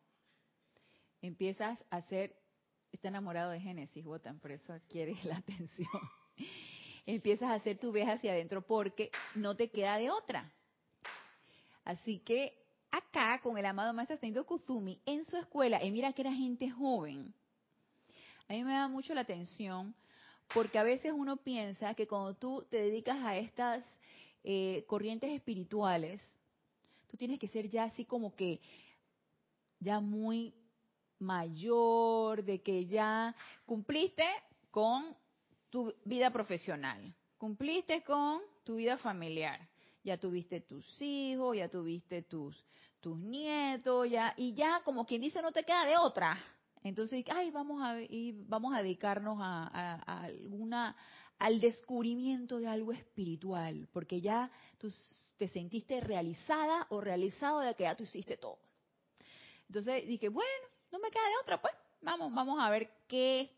Empiezas 1.21 1.83
a 1.89 1.97
hacer, 1.97 2.35
está 2.91 3.07
enamorado 3.09 3.51
de 3.51 3.59
Génesis, 3.59 4.05
Wotan, 4.05 4.39
por 4.39 4.51
eso 4.51 4.73
quiere 4.89 5.15
la 5.23 5.37
atención. 5.37 5.89
Empiezas 7.05 7.49
a 7.49 7.55
hacer 7.55 7.77
tu 7.77 7.91
viaje 7.91 8.11
hacia 8.11 8.31
adentro 8.31 8.65
porque 8.65 9.11
no 9.35 9.55
te 9.55 9.69
queda 9.69 9.97
de 9.97 10.09
otra. 10.09 10.51
Así 11.83 12.19
que 12.19 12.65
acá 12.89 13.39
con 13.41 13.57
el 13.57 13.65
amado 13.65 13.93
maestro 13.93 14.15
ascendido 14.15 14.45
Kuzumi 14.45 14.99
en 15.05 15.23
su 15.25 15.37
escuela, 15.37 15.83
y 15.83 15.91
mira 15.91 16.13
que 16.13 16.21
era 16.21 16.33
gente 16.33 16.69
joven. 16.69 17.33
A 18.47 18.53
mí 18.53 18.63
me 18.63 18.73
da 18.73 18.87
mucho 18.87 19.13
la 19.13 19.21
atención 19.21 19.95
porque 20.53 20.79
a 20.79 20.83
veces 20.83 21.13
uno 21.15 21.37
piensa 21.37 21.93
que 21.93 22.07
cuando 22.07 22.33
tú 22.35 22.65
te 22.69 22.77
dedicas 22.77 23.17
a 23.23 23.37
estas 23.37 23.83
eh, 24.43 24.83
corrientes 24.87 25.31
espirituales, 25.31 26.21
tú 27.07 27.17
tienes 27.17 27.39
que 27.39 27.47
ser 27.47 27.67
ya 27.69 27.85
así 27.85 28.05
como 28.05 28.35
que 28.35 28.59
ya 29.79 29.99
muy 29.99 30.53
mayor, 31.19 32.43
de 32.43 32.61
que 32.61 32.85
ya 32.85 33.35
cumpliste 33.65 34.25
con 34.71 35.15
tu 35.69 35.93
vida 36.03 36.31
profesional, 36.31 37.13
cumpliste 37.37 38.03
con 38.03 38.41
tu 38.63 38.75
vida 38.75 38.97
familiar, 38.97 39.59
ya 40.03 40.17
tuviste 40.17 40.61
tus 40.61 41.01
hijos, 41.01 41.57
ya 41.57 41.69
tuviste 41.69 42.21
tus 42.21 42.55
tus 42.99 43.19
nietos, 43.19 44.09
ya 44.09 44.33
y 44.35 44.55
ya 44.55 44.81
como 44.83 45.05
quien 45.05 45.21
dice 45.21 45.39
no 45.39 45.51
te 45.51 45.63
queda 45.63 45.85
de 45.85 45.95
otra, 45.95 46.39
entonces, 46.85 47.25
ay, 47.33 47.49
vamos 47.49 47.81
a, 47.81 47.97
vamos 48.47 48.75
a 48.75 48.83
dedicarnos 48.83 49.39
a, 49.41 50.21
alguna, 50.21 50.95
al 51.39 51.59
descubrimiento 51.59 52.59
de 52.59 52.67
algo 52.67 52.91
espiritual, 52.91 53.87
porque 53.91 54.21
ya 54.21 54.51
tú 54.77 54.93
te 55.35 55.47
sentiste 55.47 55.99
realizada 55.99 56.85
o 56.91 57.01
realizado 57.01 57.61
de 57.61 57.73
que 57.73 57.83
ya 57.83 57.95
tú 57.95 58.03
hiciste 58.03 58.37
todo. 58.37 58.59
Entonces 59.67 60.05
dije, 60.05 60.29
bueno, 60.29 60.67
no 60.91 60.99
me 60.99 61.09
queda 61.09 61.23
de 61.23 61.37
otra, 61.41 61.59
pues 61.59 61.73
vamos, 62.03 62.31
vamos 62.31 62.59
a 62.61 62.69
ver 62.69 62.87
qué, 63.07 63.49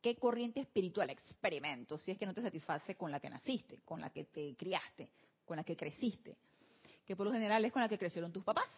qué 0.00 0.14
corriente 0.14 0.60
espiritual 0.60 1.10
experimento, 1.10 1.98
si 1.98 2.12
es 2.12 2.18
que 2.18 2.26
no 2.26 2.34
te 2.34 2.42
satisface 2.42 2.94
con 2.94 3.10
la 3.10 3.18
que 3.18 3.30
naciste, 3.30 3.80
con 3.84 4.00
la 4.00 4.10
que 4.10 4.26
te 4.26 4.54
criaste, 4.54 5.10
con 5.44 5.56
la 5.56 5.64
que 5.64 5.76
creciste, 5.76 6.36
que 7.04 7.16
por 7.16 7.26
lo 7.26 7.32
general 7.32 7.64
es 7.64 7.72
con 7.72 7.82
la 7.82 7.88
que 7.88 7.98
crecieron 7.98 8.30
tus 8.30 8.44
papás. 8.44 8.70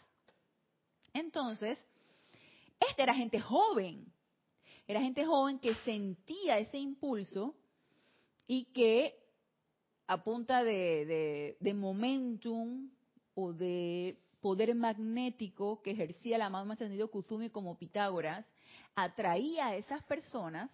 Entonces, 1.13 1.79
esta 2.89 3.03
era 3.03 3.15
gente 3.15 3.41
joven, 3.41 4.13
era 4.87 5.01
gente 5.01 5.25
joven 5.25 5.59
que 5.59 5.75
sentía 5.77 6.59
ese 6.59 6.79
impulso 6.79 7.55
y 8.47 8.67
que 8.73 9.15
a 10.07 10.23
punta 10.23 10.63
de, 10.63 11.57
momentum 11.75 12.89
o 13.35 13.53
de 13.53 14.17
poder 14.41 14.75
magnético 14.75 15.83
que 15.83 15.91
ejercía 15.91 16.39
la 16.39 16.49
mamá 16.49 16.75
ascendido 16.75 17.11
Kuzumi 17.11 17.51
como 17.51 17.77
Pitágoras, 17.77 18.47
atraía 18.95 19.69
a 19.69 19.77
esas 19.77 20.03
personas, 20.05 20.71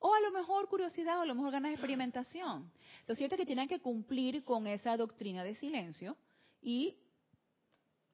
o 0.00 0.12
a 0.12 0.20
lo 0.20 0.32
mejor 0.32 0.68
curiosidad, 0.68 1.18
o 1.18 1.22
a 1.22 1.26
lo 1.26 1.34
mejor 1.36 1.52
ganas 1.52 1.70
de 1.70 1.74
experimentación. 1.74 2.70
Lo 3.06 3.14
cierto 3.14 3.36
es 3.36 3.40
que 3.40 3.46
tenían 3.46 3.68
que 3.68 3.80
cumplir 3.80 4.42
con 4.42 4.66
esa 4.66 4.96
doctrina 4.96 5.44
de 5.44 5.54
silencio, 5.54 6.16
y 6.60 6.98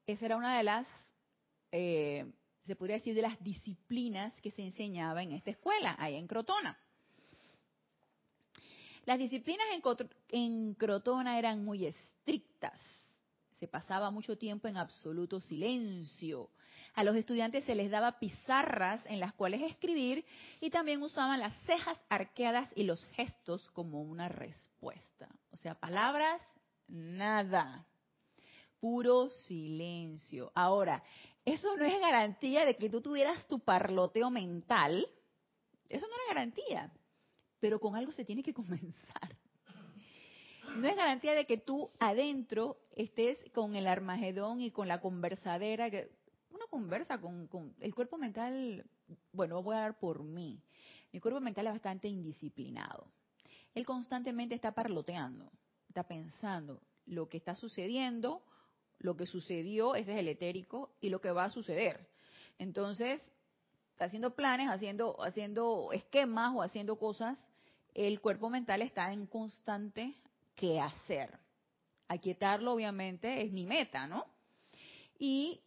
esa 0.05 0.25
era 0.27 0.37
una 0.37 0.57
de 0.57 0.63
las 0.63 0.87
eh, 1.71 2.31
se 2.69 2.75
podría 2.75 2.97
decir, 2.97 3.15
de 3.15 3.23
las 3.23 3.43
disciplinas 3.43 4.31
que 4.41 4.51
se 4.51 4.61
enseñaba 4.61 5.23
en 5.23 5.31
esta 5.31 5.49
escuela, 5.49 5.95
ahí 5.97 6.13
en 6.13 6.27
Crotona. 6.27 6.77
Las 9.05 9.17
disciplinas 9.17 9.65
en, 10.29 10.75
Crotona 10.75 11.39
eran 11.39 11.65
muy 11.65 11.87
estrictas. 11.87 12.79
Se 13.59 13.67
pasaba 13.67 14.11
mucho 14.11 14.37
tiempo 14.37 14.67
en 14.67 14.77
absoluto 14.77 15.41
silencio. 15.41 16.51
A 16.93 17.03
los 17.03 17.15
estudiantes 17.15 17.63
se 17.63 17.73
les 17.73 17.89
daba 17.89 18.19
pizarras 18.19 19.01
en 19.07 19.19
las 19.19 19.33
cuales 19.33 19.63
escribir 19.63 20.23
y 20.61 20.69
también 20.69 21.01
usaban 21.01 21.39
las 21.39 21.59
cejas 21.63 21.99
arqueadas 22.07 22.69
y 22.75 22.83
los 22.83 23.03
gestos 23.15 23.67
como 23.71 24.03
una 24.03 24.29
respuesta. 24.29 25.27
O 25.51 25.57
sea, 25.57 25.73
palabras, 25.73 26.39
nada 26.87 27.87
puro 28.79 29.29
silencio. 29.29 30.51
Ahora, 30.55 31.03
eso 31.51 31.75
no 31.75 31.85
es 31.85 31.99
garantía 31.99 32.65
de 32.65 32.75
que 32.75 32.89
tú 32.89 33.01
tuvieras 33.01 33.47
tu 33.47 33.59
parloteo 33.59 34.29
mental. 34.29 35.07
Eso 35.87 36.07
no 36.07 36.13
era 36.13 36.35
garantía. 36.35 36.91
Pero 37.59 37.79
con 37.79 37.95
algo 37.95 38.11
se 38.11 38.25
tiene 38.25 38.43
que 38.43 38.53
comenzar. 38.53 39.37
No 40.75 40.87
es 40.87 40.95
garantía 40.95 41.33
de 41.33 41.45
que 41.45 41.57
tú 41.57 41.91
adentro 41.99 42.77
estés 42.95 43.39
con 43.53 43.75
el 43.75 43.87
armagedón 43.87 44.61
y 44.61 44.71
con 44.71 44.87
la 44.87 45.01
conversadera. 45.01 45.89
Que 45.89 46.11
uno 46.51 46.67
conversa 46.69 47.19
con, 47.19 47.47
con 47.47 47.75
el 47.79 47.95
cuerpo 47.95 48.17
mental. 48.17 48.85
Bueno, 49.31 49.61
voy 49.63 49.75
a 49.75 49.79
hablar 49.79 49.99
por 49.99 50.23
mí. 50.23 50.61
Mi 51.11 51.19
cuerpo 51.19 51.39
mental 51.39 51.67
es 51.67 51.73
bastante 51.73 52.07
indisciplinado. 52.07 53.11
Él 53.73 53.85
constantemente 53.85 54.55
está 54.55 54.73
parloteando, 54.73 55.51
está 55.87 56.03
pensando 56.03 56.81
lo 57.05 57.27
que 57.29 57.37
está 57.37 57.55
sucediendo 57.55 58.43
lo 58.99 59.15
que 59.15 59.25
sucedió, 59.25 59.95
ese 59.95 60.13
es 60.13 60.19
el 60.19 60.27
etérico, 60.27 60.91
y 61.01 61.09
lo 61.09 61.21
que 61.21 61.31
va 61.31 61.45
a 61.45 61.49
suceder. 61.49 62.07
Entonces, 62.57 63.21
haciendo 63.97 64.35
planes, 64.35 64.69
haciendo, 64.69 65.21
haciendo 65.23 65.91
esquemas 65.93 66.53
o 66.55 66.61
haciendo 66.61 66.97
cosas, 66.97 67.39
el 67.93 68.21
cuerpo 68.21 68.49
mental 68.49 68.81
está 68.81 69.11
en 69.11 69.25
constante 69.25 70.15
qué 70.55 70.79
hacer. 70.79 71.37
Aquietarlo, 72.07 72.73
obviamente, 72.73 73.43
es 73.43 73.51
mi 73.51 73.65
meta, 73.65 74.07
¿no? 74.07 74.25
Y 75.17 75.61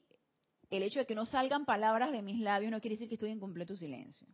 el 0.71 0.83
hecho 0.83 1.01
de 1.01 1.07
que 1.07 1.15
no 1.15 1.27
salgan 1.27 1.65
palabras 1.65 2.13
de 2.13 2.23
mis 2.23 2.41
labios 2.41 2.71
no 2.71 2.81
quiere 2.81 2.95
decir 2.95 3.09
que 3.09 3.15
estoy 3.15 3.31
en 3.31 3.41
completo 3.41 3.77
silencio. 3.77 4.27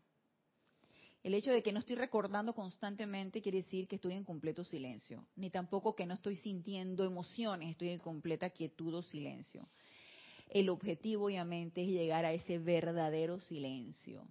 El 1.29 1.35
hecho 1.35 1.53
de 1.53 1.62
que 1.62 1.75
no 1.75 1.81
estoy 1.81 1.97
recordando 1.97 2.55
constantemente 2.55 3.43
quiere 3.43 3.59
decir 3.59 3.87
que 3.87 3.97
estoy 3.97 4.14
en 4.14 4.25
completo 4.25 4.64
silencio, 4.64 5.27
ni 5.37 5.51
tampoco 5.51 5.95
que 5.95 6.07
no 6.07 6.14
estoy 6.14 6.37
sintiendo 6.37 7.05
emociones, 7.05 7.69
estoy 7.69 7.91
en 7.91 7.99
completa 7.99 8.49
quietud 8.49 8.95
o 8.95 9.03
silencio. 9.03 9.69
El 10.49 10.71
objetivo 10.71 11.27
obviamente 11.27 11.83
es 11.83 11.88
llegar 11.88 12.25
a 12.25 12.33
ese 12.33 12.59
verdadero 12.59 13.41
silencio. 13.41 14.27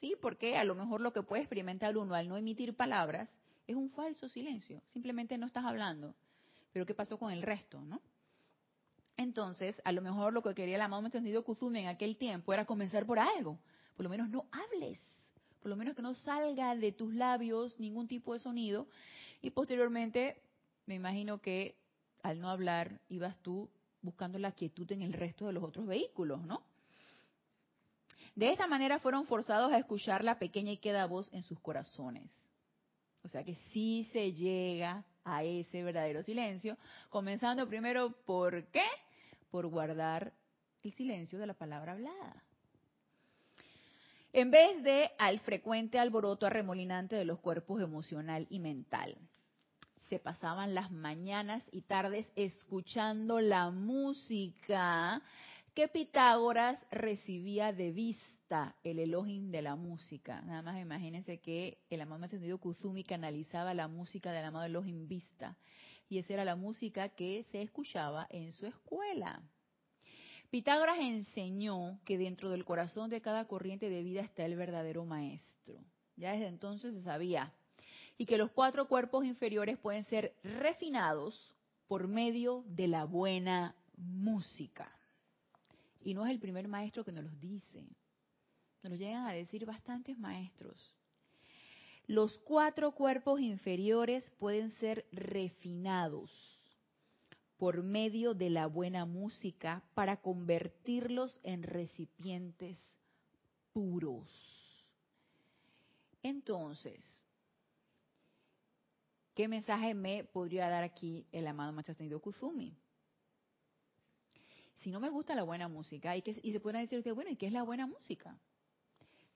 Sí, 0.00 0.16
porque 0.22 0.56
a 0.56 0.64
lo 0.64 0.74
mejor 0.74 1.02
lo 1.02 1.12
que 1.12 1.22
puede 1.22 1.42
experimentar 1.42 1.98
uno 1.98 2.14
al 2.14 2.30
no 2.30 2.38
emitir 2.38 2.74
palabras 2.74 3.30
es 3.66 3.76
un 3.76 3.90
falso 3.90 4.26
silencio, 4.30 4.80
simplemente 4.86 5.36
no 5.36 5.44
estás 5.44 5.66
hablando. 5.66 6.14
Pero 6.72 6.86
¿qué 6.86 6.94
pasó 6.94 7.18
con 7.18 7.30
el 7.30 7.42
resto, 7.42 7.82
no? 7.82 8.00
Entonces, 9.18 9.82
a 9.84 9.92
lo 9.92 10.00
mejor 10.00 10.32
lo 10.32 10.42
que 10.42 10.54
quería 10.54 10.76
el 10.76 10.80
amado 10.80 11.04
entendido 11.04 11.44
Kuzumi 11.44 11.80
en 11.80 11.88
aquel 11.88 12.16
tiempo 12.16 12.54
era 12.54 12.64
comenzar 12.64 13.04
por 13.04 13.18
algo. 13.18 13.58
Por 13.94 14.04
lo 14.04 14.08
menos 14.08 14.30
no 14.30 14.46
hables. 14.50 14.98
Por 15.62 15.70
lo 15.70 15.76
menos 15.76 15.94
que 15.94 16.02
no 16.02 16.14
salga 16.14 16.74
de 16.74 16.92
tus 16.92 17.14
labios 17.14 17.78
ningún 17.78 18.08
tipo 18.08 18.32
de 18.32 18.40
sonido. 18.40 18.88
Y 19.40 19.50
posteriormente, 19.50 20.42
me 20.86 20.96
imagino 20.96 21.40
que 21.40 21.76
al 22.22 22.40
no 22.40 22.48
hablar, 22.48 23.00
ibas 23.08 23.36
tú 23.42 23.68
buscando 24.00 24.38
la 24.38 24.52
quietud 24.52 24.90
en 24.92 25.02
el 25.02 25.12
resto 25.12 25.46
de 25.46 25.52
los 25.52 25.64
otros 25.64 25.86
vehículos, 25.86 26.42
¿no? 26.44 26.62
De 28.34 28.50
esta 28.50 28.66
manera 28.66 28.98
fueron 28.98 29.26
forzados 29.26 29.72
a 29.72 29.78
escuchar 29.78 30.24
la 30.24 30.38
pequeña 30.38 30.72
y 30.72 30.78
queda 30.78 31.06
voz 31.06 31.32
en 31.32 31.42
sus 31.42 31.60
corazones. 31.60 32.32
O 33.22 33.28
sea 33.28 33.44
que 33.44 33.54
sí 33.72 34.08
se 34.12 34.32
llega 34.32 35.04
a 35.24 35.44
ese 35.44 35.82
verdadero 35.82 36.22
silencio, 36.22 36.76
comenzando 37.10 37.68
primero 37.68 38.12
por 38.24 38.64
qué? 38.68 38.84
Por 39.50 39.66
guardar 39.66 40.32
el 40.82 40.92
silencio 40.94 41.38
de 41.38 41.46
la 41.46 41.54
palabra 41.54 41.92
hablada. 41.92 42.42
En 44.34 44.50
vez 44.50 44.82
de 44.82 45.10
al 45.18 45.40
frecuente 45.40 45.98
alboroto 45.98 46.46
arremolinante 46.46 47.16
de 47.16 47.26
los 47.26 47.38
cuerpos 47.38 47.82
emocional 47.82 48.46
y 48.48 48.60
mental. 48.60 49.18
Se 50.08 50.18
pasaban 50.18 50.74
las 50.74 50.90
mañanas 50.90 51.62
y 51.70 51.82
tardes 51.82 52.26
escuchando 52.34 53.40
la 53.40 53.70
música 53.70 55.20
que 55.74 55.88
Pitágoras 55.88 56.78
recibía 56.90 57.74
de 57.74 57.92
vista 57.92 58.74
el 58.82 59.00
Elohim 59.00 59.50
de 59.50 59.60
la 59.60 59.76
música. 59.76 60.40
Nada 60.42 60.62
más 60.62 60.80
imagínense 60.80 61.40
que 61.40 61.78
el 61.90 62.00
amado 62.00 62.24
entendido 62.24 62.56
Kuzumi 62.56 63.04
canalizaba 63.04 63.74
la 63.74 63.86
música 63.86 64.32
del 64.32 64.46
amado 64.46 64.64
Elohim 64.64 65.08
vista. 65.08 65.58
Y 66.08 66.18
esa 66.18 66.32
era 66.32 66.44
la 66.46 66.56
música 66.56 67.10
que 67.10 67.44
se 67.52 67.60
escuchaba 67.60 68.26
en 68.30 68.52
su 68.52 68.64
escuela. 68.64 69.42
Pitágoras 70.52 70.98
enseñó 71.00 71.98
que 72.04 72.18
dentro 72.18 72.50
del 72.50 72.66
corazón 72.66 73.08
de 73.08 73.22
cada 73.22 73.46
corriente 73.46 73.88
de 73.88 74.02
vida 74.02 74.20
está 74.20 74.44
el 74.44 74.54
verdadero 74.54 75.06
maestro. 75.06 75.82
Ya 76.14 76.32
desde 76.32 76.48
entonces 76.48 76.92
se 76.92 77.02
sabía. 77.02 77.54
Y 78.18 78.26
que 78.26 78.36
los 78.36 78.50
cuatro 78.50 78.86
cuerpos 78.86 79.24
inferiores 79.24 79.78
pueden 79.78 80.04
ser 80.04 80.36
refinados 80.42 81.54
por 81.88 82.06
medio 82.06 82.66
de 82.68 82.86
la 82.86 83.06
buena 83.06 83.74
música. 83.96 84.94
Y 86.02 86.12
no 86.12 86.26
es 86.26 86.30
el 86.30 86.38
primer 86.38 86.68
maestro 86.68 87.02
que 87.02 87.12
nos 87.12 87.24
los 87.24 87.40
dice. 87.40 87.86
Nos 88.82 88.98
llegan 88.98 89.26
a 89.26 89.32
decir 89.32 89.64
bastantes 89.64 90.18
maestros. 90.18 90.94
Los 92.06 92.38
cuatro 92.40 92.92
cuerpos 92.92 93.40
inferiores 93.40 94.30
pueden 94.32 94.70
ser 94.72 95.06
refinados 95.12 96.30
por 97.62 97.84
medio 97.84 98.34
de 98.34 98.50
la 98.50 98.66
buena 98.66 99.06
música 99.06 99.84
para 99.94 100.16
convertirlos 100.16 101.38
en 101.44 101.62
recipientes 101.62 102.76
puros. 103.72 104.28
Entonces, 106.24 107.22
¿qué 109.36 109.46
mensaje 109.46 109.94
me 109.94 110.24
podría 110.24 110.68
dar 110.68 110.82
aquí 110.82 111.24
el 111.30 111.46
amado 111.46 111.72
Maestro 111.72 112.20
Kuzumi? 112.20 112.76
si 114.78 114.90
no 114.90 114.98
me 114.98 115.10
gusta 115.10 115.36
la 115.36 115.44
buena 115.44 115.68
música, 115.68 116.16
y, 116.16 116.24
y 116.42 116.50
se 116.50 116.58
pueden 116.58 116.84
decir 116.84 117.14
bueno, 117.14 117.30
¿y 117.30 117.36
qué 117.36 117.46
es 117.46 117.52
la 117.52 117.62
buena 117.62 117.86
música? 117.86 118.36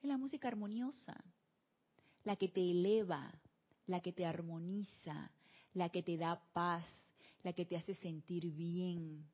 Es 0.03 0.09
la 0.09 0.17
música 0.17 0.49
armoniosa, 0.49 1.15
la 2.25 2.35
que 2.35 2.49
te 2.49 2.73
eleva, 2.73 3.33
la 3.87 4.01
que 4.01 4.13
te 4.13 4.27
armoniza, 4.27 5.31
la 5.75 5.91
que 5.91 6.03
te 6.03 6.17
da 6.17 6.43
paz, 6.53 6.85
la 7.47 7.53
que 7.55 7.65
te 7.65 7.77
hace 7.77 7.95
sentir 7.95 8.53
bien. 8.53 9.27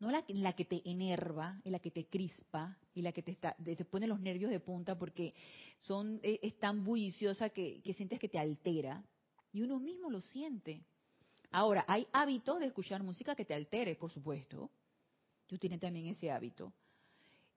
No 0.00 0.10
la, 0.10 0.24
la 0.28 0.52
que 0.54 0.64
te 0.64 0.82
enerva, 0.88 1.60
y 1.64 1.70
la 1.70 1.78
que 1.78 1.90
te 1.90 2.06
crispa 2.06 2.78
y 2.94 3.02
la 3.02 3.12
que 3.12 3.22
te, 3.22 3.32
está, 3.32 3.54
te 3.54 3.84
pone 3.84 4.06
los 4.06 4.20
nervios 4.20 4.50
de 4.50 4.60
punta 4.60 4.96
porque 4.98 5.34
son, 5.78 6.20
es, 6.22 6.38
es 6.42 6.58
tan 6.58 6.84
bulliciosa 6.84 7.50
que, 7.50 7.80
que 7.82 7.94
sientes 7.94 8.18
que 8.18 8.28
te 8.28 8.38
altera. 8.38 9.04
Y 9.52 9.62
uno 9.62 9.80
mismo 9.80 10.10
lo 10.10 10.20
siente. 10.20 10.82
Ahora, 11.50 11.84
hay 11.88 12.06
hábitos 12.12 12.60
de 12.60 12.66
escuchar 12.66 13.02
música 13.02 13.34
que 13.34 13.44
te 13.44 13.54
altere, 13.54 13.94
por 13.96 14.10
supuesto 14.10 14.70
tú 15.48 15.58
tienes 15.58 15.80
también 15.80 16.06
ese 16.06 16.30
hábito. 16.30 16.72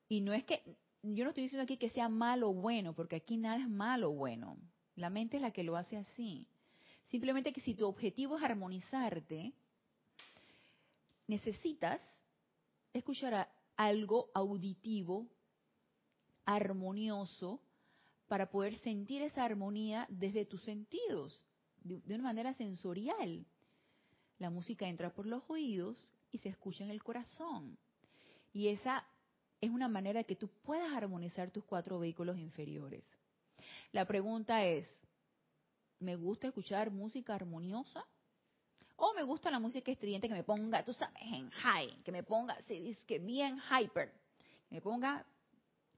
Y 0.09 0.21
no 0.21 0.33
es 0.33 0.43
que, 0.45 0.63
yo 1.03 1.23
no 1.23 1.29
estoy 1.29 1.43
diciendo 1.43 1.63
aquí 1.63 1.77
que 1.77 1.89
sea 1.89 2.09
malo 2.09 2.49
o 2.49 2.53
bueno, 2.53 2.95
porque 2.95 3.17
aquí 3.17 3.37
nada 3.37 3.57
es 3.57 3.69
malo 3.69 4.09
o 4.09 4.15
bueno. 4.15 4.57
La 4.95 5.09
mente 5.09 5.37
es 5.37 5.41
la 5.41 5.51
que 5.51 5.63
lo 5.63 5.75
hace 5.75 5.97
así. 5.97 6.47
Simplemente 7.07 7.53
que 7.53 7.61
si 7.61 7.75
tu 7.75 7.85
objetivo 7.85 8.37
es 8.37 8.43
armonizarte, 8.43 9.53
necesitas 11.31 12.01
escuchar 12.91 13.49
algo 13.77 14.29
auditivo, 14.33 15.29
armonioso, 16.45 17.61
para 18.27 18.49
poder 18.49 18.77
sentir 18.79 19.21
esa 19.21 19.45
armonía 19.45 20.05
desde 20.09 20.45
tus 20.45 20.61
sentidos, 20.63 21.45
de, 21.83 22.15
una 22.15 22.23
manera 22.23 22.53
sensorial. 22.53 23.45
La 24.39 24.49
música 24.49 24.89
entra 24.89 25.13
por 25.13 25.25
los 25.25 25.49
oídos 25.49 26.13
y 26.31 26.37
se 26.39 26.49
escucha 26.49 26.83
en 26.83 26.89
el 26.89 27.01
corazón. 27.01 27.77
Y 28.51 28.67
esa 28.67 29.05
es 29.61 29.69
una 29.69 29.87
manera 29.87 30.19
de 30.19 30.25
que 30.25 30.35
tú 30.35 30.49
puedas 30.63 30.91
armonizar 30.91 31.49
tus 31.49 31.63
cuatro 31.63 31.97
vehículos 31.97 32.37
inferiores. 32.37 33.05
La 33.93 34.05
pregunta 34.05 34.65
es, 34.65 34.85
¿me 35.99 36.17
gusta 36.17 36.47
escuchar 36.47 36.91
música 36.91 37.35
armoniosa? 37.35 38.05
¿O 38.95 39.13
me 39.13 39.23
gusta 39.23 39.49
la 39.49 39.59
música 39.59 39.91
estridente 39.91 40.27
que 40.27 40.33
me 40.33 40.43
ponga, 40.43 40.83
tú 40.83 40.93
sabes, 40.93 41.21
en 41.21 41.49
high, 41.49 42.03
que 42.03 42.11
me 42.11 42.23
ponga, 42.23 42.55
se 42.67 42.75
dice 42.75 43.01
que 43.05 43.19
bien 43.19 43.57
hyper, 43.57 44.11
que 44.69 44.75
me 44.75 44.81
ponga 44.81 45.25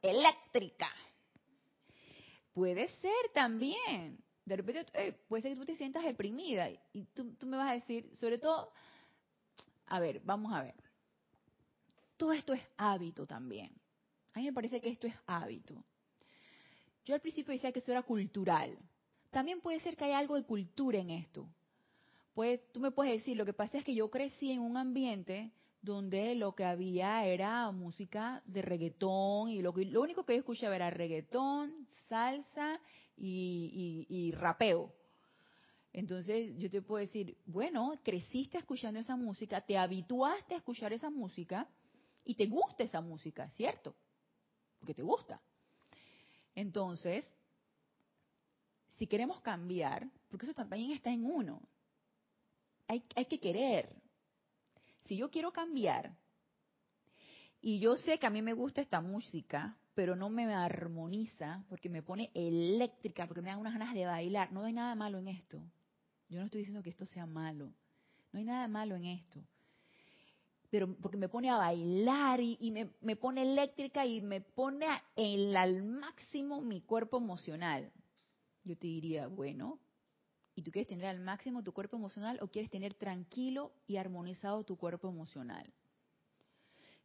eléctrica? 0.01 0.89
Puede 2.53 2.87
ser 2.99 3.29
también. 3.33 4.23
De 4.45 4.55
repente, 4.55 4.85
eh, 4.93 5.13
puede 5.27 5.41
ser 5.41 5.51
que 5.53 5.57
tú 5.57 5.65
te 5.65 5.75
sientas 5.75 6.03
deprimida 6.03 6.69
y 6.91 7.05
tú, 7.13 7.33
tú 7.35 7.45
me 7.47 7.57
vas 7.57 7.71
a 7.71 7.73
decir, 7.73 8.09
sobre 8.15 8.37
todo, 8.37 8.71
a 9.87 9.99
ver, 9.99 10.21
vamos 10.23 10.53
a 10.53 10.63
ver. 10.63 10.75
Todo 12.17 12.33
esto 12.33 12.53
es 12.53 12.61
hábito 12.77 13.25
también. 13.25 13.71
A 14.33 14.39
mí 14.39 14.45
me 14.45 14.53
parece 14.53 14.81
que 14.81 14.89
esto 14.89 15.07
es 15.07 15.15
hábito. 15.27 15.83
Yo 17.05 17.15
al 17.15 17.21
principio 17.21 17.53
decía 17.53 17.71
que 17.71 17.79
eso 17.79 17.91
era 17.91 18.03
cultural. 18.03 18.77
También 19.29 19.61
puede 19.61 19.79
ser 19.79 19.95
que 19.95 20.05
haya 20.05 20.19
algo 20.19 20.35
de 20.35 20.43
cultura 20.43 20.99
en 20.99 21.09
esto. 21.09 21.47
Pues 22.33 22.59
tú 22.71 22.79
me 22.79 22.91
puedes 22.91 23.13
decir, 23.19 23.37
lo 23.37 23.45
que 23.45 23.53
pasa 23.53 23.77
es 23.77 23.83
que 23.83 23.93
yo 23.93 24.09
crecí 24.09 24.51
en 24.51 24.61
un 24.61 24.77
ambiente 24.77 25.51
donde 25.81 26.33
lo 26.33 26.55
que 26.55 26.63
había 26.63 27.25
era 27.25 27.69
música 27.71 28.41
de 28.45 28.61
reggaetón 28.61 29.49
y 29.49 29.61
lo, 29.61 29.73
que, 29.73 29.85
lo 29.85 30.01
único 30.01 30.25
que 30.25 30.33
yo 30.33 30.39
escuchaba 30.39 30.75
era 30.75 30.89
reggaetón, 30.89 31.87
salsa 32.07 32.79
y, 33.15 34.07
y 34.09 34.31
rapeo. 34.31 34.93
Entonces 35.91 36.57
yo 36.57 36.71
te 36.71 36.81
puedo 36.81 37.01
decir, 37.01 37.37
bueno, 37.45 37.99
creciste 38.03 38.57
escuchando 38.57 38.99
esa 38.99 39.15
música, 39.15 39.61
te 39.61 39.77
habituaste 39.77 40.55
a 40.55 40.57
escuchar 40.57 40.91
esa 40.91 41.11
música 41.11 41.67
y 42.25 42.33
te 42.33 42.47
gusta 42.47 42.83
esa 42.83 43.01
música, 43.01 43.47
¿cierto? 43.51 43.95
Porque 44.79 44.95
te 44.95 45.03
gusta. 45.03 45.39
Entonces, 46.55 47.29
si 48.97 49.05
queremos 49.05 49.39
cambiar, 49.41 50.09
porque 50.29 50.45
eso 50.45 50.55
también 50.55 50.91
está 50.91 51.11
en 51.11 51.25
uno, 51.25 51.61
hay, 52.93 53.25
que 53.25 53.39
querer. 53.39 53.95
Si 55.05 55.17
yo 55.17 55.29
quiero 55.29 55.51
cambiar 55.51 56.15
y 57.61 57.79
yo 57.79 57.95
sé 57.97 58.19
que 58.19 58.27
a 58.27 58.29
mí 58.29 58.41
me 58.41 58.53
gusta 58.53 58.81
esta 58.81 59.01
música, 59.01 59.77
pero 59.93 60.15
no 60.15 60.29
me 60.29 60.53
armoniza 60.53 61.63
porque 61.69 61.89
me 61.89 62.03
pone 62.03 62.31
eléctrica, 62.33 63.27
porque 63.27 63.41
me 63.41 63.49
da 63.49 63.57
unas 63.57 63.73
ganas 63.73 63.93
de 63.93 64.05
bailar, 64.05 64.51
no 64.51 64.63
hay 64.63 64.73
nada 64.73 64.95
malo 64.95 65.19
en 65.19 65.27
esto. 65.27 65.61
Yo 66.29 66.39
no 66.39 66.45
estoy 66.45 66.59
diciendo 66.59 66.83
que 66.83 66.89
esto 66.89 67.05
sea 67.05 67.25
malo. 67.25 67.71
No 68.31 68.39
hay 68.39 68.45
nada 68.45 68.67
malo 68.67 68.95
en 68.95 69.05
esto. 69.05 69.43
Pero 70.71 70.95
porque 70.95 71.17
me 71.17 71.29
pone 71.29 71.51
a 71.51 71.57
bailar 71.57 72.39
y, 72.41 72.71
me, 72.71 73.15
pone 73.15 73.43
eléctrica 73.43 74.07
y 74.07 74.21
me 74.21 74.41
pone 74.41 74.87
el, 75.15 75.55
al 75.55 75.83
máximo 75.83 76.61
mi 76.61 76.81
cuerpo 76.81 77.17
emocional. 77.17 77.91
Yo 78.63 78.75
te 78.75 78.87
diría, 78.87 79.27
bueno, 79.27 79.79
¿y 80.55 80.61
tú 80.61 80.71
quieres 80.71 80.87
tener 80.87 81.07
al 81.07 81.19
máximo 81.19 81.63
tu 81.63 81.73
cuerpo 81.73 81.97
emocional 81.97 82.39
o 82.41 82.47
quieres 82.47 82.71
tener 82.71 82.93
tranquilo 82.93 83.71
y 83.87 83.97
armonizado 83.97 84.63
tu 84.63 84.77
cuerpo 84.77 85.09
emocional? 85.09 85.71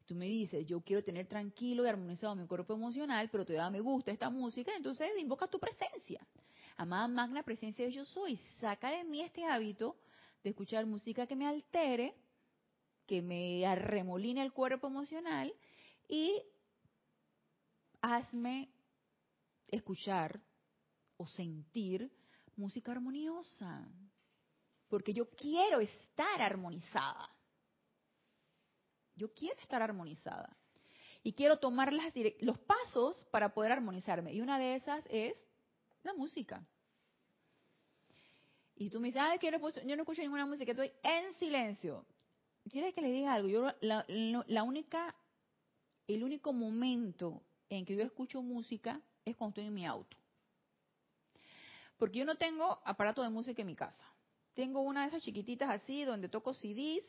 Tú 0.04 0.14
me 0.14 0.26
dices, 0.26 0.66
yo 0.66 0.80
quiero 0.80 1.02
tener 1.02 1.26
tranquilo 1.26 1.84
y 1.84 1.88
armonizado 1.88 2.34
mi 2.34 2.46
cuerpo 2.46 2.72
emocional, 2.74 3.28
pero 3.30 3.44
todavía 3.44 3.70
me 3.70 3.80
gusta 3.80 4.10
esta 4.10 4.30
música, 4.30 4.74
entonces 4.74 5.10
invoca 5.18 5.46
tu 5.46 5.58
presencia 5.58 6.26
amada 6.78 7.08
magna 7.08 7.42
presencia 7.42 7.84
de 7.84 7.92
yo 7.92 8.04
soy, 8.04 8.36
saca 8.60 8.90
de 8.90 9.04
mí 9.04 9.20
este 9.20 9.44
hábito 9.44 9.96
de 10.44 10.50
escuchar 10.50 10.86
música 10.86 11.26
que 11.26 11.34
me 11.34 11.46
altere, 11.46 12.14
que 13.04 13.20
me 13.20 13.66
arremoline 13.66 14.42
el 14.42 14.52
cuerpo 14.52 14.86
emocional 14.86 15.52
y 16.08 16.40
hazme 18.00 18.70
escuchar 19.66 20.40
o 21.16 21.26
sentir 21.26 22.10
música 22.58 22.92
armoniosa, 22.92 23.88
porque 24.88 25.12
yo 25.14 25.30
quiero 25.30 25.80
estar 25.80 26.42
armonizada. 26.42 27.30
Yo 29.14 29.32
quiero 29.32 29.58
estar 29.60 29.82
armonizada. 29.82 30.56
Y 31.22 31.32
quiero 31.32 31.58
tomar 31.58 31.92
las 31.92 32.12
los 32.40 32.58
pasos 32.58 33.26
para 33.30 33.52
poder 33.52 33.72
armonizarme. 33.72 34.32
Y 34.32 34.40
una 34.40 34.58
de 34.58 34.76
esas 34.76 35.06
es 35.10 35.36
la 36.02 36.14
música. 36.14 36.64
Y 38.76 38.90
tú 38.90 39.00
me 39.00 39.08
dices, 39.08 39.22
ah, 39.22 39.36
yo 39.40 39.96
no 39.96 40.02
escucho 40.02 40.22
ninguna 40.22 40.46
música, 40.46 40.70
estoy 40.70 40.92
en 41.02 41.34
silencio. 41.34 42.06
¿Quieres 42.70 42.94
que 42.94 43.00
le 43.00 43.10
diga 43.10 43.34
algo? 43.34 43.48
Yo 43.48 43.72
la, 43.80 44.04
la 44.08 44.62
única, 44.62 45.16
el 46.06 46.22
único 46.22 46.52
momento 46.52 47.42
en 47.68 47.84
que 47.84 47.96
yo 47.96 48.02
escucho 48.02 48.40
música 48.40 49.00
es 49.24 49.36
cuando 49.36 49.52
estoy 49.52 49.66
en 49.66 49.74
mi 49.74 49.84
auto. 49.84 50.16
Porque 51.98 52.20
yo 52.20 52.24
no 52.24 52.36
tengo 52.36 52.80
aparato 52.84 53.22
de 53.22 53.28
música 53.28 53.60
en 53.60 53.66
mi 53.66 53.74
casa. 53.74 54.04
Tengo 54.54 54.80
una 54.80 55.02
de 55.02 55.08
esas 55.08 55.22
chiquititas 55.22 55.68
así 55.70 56.04
donde 56.04 56.28
toco 56.28 56.54
CDs 56.54 57.04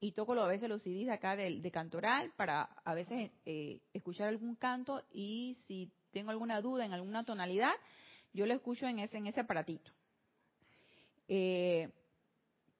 y 0.00 0.12
toco 0.12 0.32
a 0.32 0.46
veces 0.46 0.68
los 0.68 0.82
CDs 0.82 1.06
de 1.06 1.12
acá 1.12 1.36
de, 1.36 1.70
Cantoral 1.70 2.32
para 2.36 2.62
a 2.62 2.94
veces 2.94 3.30
eh, 3.44 3.80
escuchar 3.92 4.28
algún 4.28 4.56
canto 4.56 5.02
y 5.12 5.58
si 5.66 5.92
tengo 6.10 6.30
alguna 6.30 6.60
duda 6.60 6.84
en 6.84 6.92
alguna 6.92 7.24
tonalidad, 7.24 7.72
yo 8.32 8.46
lo 8.46 8.54
escucho 8.54 8.86
en 8.86 8.98
ese, 8.98 9.18
en 9.18 9.26
ese 9.26 9.40
aparatito. 9.40 9.92
Eh, 11.28 11.90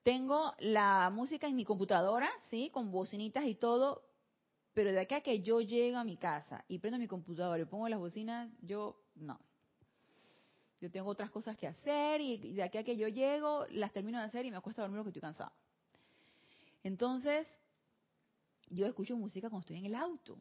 tengo 0.03 0.55
la 0.59 1.11
música 1.13 1.47
en 1.47 1.57
mi 1.57 1.65
computadora, 1.65 2.31
sí, 2.49 2.71
con 2.73 2.91
bocinitas 2.91 3.45
y 3.45 3.55
todo, 3.55 4.03
pero 4.73 4.93
de 4.93 5.01
acá 5.01 5.21
que 5.21 5.41
yo 5.41 5.61
llego 5.61 5.99
a 5.99 6.05
mi 6.05 6.17
casa 6.17 6.65
y 6.69 6.79
prendo 6.79 6.99
mi 6.99 7.07
computadora 7.07 7.63
y 7.63 7.67
pongo 7.67 7.89
las 7.89 7.99
bocinas, 7.99 8.51
yo 8.63 8.97
no. 9.15 9.39
Yo 10.81 10.91
tengo 10.91 11.11
otras 11.11 11.31
cosas 11.31 11.57
que 11.57 11.67
hacer 11.67 12.21
y 12.21 12.55
de 12.55 12.63
aquí 12.63 12.79
a 12.79 12.85
que 12.85 12.97
yo 12.97 13.09
llego, 13.09 13.67
las 13.71 13.93
termino 13.93 14.19
de 14.19 14.25
hacer 14.25 14.47
y 14.47 14.51
me 14.51 14.57
acuesto 14.57 14.81
a 14.81 14.85
dormir 14.85 14.99
porque 14.99 15.11
estoy 15.11 15.21
cansada. 15.21 15.53
Entonces, 16.83 17.47
yo 18.71 18.87
escucho 18.87 19.17
música 19.17 19.51
cuando 19.51 19.61
estoy 19.61 19.77
en 19.77 19.87
el 19.87 19.95
auto, 19.95 20.39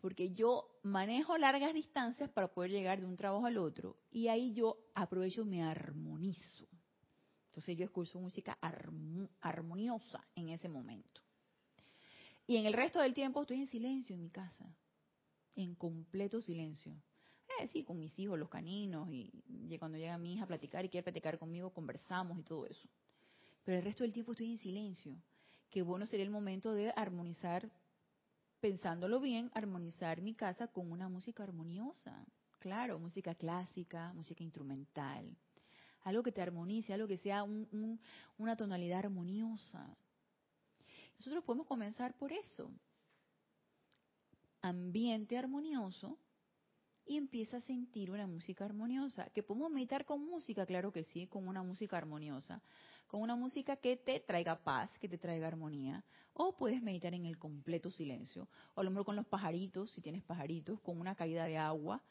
porque 0.00 0.32
yo 0.32 0.78
manejo 0.82 1.36
largas 1.36 1.74
distancias 1.74 2.30
para 2.30 2.48
poder 2.48 2.70
llegar 2.70 3.00
de 3.00 3.06
un 3.06 3.16
trabajo 3.16 3.46
al 3.46 3.58
otro 3.58 3.96
y 4.10 4.28
ahí 4.28 4.54
yo 4.54 4.78
aprovecho, 4.94 5.44
me 5.44 5.62
armonizo. 5.62 6.66
Entonces 7.48 7.76
yo 7.76 7.84
escucho 7.84 8.18
música 8.18 8.58
armoniosa 9.40 10.26
en 10.34 10.48
ese 10.48 10.68
momento. 10.68 11.20
Y 12.46 12.56
en 12.56 12.66
el 12.66 12.72
resto 12.72 13.00
del 13.00 13.14
tiempo 13.14 13.42
estoy 13.42 13.60
en 13.60 13.68
silencio 13.68 14.14
en 14.14 14.22
mi 14.22 14.30
casa, 14.30 14.66
en 15.54 15.74
completo 15.74 16.40
silencio. 16.40 16.94
Eh, 17.60 17.68
sí, 17.68 17.84
con 17.84 17.98
mis 17.98 18.18
hijos, 18.18 18.38
los 18.38 18.48
caninos, 18.48 19.08
y 19.10 19.30
cuando 19.78 19.98
llega 19.98 20.18
mi 20.18 20.34
hija 20.34 20.44
a 20.44 20.46
platicar 20.46 20.84
y 20.84 20.88
quiere 20.88 21.04
platicar 21.04 21.38
conmigo, 21.38 21.70
conversamos 21.70 22.38
y 22.38 22.42
todo 22.42 22.66
eso. 22.66 22.88
Pero 23.64 23.78
el 23.78 23.84
resto 23.84 24.02
del 24.02 24.12
tiempo 24.12 24.32
estoy 24.32 24.50
en 24.50 24.58
silencio. 24.58 25.16
Qué 25.70 25.82
bueno 25.82 26.06
sería 26.06 26.24
el 26.24 26.30
momento 26.30 26.72
de 26.72 26.92
armonizar, 26.96 27.70
pensándolo 28.60 29.20
bien, 29.20 29.50
armonizar 29.54 30.20
mi 30.20 30.34
casa 30.34 30.68
con 30.68 30.90
una 30.90 31.08
música 31.08 31.42
armoniosa. 31.42 32.24
Claro, 32.58 32.98
música 32.98 33.34
clásica, 33.34 34.12
música 34.14 34.42
instrumental. 34.42 35.36
Algo 36.02 36.22
que 36.22 36.32
te 36.32 36.42
armonice, 36.42 36.92
algo 36.92 37.08
que 37.08 37.16
sea 37.16 37.44
una 37.44 38.56
tonalidad 38.56 39.00
armoniosa. 39.00 39.96
Nosotros 41.18 41.44
podemos 41.44 41.66
comenzar 41.66 42.16
por 42.16 42.32
eso. 42.32 42.70
Ambiente 44.60 45.36
armonioso 45.38 46.18
y 47.06 47.16
empieza 47.16 47.58
a 47.58 47.60
sentir 47.60 48.10
una 48.10 48.26
música 48.26 48.64
armoniosa. 48.64 49.28
¿Que 49.30 49.42
podemos 49.42 49.70
meditar 49.70 50.04
con 50.04 50.24
música? 50.24 50.66
Claro 50.66 50.92
que 50.92 51.04
sí, 51.04 51.26
con 51.26 51.46
una 51.46 51.62
música 51.62 51.96
armoniosa. 51.96 52.62
Con 53.06 53.20
una 53.22 53.36
música 53.36 53.76
que 53.76 53.96
te 53.96 54.20
traiga 54.20 54.62
paz, 54.62 54.90
que 54.98 55.08
te 55.08 55.18
traiga 55.18 55.46
armonía. 55.46 56.04
O 56.32 56.56
puedes 56.56 56.82
meditar 56.82 57.14
en 57.14 57.26
el 57.26 57.38
completo 57.38 57.90
silencio. 57.90 58.48
O 58.74 58.80
a 58.80 58.84
lo 58.84 58.90
mejor 58.90 59.06
con 59.06 59.16
los 59.16 59.26
pajaritos, 59.26 59.90
si 59.90 60.00
tienes 60.00 60.22
pajaritos, 60.22 60.80
con 60.80 60.98
una 60.98 61.14
caída 61.14 61.44
de 61.44 61.58
agua 61.58 62.02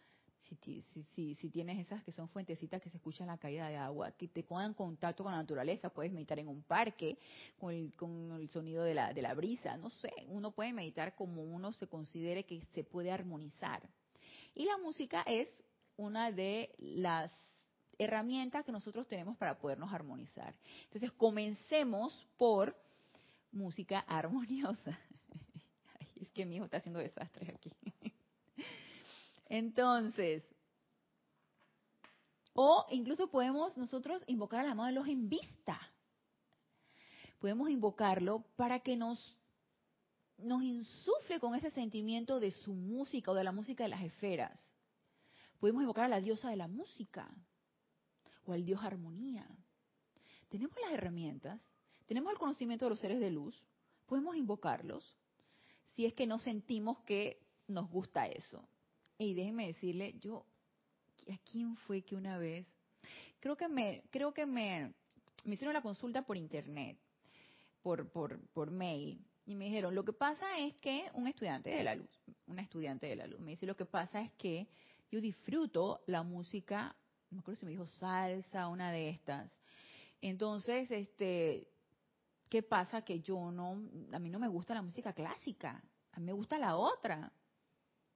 si, 1.15 1.35
si, 1.35 1.49
tienes 1.49 1.79
esas 1.79 2.03
que 2.03 2.11
son 2.11 2.27
fuentecitas 2.27 2.81
que 2.81 2.89
se 2.89 2.97
escuchan 2.97 3.27
la 3.27 3.37
caída 3.37 3.67
de 3.69 3.77
agua, 3.77 4.11
que 4.11 4.27
te 4.27 4.43
pongan 4.43 4.73
contacto 4.73 5.23
con 5.23 5.31
la 5.31 5.39
naturaleza, 5.39 5.89
puedes 5.89 6.11
meditar 6.11 6.39
en 6.39 6.47
un 6.47 6.61
parque 6.63 7.17
con 7.59 7.73
el, 7.73 7.95
con 7.95 8.31
el 8.33 8.49
sonido 8.49 8.83
de 8.83 8.93
la, 8.93 9.13
de 9.13 9.21
la 9.21 9.33
brisa, 9.33 9.77
no 9.77 9.89
sé, 9.89 10.11
uno 10.27 10.51
puede 10.51 10.73
meditar 10.73 11.15
como 11.15 11.43
uno 11.43 11.71
se 11.73 11.87
considere 11.87 12.43
que 12.45 12.61
se 12.73 12.83
puede 12.83 13.11
armonizar. 13.11 13.81
Y 14.53 14.65
la 14.65 14.77
música 14.77 15.23
es 15.23 15.47
una 15.97 16.31
de 16.31 16.73
las 16.77 17.31
herramientas 17.97 18.65
que 18.65 18.71
nosotros 18.71 19.07
tenemos 19.07 19.37
para 19.37 19.57
podernos 19.59 19.93
armonizar. 19.93 20.55
Entonces, 20.85 21.11
comencemos 21.11 22.25
por 22.37 22.75
música 23.51 23.99
armoniosa. 24.07 24.97
es 26.19 26.29
que 26.31 26.45
mi 26.45 26.57
hijo 26.57 26.65
está 26.65 26.77
haciendo 26.77 26.99
desastres 26.99 27.49
aquí. 27.49 27.71
Entonces, 29.47 30.43
o 32.53 32.85
incluso 32.91 33.29
podemos 33.29 33.77
nosotros 33.77 34.23
invocar 34.27 34.61
al 34.61 34.71
amado 34.71 34.87
de 34.87 34.93
los 34.93 35.07
en 35.07 35.29
vista. 35.29 35.79
Podemos 37.39 37.69
invocarlo 37.69 38.45
para 38.55 38.79
que 38.79 38.95
nos, 38.95 39.37
nos 40.43 40.63
insufle 40.63 41.39
con 41.39 41.55
ese 41.55 41.71
sentimiento 41.71 42.39
de 42.39 42.51
su 42.51 42.73
música 42.73 43.31
o 43.31 43.33
de 43.33 43.43
la 43.43 43.51
música 43.51 43.83
de 43.83 43.89
las 43.89 44.03
esferas. 44.03 44.59
Podemos 45.59 45.81
invocar 45.81 46.05
a 46.05 46.09
la 46.09 46.19
diosa 46.19 46.49
de 46.49 46.57
la 46.57 46.67
música 46.67 47.27
o 48.45 48.53
al 48.53 48.65
dios 48.65 48.81
armonía. 48.83 49.47
Tenemos 50.49 50.75
las 50.81 50.91
herramientas, 50.91 51.59
tenemos 52.05 52.31
el 52.31 52.37
conocimiento 52.37 52.85
de 52.85 52.89
los 52.89 52.99
seres 52.99 53.19
de 53.19 53.31
luz, 53.31 53.63
podemos 54.05 54.35
invocarlos 54.35 55.17
si 55.95 56.05
es 56.05 56.13
que 56.13 56.27
no 56.27 56.39
sentimos 56.39 56.99
que 57.01 57.39
nos 57.67 57.89
gusta 57.89 58.27
eso. 58.27 58.67
Y 59.17 59.33
déjeme 59.33 59.67
decirle, 59.67 60.15
yo, 60.19 60.45
¿a 61.31 61.37
quién 61.51 61.75
fue 61.77 62.01
que 62.01 62.15
una 62.15 62.37
vez? 62.37 62.67
Creo 63.39 63.55
que 63.55 63.67
me, 63.67 64.03
creo 64.09 64.33
que 64.33 64.45
me, 64.45 64.93
hicieron 65.45 65.73
la 65.73 65.81
consulta 65.81 66.23
por 66.23 66.37
internet, 66.37 66.97
por, 67.81 68.09
por, 68.11 68.39
por 68.49 68.71
mail, 68.71 69.23
y 69.45 69.55
me 69.55 69.65
dijeron, 69.65 69.93
lo 69.93 70.05
que 70.05 70.13
pasa 70.13 70.57
es 70.57 70.73
que 70.75 71.05
un 71.13 71.27
estudiante 71.27 71.69
de 71.69 71.83
la 71.83 71.95
luz, 71.95 72.09
una 72.47 72.61
estudiante 72.61 73.07
de 73.07 73.15
la 73.15 73.27
luz, 73.27 73.39
me 73.39 73.51
dice, 73.51 73.65
lo 73.65 73.75
que 73.75 73.85
pasa 73.85 74.21
es 74.21 74.31
que 74.33 74.67
yo 75.11 75.19
disfruto 75.19 76.01
la 76.07 76.23
música, 76.23 76.95
no 77.29 77.37
me 77.37 77.39
acuerdo 77.41 77.59
si 77.59 77.65
me 77.65 77.71
dijo 77.71 77.85
salsa, 77.85 78.67
una 78.67 78.91
de 78.91 79.09
estas. 79.09 79.51
Entonces, 80.21 80.89
este, 80.91 81.67
¿qué 82.49 82.63
pasa? 82.63 83.01
Que 83.01 83.19
yo 83.19 83.51
no, 83.51 83.81
a 84.13 84.19
mí 84.19 84.29
no 84.29 84.39
me 84.39 84.47
gusta 84.47 84.73
la 84.73 84.81
música 84.81 85.11
clásica, 85.11 85.83
a 86.13 86.19
mí 86.19 86.25
me 86.25 86.33
gusta 86.33 86.57
la 86.57 86.77
otra. 86.77 87.31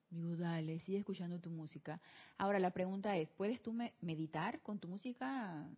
Digo, 0.09 0.37
dale, 0.37 0.79
sigue 0.79 0.99
escuchando 0.99 1.41
tu 1.41 1.49
música. 1.49 1.99
Ahora 2.37 2.59
la 2.59 2.71
pregunta 2.71 3.17
es, 3.17 3.29
¿puedes 3.31 3.61
tú 3.61 3.73
meditar 3.99 4.61
con 4.61 4.79
tu 4.79 4.87
música 4.87 5.69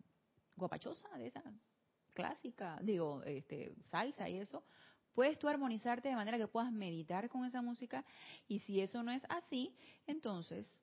guapachosa, 0.54 1.08
de 1.18 1.26
esa 1.26 1.42
clásica, 2.14 2.78
digo, 2.82 3.24
este, 3.24 3.74
salsa 3.86 4.28
y 4.28 4.38
eso? 4.38 4.62
¿Puedes 5.14 5.38
tú 5.38 5.48
armonizarte 5.48 6.08
de 6.08 6.14
manera 6.14 6.38
que 6.38 6.48
puedas 6.48 6.72
meditar 6.72 7.28
con 7.28 7.44
esa 7.44 7.62
música? 7.62 8.04
Y 8.48 8.60
si 8.60 8.80
eso 8.80 9.02
no 9.02 9.12
es 9.12 9.24
así, 9.28 9.74
entonces, 10.06 10.80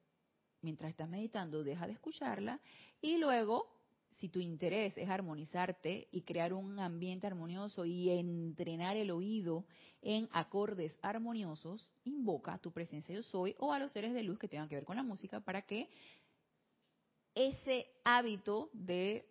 mientras 0.62 0.92
estás 0.92 1.10
meditando, 1.10 1.64
deja 1.64 1.88
de 1.88 1.94
escucharla 1.94 2.60
y 3.02 3.18
luego 3.18 3.78
si 4.18 4.30
tu 4.30 4.40
interés 4.40 4.98
es 4.98 5.10
armonizarte 5.10 6.08
y 6.12 6.22
crear 6.22 6.52
un 6.52 6.80
ambiente 6.80 7.28
armonioso 7.28 7.86
y 7.86 8.10
entrenar 8.10 8.98
el 8.98 9.12
oído 9.12 9.66
en 10.02 10.28
acordes 10.32 10.98
armoniosos, 11.02 11.92
invoca 12.04 12.54
a 12.54 12.58
tu 12.58 12.72
presencia 12.72 13.14
yo 13.14 13.22
soy 13.22 13.56
o 13.60 13.74
a 13.74 13.80
los 13.80 13.92
seres 13.92 14.14
de 14.14 14.24
luz 14.24 14.40
que 14.40 14.48
tengan 14.48 14.68
que 14.68 14.76
ver 14.76 14.86
con 14.86 14.96
la 14.96 15.04
música 15.04 15.40
para 15.40 15.62
que 15.62 15.90
ese 17.36 17.88
hábito 18.04 18.70
de 18.74 19.30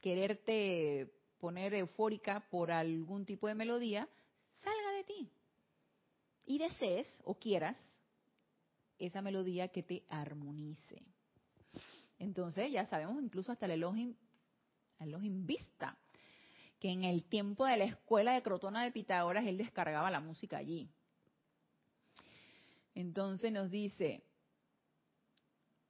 quererte 0.00 1.12
poner 1.42 1.74
eufórica 1.74 2.38
por 2.50 2.70
algún 2.70 3.26
tipo 3.26 3.48
de 3.48 3.56
melodía 3.56 4.08
salga 4.62 4.92
de 4.92 5.02
ti 5.02 5.32
y 6.46 6.58
desees 6.58 7.08
o 7.24 7.34
quieras 7.34 7.76
esa 8.96 9.22
melodía 9.22 9.66
que 9.66 9.82
te 9.82 10.04
armonice. 10.08 11.02
Entonces 12.20 12.70
ya 12.70 12.86
sabemos 12.86 13.20
incluso 13.20 13.50
hasta 13.50 13.66
el 13.66 13.72
Elohim, 13.72 14.14
Elohim 15.00 15.44
Vista, 15.44 15.98
que 16.78 16.90
en 16.90 17.02
el 17.02 17.24
tiempo 17.24 17.66
de 17.66 17.76
la 17.76 17.84
escuela 17.86 18.34
de 18.34 18.42
Crotona 18.42 18.84
de 18.84 18.92
Pitágoras 18.92 19.44
él 19.44 19.58
descargaba 19.58 20.12
la 20.12 20.20
música 20.20 20.58
allí. 20.58 20.88
Entonces 22.94 23.50
nos 23.50 23.68
dice, 23.68 24.22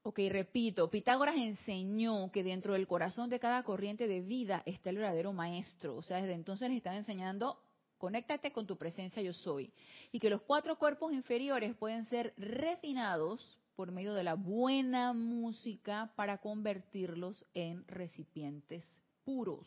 ok, 0.03 0.19
repito, 0.31 0.91
Pitágoras 0.91 1.37
enseñó 1.37 2.31
que 2.33 2.43
dentro 2.43 2.75
del 2.75 2.87
corazón 2.87 3.31
de 3.31 3.39
cada 3.39 3.63
corriente 3.63 4.09
de 4.09 4.21
vida 4.21 4.63
está 4.67 4.91
el 4.91 4.97
verdadero 4.97 5.33
maestro. 5.33 5.97
O 5.97 6.03
sea, 6.03 6.19
desde 6.19 6.35
entonces 6.35 6.69
les 6.69 6.79
estaba 6.79 6.97
enseñando, 6.97 7.59
conéctate 7.99 8.53
con 8.53 8.67
tu 8.67 8.77
presencia 8.77 9.23
yo 9.23 9.33
soy. 9.33 9.73
Y 10.11 10.19
que 10.19 10.31
los 10.31 10.43
cuatro 10.43 10.77
cuerpos 10.77 11.13
inferiores 11.13 11.75
pueden 11.77 12.05
ser 12.07 12.35
refinados 12.37 13.59
por 13.77 13.93
medio 13.93 14.15
de 14.15 14.25
la 14.25 14.35
buena 14.35 15.13
música 15.13 16.13
para 16.17 16.39
convertirlos 16.39 17.45
en 17.55 17.87
recipientes 17.87 18.85
puros. 19.25 19.67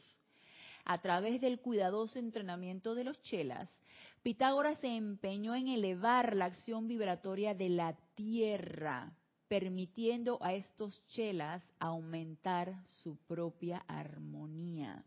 A 0.84 1.02
través 1.02 1.42
del 1.42 1.60
cuidadoso 1.60 2.20
entrenamiento 2.20 2.94
de 2.94 3.06
los 3.06 3.20
chelas, 3.24 3.76
Pitágoras 4.22 4.80
se 4.80 4.88
empeñó 4.88 5.56
en 5.56 5.68
elevar 5.68 6.36
la 6.36 6.46
acción 6.46 6.88
vibratoria 6.88 7.56
de 7.56 7.70
la 7.70 7.98
Tierra, 8.16 9.12
permitiendo 9.48 10.38
a 10.42 10.54
estos 10.54 11.06
chelas 11.08 11.64
aumentar 11.80 12.84
su 12.88 13.18
propia 13.28 13.78
armonía. 13.88 15.06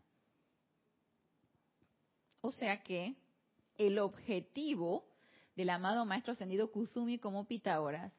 O 2.41 2.51
sea 2.51 2.81
que 2.83 3.15
el 3.77 3.99
objetivo 3.99 5.05
del 5.55 5.69
amado 5.69 6.05
maestro 6.05 6.33
ascendido 6.33 6.71
Kuzumi 6.71 7.19
como 7.19 7.47
Pitágoras 7.47 8.13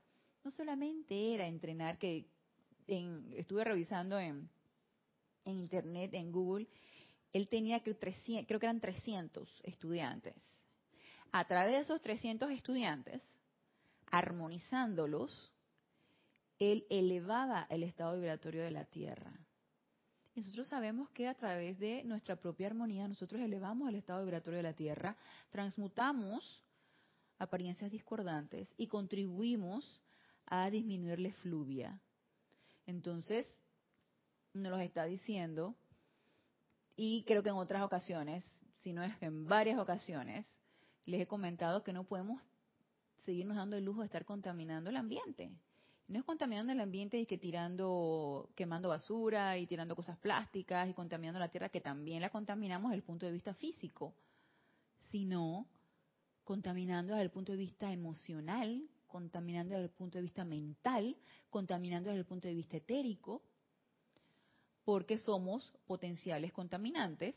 no 0.44 0.50
solamente 0.50 1.34
era 1.34 1.46
entrenar, 1.46 1.98
que 1.98 2.26
estuve 2.86 3.64
revisando 3.64 4.18
en, 4.18 4.50
en 5.44 5.56
internet, 5.56 6.12
en 6.14 6.32
Google, 6.32 6.68
él 7.32 7.48
tenía 7.48 7.80
que 7.80 7.94
300, 7.94 8.46
creo 8.46 8.58
que 8.58 8.66
eran 8.66 8.80
300 8.80 9.60
estudiantes 9.64 10.34
a 11.32 11.44
través 11.44 11.72
de 11.72 11.80
esos 11.80 12.02
300 12.02 12.50
estudiantes, 12.50 13.22
armonizándolos, 14.10 15.52
él 16.60 16.86
elevaba 16.90 17.66
el 17.70 17.82
estado 17.82 18.14
vibratorio 18.14 18.62
de 18.62 18.70
la 18.70 18.84
Tierra. 18.84 19.32
Nosotros 20.36 20.68
sabemos 20.68 21.10
que 21.10 21.26
a 21.26 21.34
través 21.34 21.78
de 21.78 22.04
nuestra 22.04 22.36
propia 22.36 22.68
armonía 22.68 23.08
nosotros 23.08 23.40
elevamos 23.40 23.88
el 23.88 23.96
estado 23.96 24.22
vibratorio 24.22 24.58
de 24.58 24.62
la 24.62 24.74
Tierra, 24.74 25.16
transmutamos 25.48 26.62
apariencias 27.38 27.90
discordantes 27.90 28.72
y 28.76 28.86
contribuimos 28.86 30.02
a 30.46 30.70
disminuir 30.70 31.18
la 31.18 31.28
efluvia. 31.28 32.00
Entonces, 32.86 33.46
nos 34.52 34.70
lo 34.70 34.78
está 34.78 35.04
diciendo, 35.04 35.74
y 36.94 37.24
creo 37.24 37.42
que 37.42 37.48
en 37.48 37.56
otras 37.56 37.82
ocasiones, 37.82 38.44
si 38.80 38.92
no 38.92 39.02
es 39.02 39.16
que 39.16 39.26
en 39.26 39.46
varias 39.46 39.78
ocasiones, 39.78 40.46
les 41.06 41.22
he 41.22 41.26
comentado 41.26 41.82
que 41.82 41.94
no 41.94 42.04
podemos 42.04 42.40
seguirnos 43.24 43.56
dando 43.56 43.76
el 43.76 43.84
lujo 43.84 44.00
de 44.00 44.06
estar 44.06 44.24
contaminando 44.24 44.90
el 44.90 44.96
ambiente. 44.96 45.50
No 46.10 46.18
es 46.18 46.24
contaminando 46.24 46.72
el 46.72 46.80
ambiente 46.80 47.20
y 47.20 47.24
que 47.24 47.38
tirando, 47.38 48.50
quemando 48.56 48.88
basura 48.88 49.56
y 49.58 49.66
tirando 49.68 49.94
cosas 49.94 50.18
plásticas 50.18 50.88
y 50.88 50.92
contaminando 50.92 51.38
la 51.38 51.50
tierra, 51.50 51.68
que 51.68 51.80
también 51.80 52.20
la 52.20 52.30
contaminamos 52.30 52.90
desde 52.90 52.96
el 52.96 53.04
punto 53.04 53.26
de 53.26 53.32
vista 53.32 53.54
físico, 53.54 54.12
sino 55.12 55.68
contaminando 56.42 57.12
desde 57.12 57.22
el 57.22 57.30
punto 57.30 57.52
de 57.52 57.58
vista 57.58 57.92
emocional, 57.92 58.82
contaminando 59.06 59.74
desde 59.74 59.84
el 59.84 59.90
punto 59.90 60.18
de 60.18 60.22
vista 60.22 60.44
mental, 60.44 61.16
contaminando 61.48 62.08
desde 62.08 62.18
el 62.18 62.26
punto 62.26 62.48
de 62.48 62.54
vista 62.54 62.78
etérico, 62.78 63.44
porque 64.84 65.16
somos 65.16 65.72
potenciales 65.86 66.52
contaminantes 66.52 67.36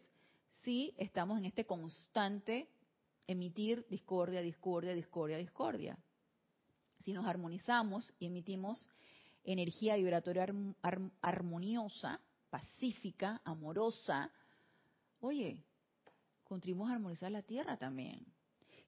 si 0.64 0.96
estamos 0.98 1.38
en 1.38 1.46
este 1.46 1.68
constante 1.68 2.68
emitir 3.28 3.86
discordia, 3.88 4.42
discordia, 4.42 4.96
discordia, 4.96 5.38
discordia. 5.38 5.96
Si 7.04 7.14
nos 7.14 7.26
armonizamos 7.26 8.14
y 8.20 8.28
emitimos 8.28 8.89
energía 9.43 9.95
vibratoria 9.95 10.47
armoniosa, 11.22 12.20
pacífica, 12.49 13.41
amorosa, 13.43 14.32
oye, 15.20 15.64
contribuimos 16.43 16.89
a 16.89 16.93
armonizar 16.93 17.32
la 17.32 17.41
Tierra 17.41 17.78
también. 17.78 18.26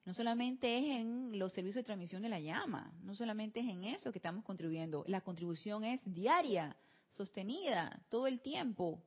No 0.06 0.14
solamente 0.14 0.78
es 0.78 1.00
en 1.00 1.38
los 1.38 1.52
servicios 1.52 1.82
de 1.82 1.86
transmisión 1.86 2.22
de 2.22 2.28
la 2.28 2.40
llama, 2.40 2.92
no 3.02 3.14
solamente 3.14 3.60
es 3.60 3.68
en 3.68 3.84
eso 3.84 4.12
que 4.12 4.18
estamos 4.18 4.44
contribuyendo, 4.44 5.04
la 5.08 5.20
contribución 5.20 5.84
es 5.84 6.00
diaria, 6.04 6.76
sostenida, 7.10 8.00
todo 8.08 8.28
el 8.28 8.40
tiempo, 8.40 9.02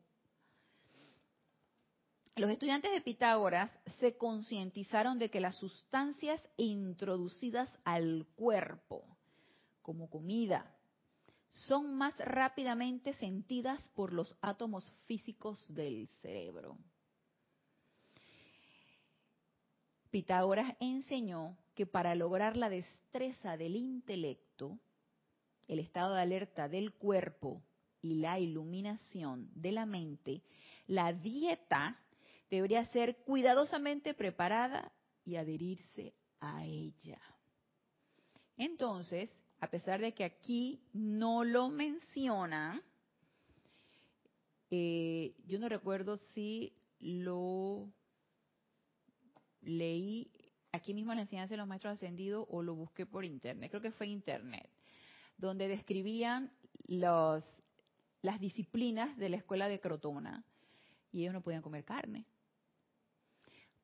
los 2.40 2.50
estudiantes 2.50 2.92
de 2.92 3.02
Pitágoras 3.02 3.70
se 4.00 4.18
concientizaron 4.18 5.20
de 5.20 5.30
que 5.30 5.42
las 5.42 5.56
sustancias 5.56 6.42
introducidas 6.56 7.70
al 7.84 8.26
cuerpo, 8.36 9.04
como 9.82 10.10
comida, 10.10 10.74
son 11.50 11.98
más 11.98 12.18
rápidamente 12.20 13.14
sentidas 13.14 13.82
por 13.90 14.14
los 14.14 14.38
átomos 14.42 14.90
físicos 15.06 15.74
del 15.74 16.08
cerebro. 16.22 16.78
Pitágoras 20.10 20.76
enseñó 20.80 21.58
que 21.76 21.86
para 21.86 22.16
lograr 22.16 22.56
la 22.56 22.70
destreza 22.70 23.58
del 23.58 23.76
intelecto, 23.76 24.80
el 25.68 25.80
estado 25.80 26.16
de 26.16 26.22
alerta 26.22 26.70
del 26.70 26.94
cuerpo 26.94 27.62
y 28.02 28.16
la 28.16 28.40
iluminación 28.40 29.50
de 29.56 29.72
la 29.74 29.86
mente, 29.86 30.42
la 30.88 31.12
dieta 31.12 32.00
debería 32.50 32.86
ser 32.88 33.18
cuidadosamente 33.18 34.14
preparada 34.14 34.92
y 35.24 35.36
adherirse 35.36 36.14
a 36.40 36.66
ella. 36.66 37.20
Entonces, 38.58 39.32
a 39.60 39.70
pesar 39.70 40.02
de 40.02 40.14
que 40.14 40.24
aquí 40.24 40.82
no 40.94 41.44
lo 41.44 41.70
menciona, 41.70 42.82
eh, 44.72 45.36
yo 45.46 45.60
no 45.60 45.70
recuerdo 45.70 46.18
si 46.34 46.74
lo 47.00 47.92
leí 49.62 50.32
aquí 50.72 50.94
mismo 50.94 51.12
en 51.12 51.18
la 51.18 51.22
enseñanza 51.24 51.54
de 51.54 51.58
los 51.58 51.68
maestros 51.68 51.94
ascendidos 51.94 52.46
o 52.50 52.62
lo 52.62 52.76
busqué 52.76 53.06
por 53.06 53.26
internet, 53.26 53.70
creo 53.70 53.82
que 53.82 53.92
fue 53.92 54.08
internet, 54.08 54.70
donde 55.38 55.68
describían 55.68 56.52
los, 56.88 57.44
las 58.22 58.40
disciplinas 58.40 59.16
de 59.18 59.30
la 59.30 59.38
escuela 59.38 59.68
de 59.68 59.80
Crotona 59.80 60.44
y 61.12 61.22
ellos 61.22 61.34
no 61.34 61.42
podían 61.42 61.62
comer 61.62 61.84
carne 61.84 62.26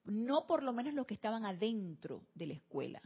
no 0.05 0.45
por 0.47 0.63
lo 0.63 0.73
menos 0.73 0.93
los 0.93 1.05
que 1.05 1.13
estaban 1.13 1.45
adentro 1.45 2.25
de 2.33 2.47
la 2.47 2.53
escuela, 2.53 3.01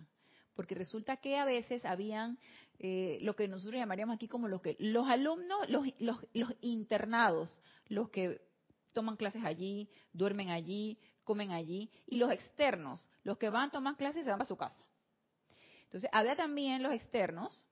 porque 0.54 0.76
resulta 0.76 1.18
que 1.18 1.38
a 1.38 1.45
veces 1.45 1.86
habían 1.86 2.38
eh, 2.80 3.20
lo 3.22 3.36
que 3.36 3.47
nosotros 3.47 3.80
llamaríamos 3.80 4.16
aquí 4.16 4.28
como 4.28 4.47
los 4.47 4.62
que 4.62 4.76
los 4.80 5.08
alumnos, 5.08 5.70
los, 5.70 5.86
los, 6.00 6.26
los 6.34 6.54
internados, 6.62 7.60
los 7.88 8.10
que 8.10 8.41
toman 8.93 9.16
clases 9.16 9.43
allí, 9.43 9.89
duermen 10.14 10.50
allí, 10.50 11.00
comen 11.24 11.52
allí, 11.52 11.91
y 12.08 12.18
los 12.18 12.32
externos, 12.32 13.10
los 13.24 13.38
que 13.38 13.50
van 13.50 13.70
a 13.70 13.72
tomar 13.72 13.95
clases 13.95 14.22
y 14.22 14.26
se 14.26 14.32
van 14.32 14.41
a 14.41 14.45
su 14.45 14.58
casa. 14.58 14.76
Entonces, 15.84 16.10
había 16.12 16.36
también 16.36 16.84
los 16.84 16.93
externos, 16.93 17.66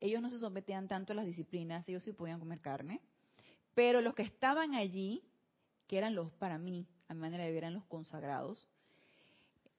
ellos 0.00 0.20
no 0.20 0.30
se 0.30 0.38
sometían 0.38 0.88
tanto 0.88 1.12
a 1.12 1.16
las 1.16 1.26
disciplinas, 1.26 1.88
ellos 1.88 2.02
sí 2.02 2.12
podían 2.12 2.38
comer 2.38 2.60
carne, 2.60 3.00
pero 3.74 4.00
los 4.00 4.14
que 4.14 4.22
estaban 4.22 4.74
allí, 4.74 5.22
que 5.86 5.98
eran 5.98 6.14
los 6.14 6.32
para 6.32 6.58
mí, 6.58 6.86
a 7.08 7.14
manera 7.14 7.44
de 7.44 7.50
ver, 7.50 7.64
eran 7.64 7.74
los 7.74 7.84
consagrados, 7.84 8.68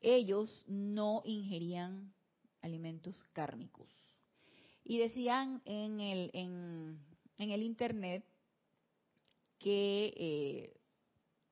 ellos 0.02 0.64
no 0.68 1.22
ingerían 1.26 2.14
alimentos 2.62 3.24
cárnicos. 3.34 3.90
Y 4.84 5.00
decían 5.00 5.62
en 5.66 6.00
el, 6.00 6.32
en, 6.34 7.00
el 7.38 7.62
Internet 7.62 8.24
que 9.60 10.14
eh, 10.16 10.80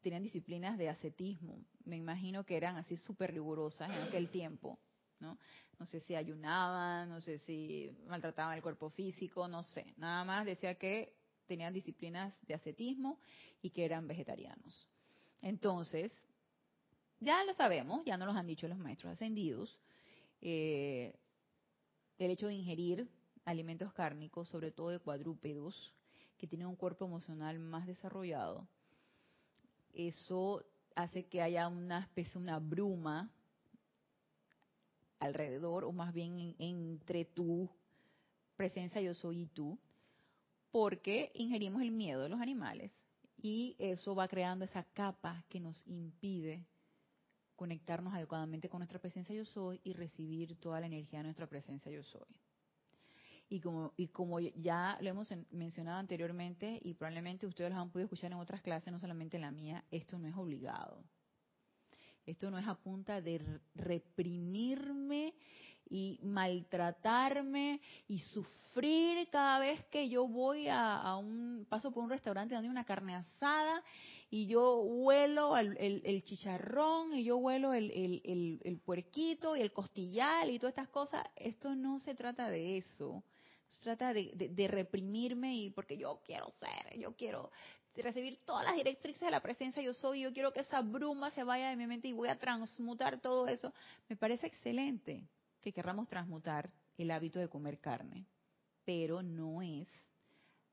tenían 0.02 0.24
disciplinas 0.24 0.78
de 0.78 0.90
ascetismo. 0.90 1.60
Me 1.84 1.98
imagino 1.98 2.46
que 2.46 2.56
eran 2.56 2.78
así 2.78 2.96
súper 2.98 3.34
rigurosas 3.34 3.90
en 3.90 4.04
aquel 4.04 4.30
tiempo. 4.30 4.80
¿no? 5.20 5.38
no 5.80 5.86
sé 5.86 6.00
si 6.02 6.16
ayunaban, 6.16 7.10
no 7.10 7.22
sé 7.22 7.38
si 7.40 7.92
maltrataban 8.08 8.56
el 8.56 8.64
cuerpo 8.64 8.90
físico, 8.90 9.48
no 9.48 9.64
sé. 9.64 9.94
Nada 9.98 10.24
más 10.24 10.46
decía 10.46 10.76
que 10.76 11.14
tenían 11.48 11.74
disciplinas 11.74 12.36
de 12.48 12.54
ascetismo 12.54 13.20
y 13.62 13.70
que 13.70 13.86
eran 13.86 14.08
vegetarianos. 14.08 14.88
Entonces, 15.46 16.12
ya 17.20 17.44
lo 17.44 17.54
sabemos, 17.54 18.04
ya 18.04 18.18
nos 18.18 18.34
lo 18.34 18.34
han 18.34 18.48
dicho 18.48 18.68
los 18.68 18.80
maestros 18.80 19.14
ascendidos, 19.14 19.78
eh, 20.42 21.14
el 22.18 22.32
hecho 22.32 22.48
de 22.48 22.56
ingerir 22.56 23.08
alimentos 23.46 23.94
cárnicos, 23.94 24.50
sobre 24.50 24.72
todo 24.72 24.90
de 24.90 25.00
cuadrúpedos, 25.00 25.94
que 26.40 26.48
tienen 26.48 26.66
un 26.66 26.76
cuerpo 26.76 27.06
emocional 27.06 27.60
más 27.60 27.86
desarrollado, 27.86 28.68
eso 29.94 30.66
hace 30.96 31.28
que 31.28 31.44
haya 31.44 31.68
una 31.68 32.00
especie, 32.00 32.42
una 32.42 32.58
bruma 32.58 33.30
alrededor, 35.20 35.86
o 35.86 35.92
más 35.92 36.12
bien 36.12 36.56
entre 36.58 37.24
tu 37.24 37.70
presencia 38.56 39.00
yo 39.00 39.14
soy 39.14 39.42
y 39.42 39.46
tú, 39.46 39.78
porque 40.72 41.32
ingerimos 41.36 41.84
el 41.84 41.92
miedo 41.92 42.24
de 42.24 42.30
los 42.30 42.42
animales 42.42 42.92
y 43.46 43.76
eso 43.78 44.16
va 44.16 44.28
creando 44.28 44.66
esa 44.66 44.84
capa 44.86 45.46
que 45.50 45.60
nos 45.60 45.86
impide 45.86 46.66
conectarnos 47.56 48.12
adecuadamente 48.12 48.70
con 48.70 48.80
nuestra 48.80 48.98
presencia 48.98 49.36
yo 49.36 49.46
soy 49.46 49.80
y 49.84 49.94
recibir 49.94 50.60
toda 50.60 50.80
la 50.80 50.88
energía 50.88 51.20
de 51.20 51.26
nuestra 51.26 51.46
presencia 51.46 51.92
yo 51.92 52.02
soy. 52.02 52.42
Y 53.48 53.60
como, 53.60 53.94
y 53.98 54.08
como 54.08 54.40
ya 54.40 54.98
lo 55.00 55.10
hemos 55.12 55.32
mencionado 55.52 56.00
anteriormente 56.00 56.80
y 56.84 56.96
probablemente 56.96 57.46
ustedes 57.46 57.70
lo 57.70 57.78
han 57.78 57.92
podido 57.92 58.06
escuchar 58.06 58.32
en 58.32 58.40
otras 58.40 58.64
clases, 58.64 58.92
no 58.92 59.00
solamente 59.00 59.38
en 59.38 59.42
la 59.42 59.52
mía, 59.52 59.86
esto 59.92 60.18
no 60.18 60.28
es 60.28 60.36
obligado. 60.36 61.06
Esto 62.26 62.50
no 62.50 62.58
es 62.58 62.66
a 62.66 62.74
punta 62.74 63.22
de 63.22 63.62
reprimirme 63.76 65.36
y 65.90 66.20
maltratarme 66.24 67.82
y 68.08 68.20
sufrir 68.20 69.30
cada 69.30 69.60
vez 69.60 69.84
que 69.86 70.10
yo 70.10 70.28
voy 70.28 70.68
a, 70.70 71.16
un 71.18 71.66
paso 71.70 71.92
por 71.92 72.04
un 72.04 72.10
restaurante 72.10 72.56
donde 72.56 72.68
hay 72.68 72.72
una 72.72 72.86
carne 72.86 73.16
asada 73.16 73.84
y 74.30 74.48
yo 74.48 74.78
huelo 74.82 75.56
el, 75.58 75.78
el, 75.78 76.24
chicharrón 76.24 77.14
y 77.14 77.24
yo 77.24 77.38
huelo 77.38 77.74
el, 77.74 77.92
el, 77.92 78.80
puerquito 78.80 79.56
y 79.56 79.62
el 79.62 79.72
costillar 79.72 80.50
y 80.50 80.60
todas 80.60 80.74
estas 80.74 80.90
cosas. 80.90 81.26
Esto 81.36 81.76
no 81.76 82.00
se 82.00 82.16
trata 82.16 82.50
de 82.50 82.78
eso. 82.78 83.24
Se 83.68 83.84
trata 83.84 84.14
de, 84.14 84.32
de, 84.36 84.68
reprimirme 84.68 85.56
y 85.56 85.70
porque 85.70 85.98
yo 85.98 86.22
quiero 86.26 86.52
ser, 86.60 87.00
yo 87.00 87.16
quiero 87.16 87.52
recibir 87.96 88.38
todas 88.46 88.66
las 88.66 88.76
directrices 88.76 89.22
de 89.22 89.32
la 89.32 89.42
presencia 89.42 89.82
yo 89.82 89.94
soy, 89.94 90.22
yo 90.22 90.34
quiero 90.34 90.52
que 90.52 90.60
esa 90.60 90.82
bruma 90.82 91.32
se 91.32 91.44
vaya 91.44 91.70
de 91.70 91.78
mi 91.78 91.88
mente 91.88 92.08
y 92.10 92.14
voy 92.14 92.28
a 92.28 92.38
transmutar 92.38 93.22
todo 93.22 93.48
eso. 93.48 93.74
Me 94.10 94.16
parece 94.16 94.48
excelente 94.48 95.24
que 95.66 95.74
querramos 95.74 96.08
transmutar 96.08 96.72
el 96.96 97.10
hábito 97.10 97.40
de 97.40 97.50
comer 97.50 97.80
carne, 97.80 98.28
pero 98.86 99.24
no 99.24 99.64
es 99.64 99.88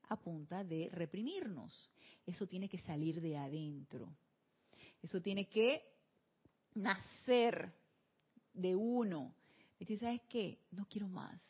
a 0.07 0.15
punta 0.15 0.63
de 0.63 0.87
reprimirnos. 0.91 1.89
Eso 2.27 2.45
tiene 2.45 2.69
que 2.69 2.77
salir 2.77 3.19
de 3.19 3.35
adentro. 3.35 4.15
Eso 5.01 5.19
tiene 5.19 5.49
que 5.49 5.83
nacer 6.75 7.73
de 8.53 8.75
uno. 8.75 9.33
Y 9.79 9.97
¿sabes 9.97 10.21
qué? 10.29 10.59
No 10.69 10.85
quiero 10.87 11.07
más. 11.07 11.41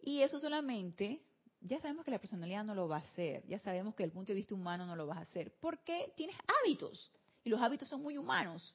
Y 0.00 0.22
eso 0.22 0.40
solamente, 0.40 1.22
ya 1.60 1.78
sabemos 1.78 2.04
que 2.04 2.10
la 2.10 2.18
personalidad 2.18 2.64
no 2.64 2.74
lo 2.74 2.88
va 2.88 2.96
a 2.96 3.06
hacer, 3.06 3.46
ya 3.46 3.60
sabemos 3.60 3.94
que 3.94 4.02
el 4.02 4.10
punto 4.10 4.32
de 4.32 4.36
vista 4.36 4.56
humano 4.56 4.86
no 4.86 4.96
lo 4.96 5.06
vas 5.06 5.18
a 5.18 5.22
hacer, 5.22 5.54
porque 5.60 6.12
tienes 6.16 6.36
hábitos. 6.64 7.12
Y 7.44 7.50
los 7.50 7.62
hábitos 7.62 7.88
son 7.88 8.02
muy 8.02 8.18
humanos. 8.18 8.74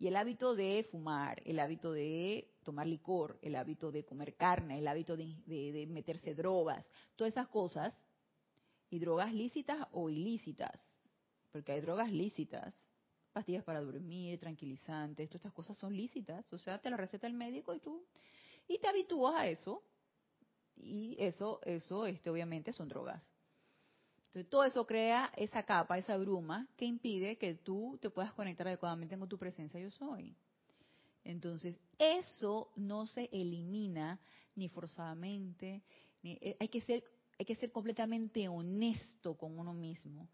Y 0.00 0.08
el 0.08 0.16
hábito 0.16 0.54
de 0.54 0.88
fumar, 0.90 1.42
el 1.44 1.58
hábito 1.58 1.92
de 1.92 2.54
tomar 2.62 2.86
licor, 2.86 3.38
el 3.42 3.54
hábito 3.54 3.92
de 3.92 4.02
comer 4.02 4.34
carne, 4.34 4.78
el 4.78 4.88
hábito 4.88 5.14
de, 5.14 5.86
meterse 5.90 6.34
drogas, 6.34 6.88
todas 7.16 7.34
esas 7.34 7.48
cosas, 7.48 7.94
y 8.88 8.98
drogas 8.98 9.34
lícitas 9.34 9.86
o 9.92 10.08
ilícitas, 10.08 10.72
porque 11.52 11.72
hay 11.72 11.82
drogas 11.82 12.10
lícitas, 12.10 12.74
pastillas 13.34 13.62
para 13.62 13.82
dormir, 13.82 14.40
tranquilizantes, 14.40 15.28
todas 15.28 15.40
estas 15.40 15.52
cosas 15.52 15.76
son 15.76 15.94
lícitas, 15.94 16.50
o 16.50 16.56
sea, 16.56 16.80
te 16.80 16.88
la 16.88 16.96
receta 16.96 17.26
el 17.26 17.34
médico 17.34 17.74
y 17.74 17.80
tú, 17.80 18.02
y 18.66 18.78
te 18.78 18.88
habitúas 18.88 19.34
a 19.36 19.48
eso, 19.48 19.84
y 20.76 21.14
eso, 21.18 21.60
eso, 21.62 22.06
este, 22.06 22.30
obviamente 22.30 22.72
son 22.72 22.88
drogas. 22.88 23.22
Entonces, 24.30 24.48
todo 24.48 24.62
eso 24.62 24.86
crea 24.86 25.32
esa 25.36 25.64
capa, 25.64 25.98
esa 25.98 26.16
bruma 26.16 26.68
que 26.76 26.84
impide 26.84 27.36
que 27.36 27.56
tú 27.56 27.98
te 28.00 28.10
puedas 28.10 28.32
conectar 28.32 28.68
adecuadamente 28.68 29.18
con 29.18 29.28
tu 29.28 29.36
presencia 29.36 29.80
yo 29.80 29.90
soy. 29.90 30.36
Entonces, 31.24 31.76
eso 31.98 32.70
no 32.76 33.06
se 33.06 33.28
elimina 33.32 34.20
ni 34.54 34.68
forzadamente, 34.68 35.82
eh, 36.22 36.56
hay 36.60 36.68
que 36.68 36.80
ser 36.82 37.02
hay 37.40 37.46
que 37.46 37.56
ser 37.56 37.72
completamente 37.72 38.46
honesto 38.48 39.34
con 39.34 39.58
uno 39.58 39.72
mismo. 39.72 40.28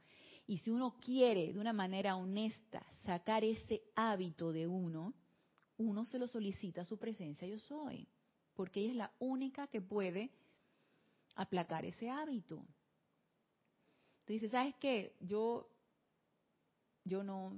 Y 0.49 0.59
si 0.59 0.71
uno 0.71 0.97
quiere 0.99 1.53
de 1.53 1.61
una 1.61 1.73
manera 1.73 2.17
honesta 2.17 2.85
sacar 3.05 3.45
ese 3.45 3.81
hábito 3.95 4.51
de 4.51 4.67
uno, 4.67 5.15
uno 5.79 6.05
se 6.05 6.19
lo 6.19 6.27
solicita 6.27 6.81
a 6.81 6.85
su 6.85 6.99
presencia 6.99 7.47
yo 7.47 7.61
soy, 7.61 8.09
porque 8.55 8.81
ella 8.81 8.91
es 8.91 8.97
la 8.97 9.13
única 9.21 9.69
que 9.69 9.81
puede 9.81 10.33
aplacar 11.37 11.85
ese 11.85 12.11
hábito. 12.11 12.67
Entonces, 14.27 14.51
¿sabes 14.51 14.75
qué? 14.81 15.15
Yo, 15.21 15.69
yo 17.05 17.23
no, 17.23 17.53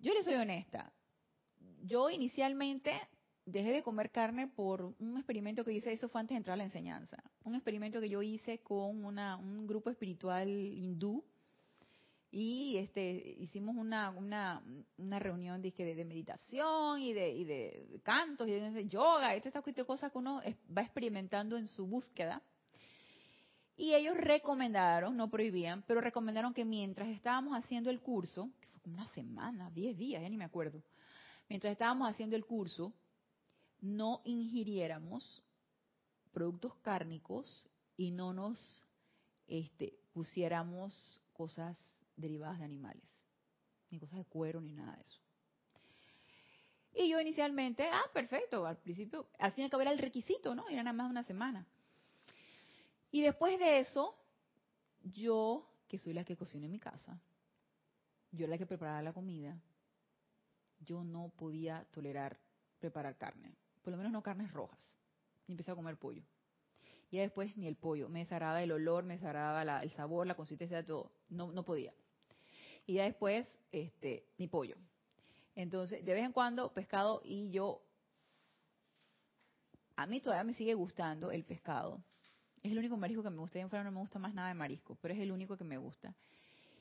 yo 0.00 0.12
le 0.12 0.24
soy 0.24 0.34
honesta. 0.34 0.92
Yo 1.82 2.10
inicialmente 2.10 2.92
dejé 3.46 3.70
de 3.70 3.84
comer 3.84 4.10
carne 4.10 4.48
por 4.48 4.82
un 4.82 5.16
experimento 5.16 5.64
que 5.64 5.72
hice, 5.72 5.92
eso 5.92 6.08
fue 6.08 6.20
antes 6.20 6.34
de 6.34 6.38
entrar 6.38 6.54
a 6.54 6.58
la 6.58 6.64
enseñanza. 6.64 7.22
Un 7.44 7.54
experimento 7.54 8.00
que 8.00 8.08
yo 8.08 8.22
hice 8.22 8.58
con 8.58 9.04
una, 9.04 9.36
un 9.36 9.68
grupo 9.68 9.88
espiritual 9.88 10.48
hindú 10.48 11.24
y 12.32 12.76
este 12.78 13.36
hicimos 13.38 13.76
una, 13.76 14.10
una, 14.10 14.62
una 14.98 15.18
reunión 15.20 15.62
de, 15.62 15.70
de, 15.70 16.04
meditación 16.04 17.00
y 17.00 17.12
de, 17.12 17.30
y 17.30 17.44
de 17.44 18.00
cantos 18.02 18.48
y 18.48 18.52
de, 18.52 18.88
yoga 18.88 19.34
y 19.34 19.38
estas 19.38 19.62
cosas 19.86 20.10
que 20.10 20.18
uno 20.18 20.42
va 20.76 20.82
experimentando 20.82 21.56
en 21.56 21.68
su 21.68 21.86
búsqueda. 21.86 22.42
Y 23.80 23.94
ellos 23.94 24.14
recomendaron, 24.14 25.16
no 25.16 25.30
prohibían, 25.30 25.82
pero 25.86 26.02
recomendaron 26.02 26.52
que 26.52 26.66
mientras 26.66 27.08
estábamos 27.08 27.56
haciendo 27.56 27.88
el 27.88 28.02
curso, 28.02 28.50
que 28.60 28.68
fue 28.68 28.80
como 28.82 28.96
una 28.96 29.08
semana, 29.14 29.70
diez 29.70 29.96
días, 29.96 30.20
ya 30.20 30.28
ni 30.28 30.36
me 30.36 30.44
acuerdo, 30.44 30.82
mientras 31.48 31.72
estábamos 31.72 32.10
haciendo 32.10 32.36
el 32.36 32.44
curso, 32.44 32.92
no 33.80 34.20
ingiriéramos 34.26 35.42
productos 36.30 36.74
cárnicos 36.82 37.70
y 37.96 38.10
no 38.10 38.34
nos 38.34 38.84
este, 39.46 39.98
pusiéramos 40.12 41.22
cosas 41.32 41.78
derivadas 42.16 42.58
de 42.58 42.66
animales, 42.66 43.08
ni 43.88 43.98
cosas 43.98 44.18
de 44.18 44.26
cuero, 44.26 44.60
ni 44.60 44.74
nada 44.74 44.94
de 44.94 45.00
eso. 45.00 45.20
Y 46.92 47.08
yo 47.08 47.18
inicialmente, 47.18 47.88
ah, 47.90 48.10
perfecto, 48.12 48.66
al 48.66 48.76
principio, 48.76 49.30
al 49.38 49.52
fin 49.52 49.62
y 49.62 49.64
al 49.64 49.70
cabo 49.70 49.80
era 49.80 49.92
el 49.92 49.98
requisito, 49.98 50.54
¿no? 50.54 50.68
Era 50.68 50.82
nada 50.82 50.92
más 50.92 51.10
una 51.10 51.24
semana. 51.24 51.66
Y 53.10 53.22
después 53.22 53.58
de 53.58 53.80
eso, 53.80 54.14
yo, 55.02 55.68
que 55.88 55.98
soy 55.98 56.12
la 56.12 56.24
que 56.24 56.36
cocina 56.36 56.66
en 56.66 56.72
mi 56.72 56.78
casa, 56.78 57.20
yo 58.32 58.46
la 58.46 58.58
que 58.58 58.66
preparaba 58.66 59.02
la 59.02 59.12
comida, 59.12 59.60
yo 60.80 61.04
no 61.04 61.30
podía 61.36 61.84
tolerar 61.90 62.38
preparar 62.80 63.16
carne, 63.16 63.54
por 63.82 63.92
lo 63.92 63.96
menos 63.98 64.12
no 64.12 64.22
carnes 64.22 64.52
rojas. 64.52 64.80
Y 65.46 65.52
empecé 65.52 65.70
a 65.70 65.76
comer 65.76 65.96
pollo. 65.96 66.22
Y 67.10 67.18
después 67.18 67.56
ni 67.56 67.66
el 67.66 67.76
pollo, 67.76 68.08
me 68.08 68.20
desagradaba 68.20 68.62
el 68.62 68.72
olor, 68.72 69.04
me 69.04 69.14
desagradaba 69.14 69.82
el 69.82 69.90
sabor, 69.90 70.26
la 70.26 70.36
consistencia, 70.36 70.78
de 70.78 70.84
todo. 70.84 71.12
No, 71.28 71.52
no 71.52 71.64
podía. 71.64 71.92
Y 72.86 72.94
ya 72.94 73.04
después, 73.04 73.46
este, 73.72 74.24
ni 74.38 74.46
pollo. 74.46 74.76
Entonces, 75.54 76.04
de 76.04 76.14
vez 76.14 76.24
en 76.24 76.32
cuando, 76.32 76.72
pescado 76.72 77.20
y 77.24 77.50
yo, 77.50 77.82
a 79.96 80.06
mí 80.06 80.20
todavía 80.20 80.44
me 80.44 80.54
sigue 80.54 80.74
gustando 80.74 81.32
el 81.32 81.44
pescado, 81.44 82.02
es 82.62 82.72
el 82.72 82.78
único 82.78 82.96
marisco 82.96 83.22
que 83.22 83.30
me 83.30 83.38
gusta. 83.38 83.58
Y 83.58 83.62
en 83.62 83.70
fuera 83.70 83.84
no 83.84 83.92
me 83.92 84.00
gusta 84.00 84.18
más 84.18 84.34
nada 84.34 84.48
de 84.48 84.54
marisco, 84.54 84.96
pero 85.00 85.14
es 85.14 85.20
el 85.20 85.32
único 85.32 85.56
que 85.56 85.64
me 85.64 85.78
gusta. 85.78 86.14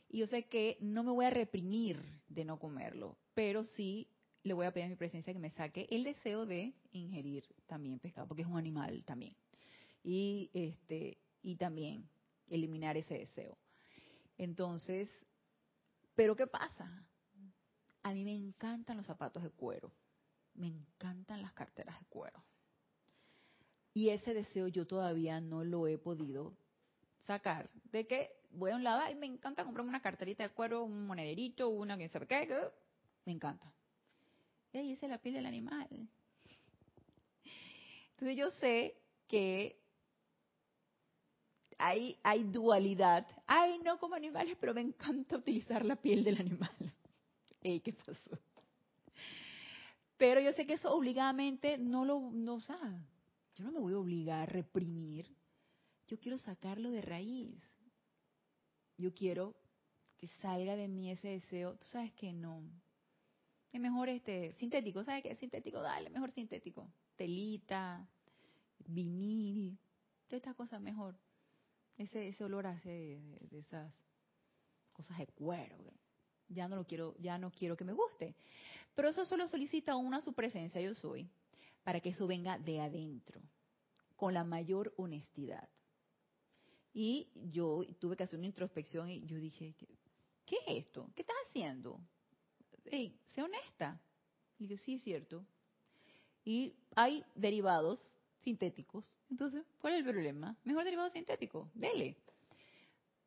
Y 0.09 0.19
yo 0.19 0.27
sé 0.27 0.47
que 0.47 0.77
no 0.81 1.03
me 1.03 1.11
voy 1.11 1.25
a 1.25 1.29
reprimir 1.29 2.03
de 2.27 2.43
no 2.43 2.59
comerlo, 2.59 3.17
pero 3.33 3.63
sí 3.63 4.07
le 4.43 4.53
voy 4.53 4.65
a 4.65 4.71
pedir 4.71 4.87
a 4.87 4.89
mi 4.89 4.95
presencia 4.95 5.33
que 5.33 5.39
me 5.39 5.51
saque 5.51 5.87
el 5.91 6.03
deseo 6.03 6.45
de 6.45 6.73
ingerir 6.91 7.45
también 7.67 7.99
pescado, 7.99 8.27
porque 8.27 8.41
es 8.41 8.47
un 8.47 8.57
animal 8.57 9.03
también. 9.05 9.35
Y 10.03 10.49
este 10.53 11.17
y 11.41 11.55
también 11.55 12.09
eliminar 12.49 12.97
ese 12.97 13.15
deseo. 13.15 13.57
Entonces, 14.37 15.09
pero 16.15 16.35
¿qué 16.35 16.47
pasa? 16.47 17.05
A 18.03 18.13
mí 18.13 18.23
me 18.23 18.33
encantan 18.33 18.97
los 18.97 19.05
zapatos 19.05 19.43
de 19.43 19.51
cuero. 19.51 19.91
Me 20.55 20.67
encantan 20.67 21.41
las 21.41 21.53
carteras 21.53 21.99
de 21.99 22.05
cuero. 22.07 22.43
Y 23.93 24.09
ese 24.09 24.33
deseo 24.33 24.67
yo 24.67 24.85
todavía 24.85 25.41
no 25.41 25.63
lo 25.63 25.87
he 25.87 25.97
podido 25.97 26.53
sacar. 27.25 27.69
De 27.91 28.07
que 28.07 28.31
voy 28.51 28.71
a 28.71 28.75
un 28.75 28.83
lado 28.83 29.09
y 29.11 29.15
me 29.15 29.25
encanta 29.25 29.63
comprarme 29.63 29.89
una 29.89 30.01
carterita 30.01 30.43
de 30.43 30.49
cuero, 30.49 30.83
un 30.83 31.07
monederito, 31.07 31.69
una 31.69 31.97
que 31.97 32.09
sabe 32.09 32.27
qué. 32.27 32.47
Me 33.25 33.33
encanta. 33.33 33.71
Y 34.73 34.93
esa 34.93 35.05
es 35.05 35.09
la 35.09 35.17
piel 35.17 35.35
del 35.35 35.45
animal. 35.45 35.87
Entonces 38.11 38.37
yo 38.37 38.51
sé 38.51 38.95
que 39.27 39.79
hay, 41.79 42.43
dualidad. 42.51 43.25
Ay, 43.47 43.79
no 43.79 43.97
como 43.99 44.15
animales, 44.15 44.57
pero 44.59 44.73
me 44.73 44.81
encanta 44.81 45.37
utilizar 45.37 45.85
la 45.85 45.95
piel 45.95 46.23
del 46.23 46.39
animal. 46.39 46.69
¿Qué 47.61 47.95
pasó? 48.05 48.37
Pero 50.17 50.41
yo 50.41 50.51
sé 50.51 50.65
que 50.65 50.73
eso 50.73 50.93
obligadamente 50.93 51.77
no 51.77 52.03
lo, 52.03 52.19
no, 52.31 52.59
sabe. 52.59 52.99
Yo 53.59 53.65
no 53.65 53.73
me 53.73 53.79
voy 53.81 53.93
a 53.93 53.97
obligar 53.99 54.39
a 54.39 54.45
reprimir. 54.45 55.35
Yo 56.07 56.17
quiero 56.17 56.37
sacarlo 56.37 56.91
de 56.91 57.01
raíz. 57.01 57.61
Yo 58.97 59.13
quiero 59.13 59.53
que 60.15 60.27
salga 60.41 60.77
de 60.77 60.87
mí 60.87 61.11
ese 61.11 61.27
deseo. 61.27 61.75
Tú 61.75 61.85
sabes 61.87 62.13
que 62.13 62.31
no. 62.31 62.63
Es 63.73 63.81
mejor 63.81 64.07
este 64.07 64.53
sintético. 64.53 65.03
¿Sabes 65.03 65.23
qué? 65.23 65.35
Sintético, 65.35 65.81
dale, 65.81 66.09
mejor 66.09 66.31
sintético. 66.31 66.89
Telita, 67.17 68.07
vinil, 68.87 69.77
de 70.29 70.37
estas 70.37 70.55
cosas 70.55 70.79
mejor. 70.79 71.19
Ese, 71.97 72.29
ese 72.29 72.45
olor 72.45 72.65
hace 72.65 73.19
de 73.41 73.59
esas 73.59 73.93
cosas 74.93 75.17
de 75.17 75.27
cuero. 75.27 75.75
Ya 76.47 76.69
no 76.69 76.77
lo 76.77 76.85
quiero, 76.85 77.13
ya 77.19 77.37
no 77.37 77.51
quiero 77.51 77.75
que 77.75 77.83
me 77.83 77.91
guste. 77.91 78.37
Pero 78.95 79.09
eso 79.09 79.25
solo 79.25 79.49
solicita 79.49 79.97
una 79.97 80.21
su 80.21 80.31
presencia, 80.31 80.79
yo 80.79 80.95
soy 80.95 81.29
para 81.89 82.01
que 82.01 82.09
eso 82.09 82.27
venga 82.27 82.59
de 82.59 82.79
adentro, 82.79 83.41
con 84.15 84.35
la 84.35 84.43
mayor 84.43 84.93
honestidad. 84.97 85.67
Y 86.93 87.31
yo 87.49 87.81
tuve 87.97 88.15
que 88.15 88.21
hacer 88.21 88.37
una 88.37 88.45
introspección 88.45 89.09
y 89.09 89.25
yo 89.25 89.37
dije, 89.37 89.73
¿qué 90.45 90.57
es 90.67 90.85
esto? 90.85 91.09
¿Qué 91.15 91.23
estás 91.23 91.35
haciendo? 91.47 91.99
Hey, 92.85 93.19
sé 93.29 93.41
honesta. 93.41 93.99
Y 94.59 94.67
yo, 94.67 94.77
sí, 94.77 94.93
es 94.93 95.01
cierto. 95.01 95.43
Y 96.45 96.75
hay 96.95 97.25
derivados 97.33 97.99
sintéticos. 98.43 99.11
Entonces, 99.31 99.65
¿cuál 99.79 99.93
es 99.93 100.05
el 100.05 100.11
problema? 100.11 100.55
Mejor 100.65 100.83
derivado 100.83 101.09
sintético, 101.09 101.71
dele. 101.73 102.17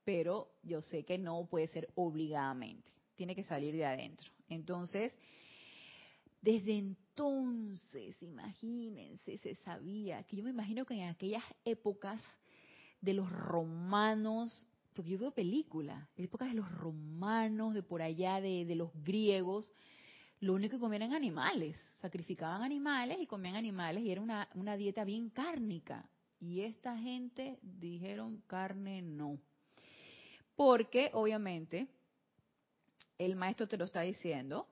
pero 0.05 0.53
yo 0.63 0.83
sé 0.83 1.05
que 1.05 1.19
no 1.19 1.47
puede 1.47 1.67
ser 1.67 1.89
obligadamente, 1.97 2.93
tiene 3.17 3.35
que 3.35 3.43
salir 3.43 3.75
de 3.75 3.87
adentro. 3.87 4.31
Entonces, 4.49 5.13
desde 6.43 6.77
entonces, 6.77 8.21
imagínense, 8.21 9.39
se 9.39 9.55
sabía, 9.57 10.25
que 10.25 10.37
yo 10.37 10.43
me 10.43 10.51
imagino 10.51 10.85
que 10.85 10.95
en 10.95 11.09
aquellas 11.09 11.45
épocas 11.65 12.21
de 13.01 13.15
los 13.15 13.31
romanos, 13.31 14.67
porque 14.93 15.13
yo 15.13 15.19
veo 15.21 15.31
películas, 15.31 16.05
épocas 16.17 16.49
de 16.49 16.57
los 16.57 16.69
romanos, 16.73 17.75
de 17.75 17.85
por 17.85 18.03
allá, 18.03 18.41
de, 18.41 18.75
los 18.75 18.91
griegos, 19.05 19.71
lo 20.41 20.55
único 20.55 20.77
que 20.77 20.81
comían 20.81 21.03
eran 21.03 21.15
animales, 21.15 21.77
sacrificaban 22.01 22.63
animales 22.63 23.19
y 23.21 23.27
comían 23.29 23.55
animales 23.55 24.03
y 24.03 24.11
era 24.11 24.21
una, 24.21 24.49
una 24.55 24.77
dieta 24.77 25.05
bien 25.05 25.31
cárnica. 25.31 26.09
Y 26.41 26.63
esta 26.63 26.99
gente 26.99 27.61
dijeron 27.63 28.43
carne 28.49 29.01
no. 29.01 29.39
Porque 30.57 31.11
obviamente 31.13 31.87
el 33.17 33.37
maestro 33.37 33.69
te 33.69 33.77
lo 33.77 33.85
está 33.85 34.01
diciendo, 34.01 34.67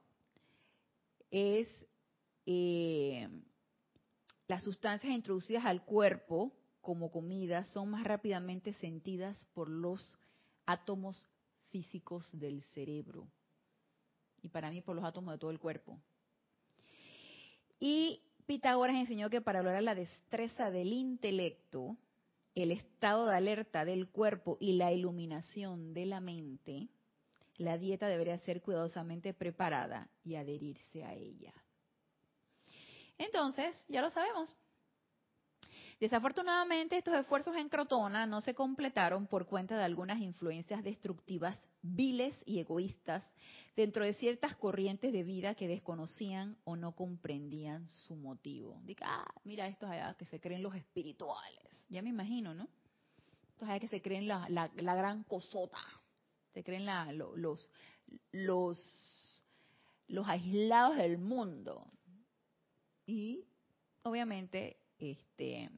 es 1.31 1.69
eh, 2.47 3.29
las 4.49 4.65
sustancias 4.65 5.13
introducidas 5.13 5.65
al 5.65 5.85
cuerpo 5.85 6.53
como 6.81 7.11
comida 7.11 7.65
son 7.65 7.91
más 7.91 8.05
rápidamente 8.05 8.73
sentidas 8.75 9.45
por 9.55 9.69
los 9.69 10.17
átomos 10.67 11.27
físicos 11.71 12.29
del 12.33 12.63
cerebro 12.75 13.29
y 14.43 14.49
para 14.49 14.71
mí 14.71 14.81
por 14.81 14.97
los 14.97 15.05
átomos 15.05 15.35
de 15.35 15.39
todo 15.39 15.51
el 15.51 15.59
cuerpo. 15.59 16.01
Y 17.79 18.23
Pitágoras 18.47 18.97
enseñó 18.97 19.31
que 19.31 19.41
para 19.41 19.63
lograr 19.63 19.83
la 19.83 19.95
destreza 19.95 20.71
del 20.71 20.93
intelecto, 20.93 21.97
el 22.55 22.73
estado 22.73 23.27
de 23.27 23.37
alerta 23.37 23.85
del 23.85 24.09
cuerpo 24.09 24.57
y 24.61 24.73
la 24.73 24.93
iluminación 24.93 25.95
de 25.95 26.07
la 26.07 26.21
mente, 26.21 26.89
la 27.65 27.77
dieta 27.77 28.09
debería 28.09 28.39
ser 28.39 28.63
cuidadosamente 28.63 29.35
preparada 29.35 30.09
y 30.25 30.37
adherirse 30.37 31.05
a 31.05 31.13
ella. 31.13 31.53
Entonces, 33.19 33.77
ya 33.89 34.01
lo 34.01 34.09
sabemos. 34.09 34.49
Desafortunadamente, 36.01 36.97
estos 36.97 37.15
esfuerzos 37.15 37.55
en 37.57 37.69
Crotona 37.69 38.25
no 38.25 38.41
se 38.41 38.55
completaron 38.55 39.27
por 39.27 39.45
cuenta 39.45 39.77
de 39.77 39.85
algunas 39.85 40.21
influencias 40.21 40.83
destructivas, 40.83 41.61
viles 41.83 42.35
y 42.47 42.61
egoístas 42.61 43.31
dentro 43.77 44.07
de 44.07 44.15
ciertas 44.15 44.57
corrientes 44.57 45.13
de 45.13 45.23
vida 45.23 45.55
que 45.55 45.69
desconocían 45.69 46.57
o 46.65 46.77
no 46.77 46.93
comprendían 46.93 47.87
su 47.87 48.17
motivo. 48.17 48.81
Diga, 48.85 49.07
ah, 49.07 49.35
mira 49.45 49.67
estos 49.67 49.91
allá 49.91 50.15
que 50.15 50.25
se 50.25 50.41
creen 50.41 50.63
los 50.63 50.75
espirituales. 50.75 51.69
Ya 51.91 52.01
me 52.01 52.09
imagino, 52.09 52.55
¿no? 52.55 52.67
Estos 53.51 53.69
allá 53.69 53.81
que 53.81 53.89
se 53.89 54.01
creen 54.01 54.27
la, 54.27 54.47
la 54.49 54.95
gran 54.95 55.25
cosota 55.25 55.79
se 56.53 56.65
creen 56.65 56.87
los, 57.17 57.71
los, 58.33 59.43
los 60.09 60.29
aislados 60.29 60.97
del 60.97 61.19
mundo. 61.19 61.87
Y 63.07 63.45
obviamente 64.03 64.79
este, 64.99 65.71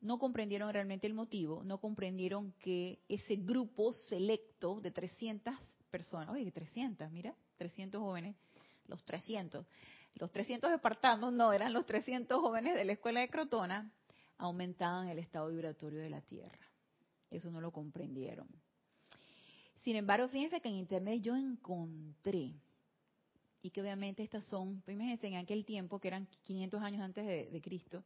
no 0.00 0.18
comprendieron 0.18 0.72
realmente 0.72 1.06
el 1.06 1.14
motivo, 1.14 1.64
no 1.64 1.78
comprendieron 1.78 2.52
que 2.60 3.00
ese 3.08 3.36
grupo 3.36 3.92
selecto 3.92 4.80
de 4.80 4.90
300 4.90 5.54
personas, 5.90 6.34
oye, 6.34 6.50
300, 6.50 7.10
mira, 7.10 7.34
300 7.56 8.00
jóvenes, 8.00 8.36
los 8.86 9.02
300, 9.04 9.66
los 10.16 10.30
300 10.30 10.72
espartanos 10.72 11.32
no, 11.32 11.52
eran 11.52 11.72
los 11.72 11.86
300 11.86 12.38
jóvenes 12.38 12.74
de 12.74 12.84
la 12.84 12.92
escuela 12.92 13.20
de 13.20 13.30
Crotona, 13.30 13.90
aumentaban 14.36 15.08
el 15.08 15.18
estado 15.18 15.48
vibratorio 15.48 16.00
de 16.00 16.10
la 16.10 16.20
Tierra. 16.20 16.58
Eso 17.30 17.50
no 17.50 17.60
lo 17.60 17.72
comprendieron. 17.72 18.48
Sin 19.84 19.96
embargo, 19.96 20.28
fíjense 20.28 20.60
que 20.62 20.68
en 20.68 20.76
internet 20.76 21.20
yo 21.20 21.36
encontré, 21.36 22.54
y 23.60 23.70
que 23.70 23.82
obviamente 23.82 24.22
estas 24.22 24.44
son, 24.44 24.82
pues 24.82 24.94
imagínense, 24.94 25.26
en 25.26 25.36
aquel 25.36 25.64
tiempo, 25.64 25.98
que 25.98 26.08
eran 26.08 26.26
500 26.42 26.82
años 26.82 27.02
antes 27.02 27.26
de, 27.26 27.60
Cristo, 27.62 28.02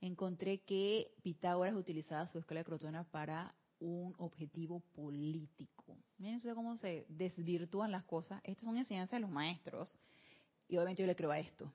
encontré 0.00 0.58
que 0.58 1.12
Pitágoras 1.22 1.74
utilizaba 1.74 2.26
su 2.26 2.38
escuela 2.38 2.60
de 2.60 2.64
Crotona 2.64 3.04
para 3.04 3.54
un 3.80 4.14
objetivo 4.18 4.80
político. 4.94 5.96
Miren 6.18 6.40
cómo 6.54 6.76
se 6.76 7.06
desvirtúan 7.08 7.92
las 7.92 8.04
cosas. 8.04 8.40
Estas 8.44 8.64
son 8.64 8.76
enseñanzas 8.76 9.18
de 9.18 9.20
los 9.20 9.30
maestros. 9.30 9.96
Y 10.68 10.76
obviamente 10.76 11.02
yo 11.02 11.06
le 11.06 11.16
creo 11.16 11.30
a 11.30 11.38
esto. 11.38 11.72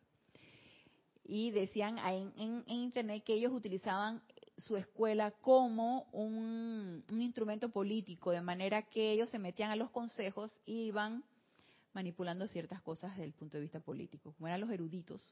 Y 1.24 1.50
decían 1.50 1.98
en 1.98 2.64
internet 2.68 3.24
que 3.24 3.34
ellos 3.34 3.52
utilizaban 3.52 4.22
su 4.58 4.78
escuela 4.78 5.32
como 5.32 6.04
un, 6.12 7.04
instrumento 7.10 7.70
político, 7.70 8.32
de 8.32 8.42
manera 8.42 8.84
que 8.84 9.12
ellos 9.12 9.30
se 9.30 9.40
metían 9.40 9.72
a 9.72 9.76
los 9.76 9.90
consejos 9.90 10.52
y 10.66 10.86
iban 10.88 11.24
manipulando 11.94 12.48
ciertas 12.48 12.82
cosas 12.82 13.12
desde 13.12 13.26
el 13.26 13.34
punto 13.34 13.58
de 13.58 13.64
vista 13.64 13.80
político, 13.80 14.34
como 14.34 14.48
eran 14.48 14.62
los 14.62 14.72
eruditos. 14.72 15.32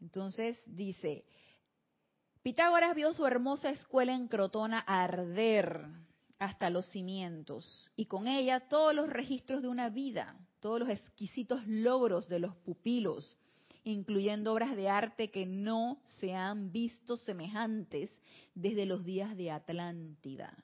Entonces 0.00 0.58
dice, 0.66 1.24
Pitágoras 2.42 2.96
vio 2.96 3.14
su 3.14 3.24
hermosa 3.26 3.70
escuela 3.70 4.14
en 4.14 4.28
Crotona 4.28 4.80
arder 4.80 5.86
hasta 6.38 6.70
los 6.70 6.86
cimientos 6.86 7.90
y 7.94 8.06
con 8.06 8.26
ella 8.26 8.68
todos 8.68 8.94
los 8.94 9.08
registros 9.08 9.62
de 9.62 9.68
una 9.68 9.90
vida, 9.90 10.36
todos 10.60 10.80
los 10.80 10.88
exquisitos 10.88 11.64
logros 11.66 12.28
de 12.28 12.40
los 12.40 12.56
pupilos, 12.56 13.36
incluyendo 13.84 14.52
obras 14.52 14.76
de 14.76 14.88
arte 14.88 15.30
que 15.30 15.46
no 15.46 16.00
se 16.04 16.34
han 16.34 16.72
visto 16.72 17.16
semejantes 17.16 18.10
desde 18.54 18.86
los 18.86 19.04
días 19.04 19.36
de 19.36 19.50
Atlántida. 19.50 20.56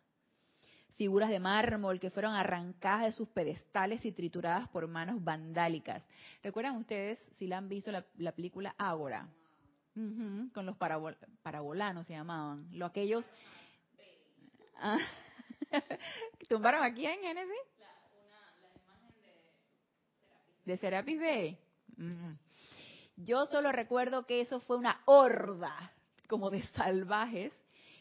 Figuras 0.96 1.30
de 1.30 1.38
mármol 1.38 2.00
que 2.00 2.10
fueron 2.10 2.34
arrancadas 2.34 3.04
de 3.04 3.12
sus 3.12 3.28
pedestales 3.28 4.04
y 4.04 4.12
trituradas 4.12 4.68
por 4.68 4.88
manos 4.88 5.22
vandálicas. 5.22 6.02
¿Recuerdan 6.42 6.76
ustedes, 6.76 7.22
si 7.38 7.46
la 7.46 7.58
han 7.58 7.68
visto, 7.68 7.92
la, 7.92 8.32
película 8.32 8.74
Ágora? 8.78 9.28
con 10.54 10.64
los 10.64 10.76
parabolanos 10.76 12.06
se 12.06 12.12
llamaban. 12.12 12.68
Lo 12.72 12.86
aquellos... 12.86 13.28
Ah, 14.76 14.98
¿Tumbaron 16.48 16.84
aquí 16.84 17.04
en 17.04 17.20
Génesis? 17.20 17.56
La, 17.80 17.88
imagen 18.80 19.12
de 20.64 20.76
Serapis 20.76 21.18
Bay. 21.18 21.58
Yo 23.24 23.46
solo 23.46 23.72
recuerdo 23.72 24.26
que 24.26 24.40
eso 24.40 24.60
fue 24.60 24.76
una 24.76 25.00
horda 25.06 25.92
como 26.28 26.50
de 26.50 26.62
salvajes 26.68 27.52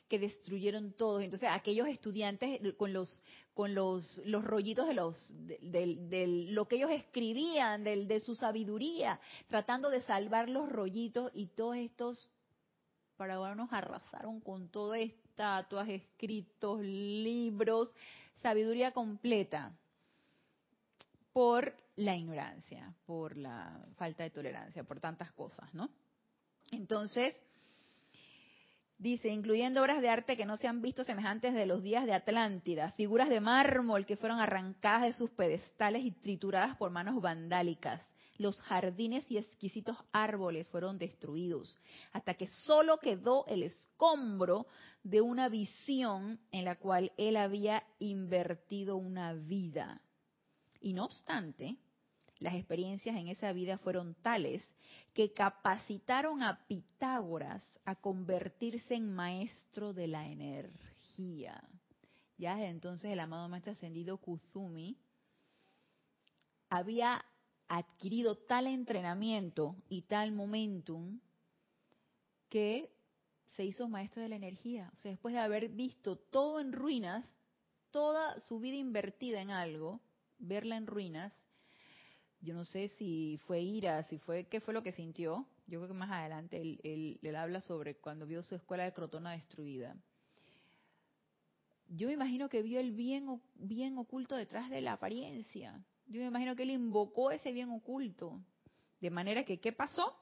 que 0.08 0.20
destruyeron 0.20 0.94
todos. 0.94 1.24
Entonces, 1.24 1.50
aquellos 1.52 1.88
estudiantes 1.88 2.62
con 2.78 2.94
los 2.94 3.22
con 3.54 3.74
los, 3.74 4.22
los 4.26 4.44
rollitos 4.44 4.88
de 4.88 4.94
los 4.94 5.34
de, 5.34 6.46
lo 6.50 6.68
que 6.68 6.76
ellos 6.76 6.92
escribían, 6.92 7.84
de 7.84 8.20
su 8.20 8.36
sabiduría, 8.36 9.20
tratando 9.48 9.90
de 9.90 10.02
salvar 10.04 10.48
los 10.48 10.72
rollitos 10.72 11.32
y 11.34 11.48
todos 11.48 11.78
estos 11.78 12.30
paraguanos 13.18 13.70
arrasaron 13.72 14.40
con 14.42 14.70
todo 14.70 14.94
estatuas, 14.94 15.90
escritos, 15.90 16.82
libros, 16.82 17.92
sabiduría 18.44 18.92
completa 18.92 19.72
por 21.34 21.74
la 21.98 22.16
ignorancia, 22.16 22.94
por 23.06 23.38
la 23.38 23.86
falta 23.98 24.24
de 24.24 24.30
tolerancia, 24.30 24.84
por 24.84 25.00
tantas 25.00 25.32
cosas, 25.32 25.74
¿no? 25.74 25.90
Entonces, 26.72 27.36
dice, 28.98 29.30
incluyendo 29.30 29.82
obras 29.82 30.02
de 30.02 30.10
arte 30.10 30.38
que 30.38 30.46
no 30.46 30.58
se 30.58 30.68
han 30.68 30.82
visto 30.82 31.04
semejantes 31.04 31.54
de 31.54 31.66
los 31.66 31.82
días 31.82 32.06
de 32.06 32.14
Atlántida, 32.14 32.92
figuras 32.92 33.30
de 33.30 33.42
mármol 33.42 34.06
que 34.06 34.16
fueron 34.16 34.40
arrancadas 34.40 35.04
de 35.04 35.14
sus 35.14 35.32
pedestales 35.32 36.04
y 36.04 36.12
trituradas 36.12 36.76
por 36.78 36.92
manos 36.92 37.20
vandálicas. 37.22 38.06
Los 38.38 38.62
jardines 38.62 39.30
y 39.32 39.40
exquisitos 39.40 39.98
árboles 40.12 40.68
fueron 40.70 41.00
destruidos, 41.00 41.76
hasta 42.12 42.36
que 42.36 42.46
solo 42.46 43.00
quedó 43.00 43.46
el 43.48 43.64
escombro 43.64 44.68
de 45.02 45.22
una 45.22 45.50
visión 45.50 46.40
en 46.52 46.66
la 46.66 46.76
cual 46.76 47.12
él 47.18 47.38
había 47.38 47.84
invertido 47.98 48.98
una 48.98 49.34
vida 49.34 50.00
y 50.82 50.94
no 50.94 51.06
obstante, 51.06 51.78
las 52.40 52.56
experiencias 52.56 53.16
en 53.16 53.28
esa 53.28 53.52
vida 53.54 53.78
fueron 53.78 54.16
tales 54.16 54.68
que 55.14 55.34
capacitaron 55.34 56.44
a 56.44 56.66
Pitágoras 56.68 57.64
a 57.86 57.96
convertirse 57.96 58.96
en 58.96 59.14
maestro 59.14 59.94
de 59.94 60.08
la 60.08 60.28
energía. 60.28 61.64
Ya 62.38 62.56
desde 62.56 62.70
entonces 62.70 63.12
el 63.12 63.20
amado 63.20 63.50
maestro 63.50 63.74
ascendido 63.74 64.18
Kuzumi 64.18 64.98
había 66.70 67.26
adquirido 67.68 68.38
tal 68.38 68.68
entrenamiento 68.68 69.76
y 69.90 70.04
tal 70.04 70.32
momentum 70.32 71.20
que 72.50 72.94
se 73.56 73.66
hizo 73.66 73.90
maestro 73.90 74.22
de 74.22 74.30
la 74.30 74.36
energía. 74.36 74.92
O 74.96 75.00
sea, 75.00 75.12
después 75.12 75.34
de 75.34 75.40
haber 75.40 75.70
visto 75.70 76.16
todo 76.16 76.60
en 76.60 76.72
ruinas, 76.72 77.26
toda 77.92 78.40
su 78.42 78.60
vida 78.60 78.76
invertida 78.78 79.42
en 79.42 79.50
algo, 79.50 80.00
verla 80.38 80.78
en 80.78 80.86
ruinas, 80.86 81.34
yo 82.42 82.54
no 82.54 82.66
sé 82.66 82.90
si 82.90 83.40
fue 83.48 83.62
ira, 83.62 84.04
si 84.04 84.18
fue, 84.20 84.46
¿qué 84.46 84.62
fue 84.62 84.74
lo 84.74 84.84
que 84.84 84.92
sintió? 84.92 85.48
Yo 85.68 85.80
creo 85.80 85.88
que 85.88 85.94
más 85.94 86.12
adelante 86.12 86.62
él, 86.62 87.36
habla 87.36 87.62
sobre 87.62 87.96
cuando 87.96 88.26
vio 88.26 88.44
su 88.44 88.56
escuela 88.56 88.84
de 88.84 88.94
Crotona 88.94 89.32
destruida. 89.32 89.96
yo 91.90 92.08
me 92.08 92.14
imagino 92.14 92.50
que 92.50 92.62
vio 92.62 92.80
el 92.80 92.92
bien, 92.92 93.42
bien 93.56 93.98
oculto 93.98 94.36
detrás 94.36 94.70
de 94.70 94.82
la 94.82 94.94
apariencia. 94.94 95.84
Yo 96.08 96.22
me 96.22 96.28
imagino 96.28 96.56
que 96.56 96.64
él 96.64 96.72
invocó 96.72 97.32
ese 97.32 97.52
bien 97.52 97.70
oculto. 97.70 98.42
De 99.02 99.10
manera 99.10 99.44
que, 99.44 99.60
¿qué 99.60 99.74
pasó? 99.74 100.16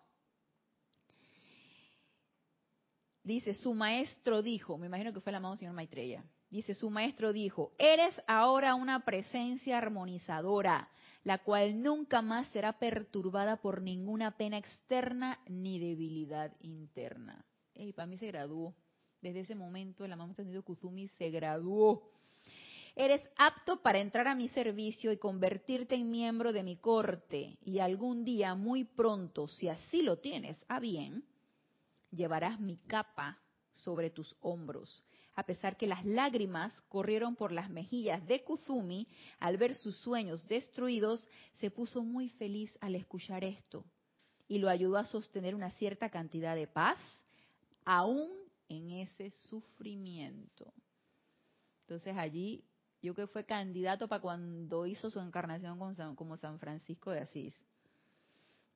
Dice, 3.24 3.53
su 3.55 3.74
maestro 3.74 4.41
dijo, 4.41 4.78
me 4.78 4.88
imagino 4.88 5.13
que 5.13 5.20
fue 5.20 5.32
el 5.32 5.38
amado 5.38 5.55
señor 5.55 5.74
Maitreya, 5.74 6.24
dice, 6.56 6.74
su 6.74 6.89
maestro 6.89 7.34
dijo, 7.34 7.74
eres 7.78 8.14
ahora 8.28 8.76
una 8.76 9.03
presencia 9.03 9.78
armonizadora, 9.78 10.89
la 11.24 11.39
cual 11.39 11.82
nunca 11.82 12.22
más 12.22 12.47
será 12.49 12.80
perturbada 12.80 13.58
por 13.58 13.82
ninguna 13.82 14.38
pena 14.38 14.58
externa 14.58 15.39
ni 15.47 15.80
debilidad 15.80 16.53
interna. 16.62 17.45
Y 17.74 17.93
para 17.93 18.08
mí 18.08 18.18
se 18.18 18.28
graduó. 18.28 18.74
Desde 19.22 19.41
ese 19.41 19.56
momento 19.56 20.06
el 20.06 20.14
amado 20.14 20.30
entendido 20.30 20.64
Kuzumi 20.64 21.08
se 21.18 21.30
graduó. 21.30 22.12
Eres 22.95 23.22
apto 23.38 23.82
para 23.82 23.99
entrar 23.99 24.28
a 24.28 24.36
mi 24.36 24.47
servicio 24.47 25.12
y 25.12 25.18
convertirte 25.18 25.95
en 25.95 26.10
miembro 26.10 26.53
de 26.53 26.64
mi 26.64 26.78
corte. 26.78 27.58
Y 27.62 27.80
algún 27.80 28.24
día, 28.24 28.56
muy 28.56 28.86
pronto, 28.86 29.47
si 29.47 29.68
así 29.68 30.01
lo 30.03 30.20
tienes 30.20 30.58
a 30.70 30.80
bien, 30.80 31.26
llevarás 32.12 32.60
mi 32.60 32.78
capa 32.78 33.41
sobre 33.72 34.10
tus 34.10 34.36
hombros. 34.39 35.03
A 35.36 35.43
pesar 35.43 35.75
que 35.75 35.88
las 35.88 36.05
lágrimas 36.05 36.73
corrieron 36.88 37.36
por 37.36 37.51
las 37.51 37.69
mejillas 37.69 38.25
de 38.25 38.43
Kuzumi 38.43 39.07
al 39.39 39.57
ver 39.57 39.75
sus 39.75 39.97
sueños 39.97 40.47
destruidos, 40.47 41.27
se 41.59 41.69
puso 41.71 42.03
muy 42.03 42.29
feliz 42.29 42.77
al 42.81 42.95
escuchar 42.95 43.43
esto 43.43 43.86
y 44.47 44.59
lo 44.59 44.69
ayudó 44.69 44.97
a 44.97 45.05
sostener 45.05 45.55
una 45.55 45.71
cierta 45.71 46.09
cantidad 46.09 46.55
de 46.55 46.67
paz, 46.67 46.99
aún 47.83 48.29
en 48.69 48.91
ese 48.91 49.31
sufrimiento. 49.31 50.73
Entonces 51.81 52.15
allí 52.17 52.63
yo 53.01 53.13
que 53.13 53.27
fue 53.27 53.45
candidato 53.45 54.07
para 54.07 54.21
cuando 54.21 54.86
hizo 54.88 55.09
su 55.09 55.19
encarnación 55.19 55.77
como 56.15 56.38
San 56.38 56.59
Francisco 56.59 57.11
de 57.11 57.19
Asís. 57.19 57.55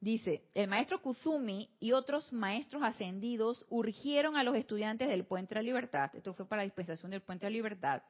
Dice, 0.01 0.49
el 0.53 0.69
maestro 0.69 1.01
Kuzumi 1.01 1.69
y 1.81 1.91
otros 1.91 2.31
maestros 2.31 2.83
ascendidos 2.83 3.65
urgieron 3.69 4.37
a 4.37 4.43
los 4.43 4.55
estudiantes 4.55 5.09
del 5.09 5.25
Puente 5.25 5.53
de 5.53 5.55
la 5.55 5.65
Libertad, 5.65 6.15
esto 6.15 6.33
fue 6.33 6.47
para 6.47 6.61
la 6.61 6.65
dispensación 6.65 7.11
del 7.11 7.21
Puente 7.21 7.45
de 7.45 7.49
la 7.49 7.55
Libertad, 7.55 8.01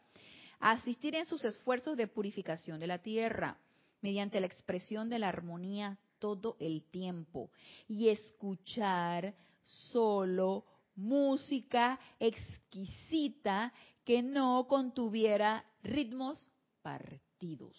a 0.60 0.72
asistir 0.72 1.16
en 1.16 1.26
sus 1.26 1.44
esfuerzos 1.44 1.98
de 1.98 2.08
purificación 2.08 2.80
de 2.80 2.86
la 2.86 3.00
tierra, 3.00 3.58
mediante 4.02 4.40
la 4.40 4.46
expresión 4.46 5.10
de 5.10 5.18
la 5.18 5.30
armonía 5.30 5.98
todo 6.20 6.58
el 6.60 6.84
tiempo, 6.84 7.50
y 7.88 8.10
escuchar 8.10 9.34
solo 9.64 10.66
música 10.96 12.00
exquisita 12.20 13.74
que 14.04 14.22
no 14.22 14.68
contuviera 14.68 15.66
ritmos 15.82 16.52
partidos. 16.84 17.76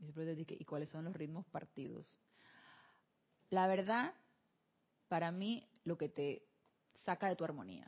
¿Y 0.00 0.64
cuáles 0.64 0.88
son 0.88 1.04
los 1.04 1.14
ritmos 1.14 1.46
partidos? 1.46 2.12
La 3.52 3.66
verdad, 3.66 4.14
para 5.08 5.30
mí, 5.30 5.68
lo 5.84 5.98
que 5.98 6.08
te 6.08 6.48
saca 7.04 7.28
de 7.28 7.36
tu 7.36 7.44
armonía. 7.44 7.86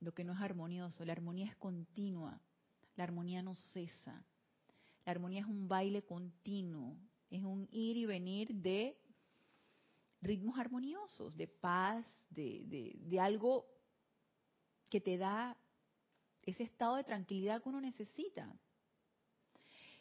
Lo 0.00 0.12
que 0.12 0.24
no 0.24 0.32
es 0.32 0.40
armonioso, 0.40 1.04
la 1.04 1.12
armonía 1.12 1.46
es 1.46 1.54
continua, 1.54 2.42
la 2.96 3.04
armonía 3.04 3.44
no 3.44 3.54
cesa. 3.54 4.26
La 5.04 5.12
armonía 5.12 5.42
es 5.42 5.46
un 5.46 5.68
baile 5.68 6.02
continuo, 6.02 6.98
es 7.30 7.44
un 7.44 7.68
ir 7.70 7.96
y 7.96 8.06
venir 8.06 8.52
de 8.56 8.98
ritmos 10.20 10.58
armoniosos, 10.58 11.36
de 11.36 11.46
paz, 11.46 12.04
de, 12.28 12.96
de, 12.98 13.20
algo 13.20 13.68
que 14.90 15.00
te 15.00 15.16
da 15.16 15.56
ese 16.42 16.64
estado 16.64 16.96
de 16.96 17.04
tranquilidad 17.04 17.62
que 17.62 17.68
uno 17.68 17.80
necesita. 17.80 18.52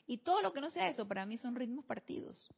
Y 0.08 0.18
todo 0.18 0.42
lo 0.42 0.54
que 0.54 0.62
no 0.62 0.72
sea 0.72 0.90
eso, 0.90 1.08
para 1.08 1.28
mí 1.28 1.38
son 1.38 1.56
ritmos 1.56 1.86
partidos. 1.86 2.52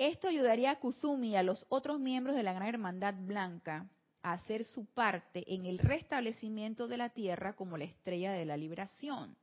Esto 0.00 0.28
ayudaría 0.28 0.70
a 0.70 0.78
Kuzumi 0.78 1.32
y 1.32 1.36
a 1.36 1.42
los 1.42 1.66
otros 1.68 2.00
miembros 2.00 2.34
de 2.34 2.42
la 2.42 2.54
Gran 2.54 2.68
Hermandad 2.68 3.12
Blanca 3.18 3.86
a 4.22 4.32
hacer 4.32 4.64
su 4.64 4.86
parte 4.86 5.44
en 5.52 5.66
el 5.66 5.78
restablecimiento 5.78 6.88
de 6.88 6.96
la 6.96 7.10
Tierra 7.10 7.52
como 7.52 7.76
la 7.76 7.84
estrella 7.84 8.32
de 8.32 8.46
la 8.46 8.56
liberación. 8.56 9.36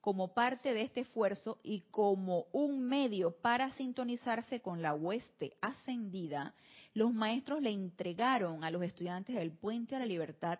Como 0.00 0.34
parte 0.34 0.74
de 0.74 0.82
este 0.82 1.02
esfuerzo 1.02 1.60
y 1.62 1.82
como 1.92 2.46
un 2.50 2.82
medio 2.82 3.36
para 3.40 3.70
sintonizarse 3.74 4.60
con 4.60 4.82
la 4.82 4.92
hueste 4.92 5.56
ascendida, 5.60 6.52
los 6.92 7.14
maestros 7.14 7.62
le 7.62 7.70
entregaron 7.70 8.64
a 8.64 8.72
los 8.72 8.82
estudiantes 8.82 9.36
del 9.36 9.52
Puente 9.52 9.94
a 9.94 10.00
la 10.00 10.06
Libertad 10.06 10.58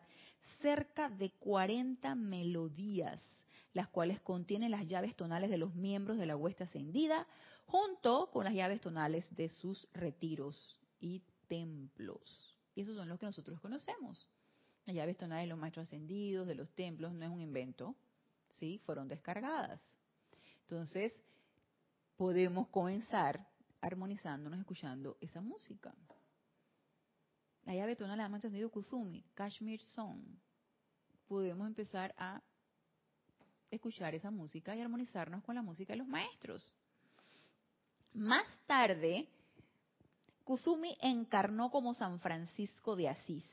cerca 0.62 1.08
de 1.08 1.30
40 1.30 2.14
melodías, 2.14 3.20
las 3.72 3.88
cuales 3.88 4.20
contienen 4.20 4.70
las 4.70 4.86
llaves 4.86 5.16
tonales 5.16 5.50
de 5.50 5.58
los 5.58 5.74
miembros 5.74 6.16
de 6.16 6.26
la 6.26 6.36
hueste 6.36 6.62
ascendida, 6.62 7.26
junto 7.66 8.30
con 8.30 8.44
las 8.44 8.54
llaves 8.54 8.80
tonales 8.80 9.26
de 9.34 9.48
sus 9.48 9.86
retiros 9.92 10.78
y 11.00 11.22
templos. 11.48 12.56
Y 12.74 12.82
esos 12.82 12.96
son 12.96 13.08
los 13.08 13.18
que 13.18 13.26
nosotros 13.26 13.60
conocemos. 13.60 14.28
Las 14.84 14.96
llaves 14.96 15.16
tonales 15.16 15.44
de 15.44 15.48
los 15.48 15.58
maestros 15.58 15.88
ascendidos, 15.88 16.46
de 16.46 16.54
los 16.54 16.70
templos, 16.70 17.12
no 17.12 17.24
es 17.24 17.30
un 17.30 17.40
invento, 17.40 17.96
¿sí? 18.50 18.80
Fueron 18.84 19.08
descargadas. 19.08 19.80
Entonces, 20.60 21.12
podemos 22.16 22.68
comenzar 22.68 23.48
armonizándonos, 23.80 24.60
escuchando 24.60 25.16
esa 25.20 25.40
música. 25.40 25.94
La 27.64 27.74
llave 27.74 27.96
tonal 27.96 28.16
de 28.16 28.22
la 28.22 28.28
maestro 28.28 28.48
ascendido 28.48 28.70
Kuzumi, 28.70 29.24
Kashmir 29.34 29.80
Song. 29.82 30.22
Podemos 31.26 31.66
empezar 31.66 32.14
a 32.16 32.40
escuchar 33.70 34.14
esa 34.14 34.30
música 34.30 34.76
y 34.76 34.80
armonizarnos 34.80 35.42
con 35.42 35.56
la 35.56 35.62
música 35.62 35.92
de 35.92 35.98
los 35.98 36.06
maestros. 36.06 36.72
Más 38.16 38.46
tarde, 38.64 39.28
Kuzumi 40.44 40.96
encarnó 41.02 41.70
como 41.70 41.92
San 41.92 42.18
Francisco 42.18 42.96
de 42.96 43.10
Asís. 43.10 43.44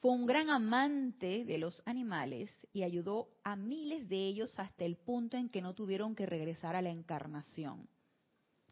Fue 0.00 0.10
un 0.10 0.26
gran 0.26 0.50
amante 0.50 1.46
de 1.46 1.56
los 1.56 1.82
animales 1.86 2.50
y 2.74 2.82
ayudó 2.82 3.30
a 3.44 3.56
miles 3.56 4.06
de 4.10 4.26
ellos 4.26 4.58
hasta 4.58 4.84
el 4.84 4.96
punto 4.96 5.38
en 5.38 5.48
que 5.48 5.62
no 5.62 5.72
tuvieron 5.72 6.14
que 6.14 6.26
regresar 6.26 6.76
a 6.76 6.82
la 6.82 6.90
encarnación. 6.90 7.88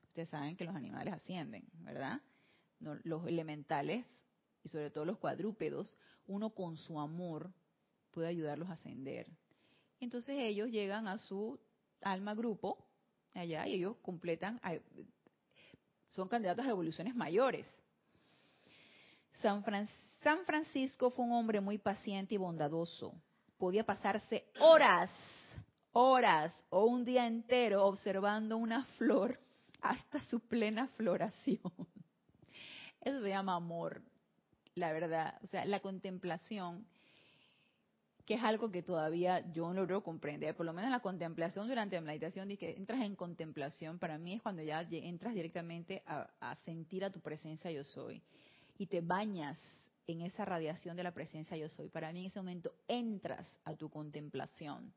Ustedes 0.08 0.28
saben 0.28 0.54
que 0.54 0.66
los 0.66 0.76
animales 0.76 1.14
ascienden, 1.14 1.64
¿verdad? 1.78 2.20
los 2.78 3.26
elementales 3.26 4.04
y 4.64 4.68
sobre 4.68 4.90
todo 4.90 5.06
los 5.06 5.16
cuadrúpedos, 5.16 5.96
uno 6.26 6.50
con 6.50 6.76
su 6.76 7.00
amor 7.00 7.54
puede 8.10 8.28
ayudarlos 8.28 8.68
a 8.68 8.74
ascender. 8.74 9.26
Entonces 9.98 10.36
ellos 10.40 10.70
llegan 10.70 11.08
a 11.08 11.16
su 11.16 11.58
alma 12.02 12.34
grupo 12.34 12.85
allá 13.36 13.66
y 13.66 13.74
ellos 13.74 13.96
completan, 14.02 14.60
son 16.08 16.28
candidatos 16.28 16.66
a 16.66 16.70
evoluciones 16.70 17.14
mayores. 17.14 17.66
San, 19.40 19.64
San 20.22 20.44
Francisco 20.44 21.10
fue 21.10 21.24
un 21.24 21.32
hombre 21.32 21.60
muy 21.60 21.78
paciente 21.78 22.34
y 22.34 22.38
bondadoso. 22.38 23.14
Podía 23.58 23.84
pasarse 23.84 24.46
horas, 24.60 25.10
horas 25.92 26.52
o 26.70 26.84
un 26.84 27.04
día 27.04 27.26
entero 27.26 27.84
observando 27.84 28.56
una 28.56 28.84
flor 28.96 29.38
hasta 29.80 30.20
su 30.24 30.40
plena 30.40 30.88
floración. 30.88 31.60
Eso 33.00 33.20
se 33.20 33.28
llama 33.28 33.54
amor, 33.54 34.02
la 34.74 34.92
verdad. 34.92 35.38
O 35.42 35.46
sea, 35.46 35.64
la 35.64 35.80
contemplación 35.80 36.86
que 38.26 38.34
es 38.34 38.42
algo 38.42 38.72
que 38.72 38.82
todavía 38.82 39.52
yo 39.52 39.72
no 39.72 39.82
logro 39.82 40.02
comprender. 40.02 40.56
Por 40.56 40.66
lo 40.66 40.72
menos 40.72 40.90
la 40.90 40.98
contemplación 40.98 41.68
durante 41.68 41.94
la 41.94 42.02
meditación, 42.02 42.48
que 42.56 42.72
entras 42.72 43.00
en 43.02 43.14
contemplación, 43.14 44.00
para 44.00 44.18
mí 44.18 44.34
es 44.34 44.42
cuando 44.42 44.62
ya 44.62 44.80
entras 44.90 45.32
directamente 45.32 46.02
a, 46.06 46.56
sentir 46.64 47.04
a 47.04 47.10
tu 47.10 47.20
presencia 47.20 47.70
yo 47.70 47.84
soy. 47.84 48.20
Y 48.78 48.86
te 48.86 49.00
bañas 49.00 49.56
en 50.08 50.22
esa 50.22 50.44
radiación 50.44 50.96
de 50.96 51.04
la 51.04 51.14
presencia 51.14 51.56
yo 51.56 51.68
soy. 51.68 51.88
Para 51.88 52.12
mí 52.12 52.20
en 52.20 52.26
ese 52.26 52.40
momento 52.40 52.72
entras 52.88 53.48
a 53.64 53.74
tu 53.76 53.88
contemplación. 53.88 54.92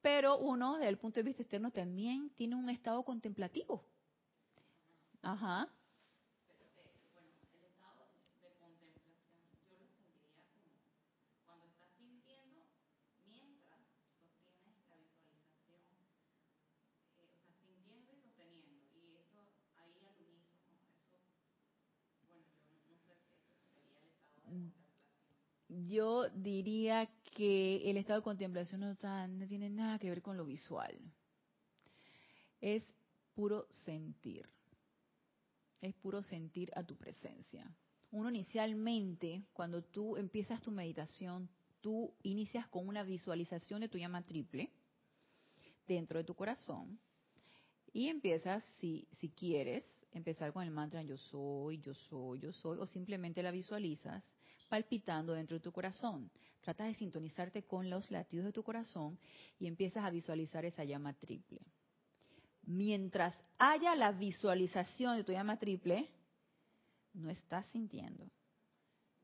Pero 0.00 0.38
uno, 0.38 0.76
desde 0.76 0.90
el 0.90 0.98
punto 0.98 1.18
de 1.18 1.24
vista 1.24 1.42
externo, 1.42 1.72
también 1.72 2.30
tiene 2.36 2.54
un 2.54 2.70
estado 2.70 3.02
contemplativo. 3.02 3.84
Ajá. 5.22 5.68
Yo 25.86 26.28
diría 26.30 27.08
que 27.34 27.90
el 27.90 27.96
estado 27.96 28.20
de 28.20 28.24
contemplación 28.24 28.80
no, 28.80 28.96
no 29.28 29.46
tiene 29.46 29.70
nada 29.70 29.98
que 29.98 30.10
ver 30.10 30.22
con 30.22 30.36
lo 30.36 30.44
visual. 30.44 30.98
Es 32.60 32.82
puro 33.34 33.66
sentir. 33.84 34.48
Es 35.80 35.94
puro 35.94 36.22
sentir 36.22 36.70
a 36.74 36.82
tu 36.82 36.96
presencia. 36.96 37.70
Uno 38.10 38.30
inicialmente, 38.30 39.44
cuando 39.52 39.82
tú 39.82 40.16
empiezas 40.16 40.62
tu 40.62 40.70
meditación, 40.70 41.48
tú 41.80 42.14
inicias 42.22 42.66
con 42.68 42.88
una 42.88 43.02
visualización 43.02 43.80
de 43.80 43.88
tu 43.88 43.98
llama 43.98 44.22
triple 44.22 44.72
dentro 45.86 46.18
de 46.18 46.24
tu 46.24 46.34
corazón 46.34 46.98
y 47.92 48.08
empiezas, 48.08 48.64
si, 48.80 49.06
si 49.20 49.30
quieres, 49.30 49.84
empezar 50.12 50.52
con 50.52 50.62
el 50.62 50.70
mantra 50.70 51.02
yo 51.02 51.16
soy, 51.16 51.80
yo 51.80 51.94
soy, 51.94 52.40
yo 52.40 52.52
soy, 52.52 52.78
o 52.78 52.86
simplemente 52.86 53.42
la 53.42 53.50
visualizas 53.50 54.22
palpitando 54.68 55.32
dentro 55.32 55.56
de 55.56 55.62
tu 55.62 55.72
corazón. 55.72 56.30
Tratas 56.60 56.88
de 56.88 56.94
sintonizarte 56.94 57.64
con 57.64 57.88
los 57.88 58.10
latidos 58.10 58.46
de 58.46 58.52
tu 58.52 58.62
corazón 58.62 59.18
y 59.58 59.66
empiezas 59.66 60.04
a 60.04 60.10
visualizar 60.10 60.64
esa 60.64 60.84
llama 60.84 61.14
triple. 61.14 61.60
Mientras 62.62 63.34
haya 63.58 63.94
la 63.94 64.12
visualización 64.12 65.16
de 65.16 65.24
tu 65.24 65.32
llama 65.32 65.58
triple, 65.58 66.10
no 67.14 67.30
estás 67.30 67.66
sintiendo. 67.68 68.24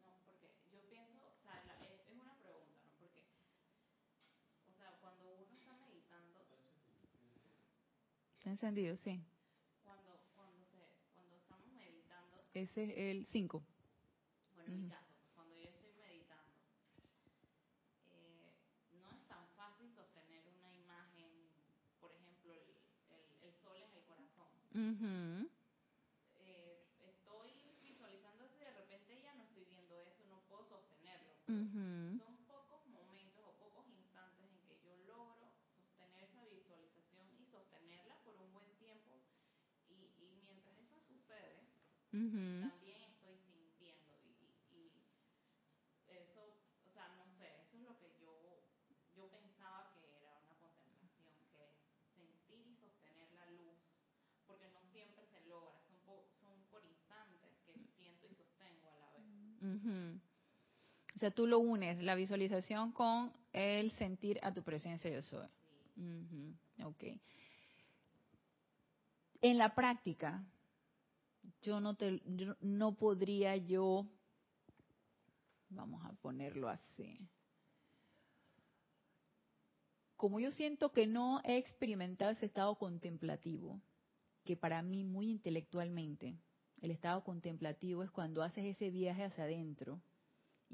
No, 0.03 0.19
porque 0.25 0.51
yo 0.73 0.81
pienso, 0.89 1.23
o 1.23 1.43
sea, 1.43 1.63
es 1.83 2.01
una 2.11 2.35
pregunta, 2.37 2.81
¿no? 2.83 2.91
Porque, 2.99 3.23
o 4.69 4.75
sea, 4.75 4.97
cuando 5.01 5.31
uno 5.39 5.59
está 5.59 5.77
meditando... 5.77 6.41
¿Está 8.39 8.51
encendido? 8.51 8.97
Sí. 8.99 9.23
Cuando, 9.83 10.11
cuando, 10.35 10.65
se, 10.67 10.83
cuando 11.15 11.37
estamos 11.37 11.69
meditando... 11.73 12.43
Ese 12.53 12.85
es 12.85 13.17
el 13.17 13.27
5. 13.27 13.63
Bueno, 14.55 14.73
en 14.73 14.83
mi 14.83 14.89
caso, 14.89 15.13
pues, 15.17 15.31
cuando 15.35 15.55
yo 15.57 15.69
estoy 15.69 15.93
meditando, 15.95 16.59
eh, 18.11 18.53
no 19.01 19.11
es 19.13 19.25
tan 19.29 19.47
fácil 19.57 19.93
sostener 19.95 20.45
una 20.49 20.75
imagen, 20.75 21.31
por 22.01 22.11
ejemplo, 22.13 22.53
el, 22.53 22.77
el, 23.11 23.49
el 23.49 23.55
sol 23.63 23.77
es 23.81 23.95
el 23.95 24.05
Eh, 26.35 26.83
estoy 27.01 27.51
visualizando 27.81 28.45
eso 28.45 28.57
y 28.57 28.65
de 28.65 28.71
repente 28.73 29.21
ya 29.23 29.35
no 29.35 29.45
estoy 29.45 29.65
viendo 29.67 29.97
eso, 30.01 30.25
no 30.27 30.41
puedo 30.49 30.65
sostenerlo. 30.65 31.33
Son 32.19 32.37
pocos 32.47 32.87
momentos 32.89 33.45
o 33.47 33.53
pocos 33.59 33.87
instantes 33.89 34.51
en 34.51 34.59
que 34.67 34.81
yo 34.83 34.97
logro 35.07 35.53
sostener 35.77 36.25
esa 36.25 36.45
visualización 36.47 37.31
y 37.39 37.45
sostenerla 37.47 38.17
por 38.25 38.37
un 38.37 38.53
buen 38.53 38.73
tiempo. 38.79 39.21
Y, 39.89 40.11
y 40.19 40.33
mientras 40.41 40.77
eso 40.79 40.99
sucede, 41.07 41.69
también 42.69 43.03
estoy 43.03 43.39
sintiendo. 43.39 44.19
Y, 44.25 44.31
y, 44.33 44.59
y 44.71 46.11
eso, 46.11 46.57
o 46.85 46.91
sea, 46.93 47.09
no 47.15 47.27
sé, 47.39 47.61
eso 47.63 47.77
es 47.77 47.83
lo 47.83 47.97
que 47.99 48.11
yo, 48.19 48.59
yo 49.15 49.31
pensaba 49.31 49.93
que 49.95 50.17
era 50.19 50.35
una 50.43 50.57
contemplación, 50.59 51.33
que 51.53 51.63
es 51.65 51.71
sentir 52.15 52.67
y 52.67 52.75
sostener 52.75 53.31
la 53.33 53.47
luz. 53.47 53.77
Porque 54.47 54.69
no 54.69 54.83
siempre 54.93 55.25
se 55.27 55.41
logra, 55.47 55.81
son, 55.87 55.97
po- 56.05 56.29
son 56.39 56.65
por 56.71 56.85
instantes 56.85 57.57
que 57.65 57.73
siento 57.97 58.27
y 58.27 58.35
sostengo 58.35 58.91
a 58.91 58.97
la 58.97 59.11
vez. 59.13 59.25
Ujú. 59.63 60.21
O 61.14 61.14
sea, 61.25 61.31
tú 61.31 61.47
lo 61.47 61.59
unes, 61.59 62.03
la 62.03 62.15
visualización 62.15 62.93
con 62.93 63.33
el 63.53 63.91
sentir 63.93 64.39
a 64.43 64.53
tu 64.53 64.63
presencia 64.63 65.11
yo 65.11 65.23
soy. 65.23 65.49
Ujú, 65.97 66.55
Ok. 66.87 67.05
En 69.41 69.59
la 69.59 69.75
práctica, 69.75 70.45
yo 71.63 71.81
no 71.81 71.95
te, 71.95 72.21
yo 72.27 72.57
no 72.61 72.95
podría 72.95 73.57
yo, 73.57 74.07
vamos 75.71 76.05
a 76.05 76.13
ponerlo 76.15 76.69
así. 76.69 77.19
Como 80.17 80.41
yo 80.41 80.51
siento 80.53 80.93
que 80.93 81.07
no 81.07 81.41
he 81.45 81.57
experimentado 81.57 82.33
ese 82.33 82.47
estado 82.47 82.75
contemplativo, 82.77 83.81
que 84.45 84.57
para 84.57 84.83
mí 84.83 85.05
muy 85.05 85.31
intelectualmente, 85.31 86.39
el 86.83 86.91
estado 86.91 87.25
contemplativo 87.25 88.03
es 88.03 88.11
cuando 88.11 88.43
haces 88.43 88.65
ese 88.65 88.91
viaje 88.91 89.25
hacia 89.25 89.45
adentro 89.45 90.01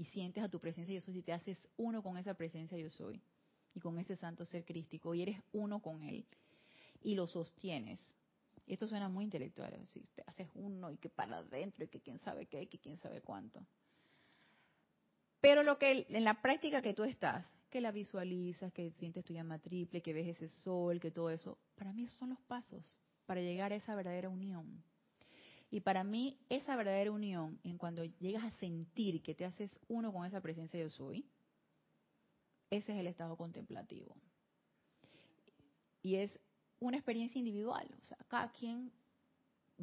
y 0.01 0.07
sientes 0.07 0.43
a 0.43 0.49
tu 0.49 0.59
presencia 0.59 0.95
yo 0.95 1.03
soy 1.03 1.19
y 1.19 1.23
te 1.23 1.35
haces 1.35 1.59
uno 1.77 2.03
con 2.03 2.17
esa 2.17 2.33
presencia 2.33 2.79
yo 2.79 2.89
soy 2.89 3.21
y 3.75 3.81
con 3.81 3.99
ese 3.99 4.17
santo 4.17 4.47
ser 4.47 4.65
crístico 4.65 5.15
y 5.15 5.21
eres 5.21 5.39
uno 5.53 5.83
con 5.83 6.03
él 6.03 6.25
y 7.03 7.15
lo 7.15 7.27
sostienes. 7.27 8.01
Esto 8.67 8.89
suena 8.89 9.11
muy 9.11 9.25
intelectual, 9.25 9.87
si 9.89 10.01
te 10.15 10.25
haces 10.27 10.49
uno 10.55 10.91
y 10.91 10.97
que 10.97 11.11
para 11.11 11.37
adentro 11.39 11.85
y 11.85 11.89
que 11.89 12.01
quién 12.01 12.19
sabe 12.19 12.47
qué 12.47 12.63
y 12.63 12.67
que 12.67 12.79
quién 12.79 12.97
sabe 12.97 13.21
cuánto. 13.21 13.67
Pero 15.43 15.63
lo 15.63 15.79
que 15.79 16.07
en 16.09 16.25
la 16.25 16.41
práctica 16.41 16.81
que 16.81 16.95
tú 16.95 17.05
estás, 17.05 17.45
que 17.69 17.83
la 17.83 17.93
visualizas, 17.93 18.73
que 18.73 18.93
sientes 18.93 19.27
tu 19.27 19.35
llama 19.35 19.59
triple, 19.59 20.01
que 20.01 20.15
ves 20.15 20.29
ese 20.29 20.49
sol, 20.49 20.99
que 20.99 21.11
todo 21.11 21.29
eso, 21.29 21.59
para 21.75 21.93
mí 21.93 22.07
son 22.07 22.31
los 22.31 22.41
pasos 22.41 22.99
para 23.27 23.43
llegar 23.43 23.71
a 23.71 23.77
esa 23.77 23.95
verdadera 23.95 24.31
unión. 24.31 24.83
Y 25.71 25.81
para 25.81 26.03
mí 26.03 26.39
esa 26.49 26.75
verdadera 26.75 27.13
unión, 27.13 27.61
en 27.63 27.79
cuando 27.79 28.05
llegas 28.05 28.45
a 28.45 28.51
sentir 28.59 29.23
que 29.23 29.35
te 29.35 29.45
haces 29.45 29.79
uno 29.89 30.13
con 30.13 30.27
esa 30.27 30.41
presencia 30.41 30.81
yo 30.81 30.91
soy, 30.91 31.31
ese 32.71 32.93
es 32.93 33.01
el 33.01 33.07
estado 33.07 33.37
contemplativo. 33.37 34.17
Y 36.03 36.17
es 36.17 36.37
una 36.81 36.97
experiencia 36.97 37.39
individual, 37.39 37.89
o 38.03 38.07
sea, 38.07 38.17
cada 38.29 38.51
quien 38.51 38.91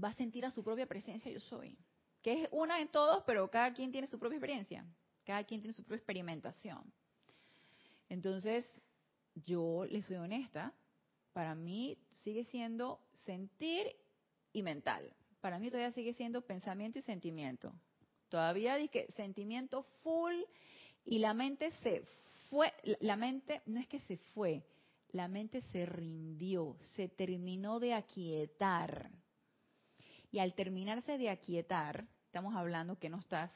va 0.03 0.09
a 0.09 0.13
sentir 0.15 0.45
a 0.45 0.51
su 0.51 0.63
propia 0.63 0.87
presencia 0.87 1.31
yo 1.31 1.39
soy, 1.39 1.77
que 2.21 2.43
es 2.43 2.49
una 2.51 2.81
en 2.81 2.89
todos, 2.89 3.23
pero 3.25 3.49
cada 3.49 3.73
quien 3.73 3.91
tiene 3.91 4.07
su 4.07 4.19
propia 4.19 4.37
experiencia, 4.37 4.85
cada 5.23 5.43
quien 5.43 5.61
tiene 5.61 5.73
su 5.73 5.83
propia 5.83 5.97
experimentación. 5.97 6.91
Entonces, 8.09 8.65
yo 9.45 9.85
le 9.85 10.01
soy 10.01 10.17
honesta, 10.17 10.73
para 11.33 11.55
mí 11.55 11.97
sigue 12.23 12.43
siendo 12.45 12.99
sentir 13.25 13.95
y 14.53 14.63
mental. 14.63 15.13
Para 15.41 15.59
mí 15.59 15.69
todavía 15.69 15.91
sigue 15.91 16.13
siendo 16.13 16.41
pensamiento 16.41 16.99
y 16.99 17.01
sentimiento. 17.01 17.73
Todavía 18.29 18.75
dije 18.75 19.07
sentimiento 19.15 19.83
full 20.03 20.35
y 21.05 21.19
la 21.19 21.33
mente 21.33 21.71
se 21.83 22.03
fue, 22.49 22.73
la 22.99 23.15
mente 23.15 23.61
no 23.65 23.79
es 23.79 23.87
que 23.87 23.99
se 24.01 24.17
fue, 24.17 24.63
la 25.09 25.27
mente 25.27 25.61
se 25.71 25.85
rindió, 25.85 26.75
se 26.95 27.07
terminó 27.07 27.79
de 27.79 27.93
aquietar. 27.93 29.09
Y 30.31 30.39
al 30.39 30.53
terminarse 30.53 31.17
de 31.17 31.29
aquietar, 31.29 32.05
estamos 32.25 32.55
hablando 32.55 32.99
que 32.99 33.09
no 33.09 33.19
estás 33.19 33.51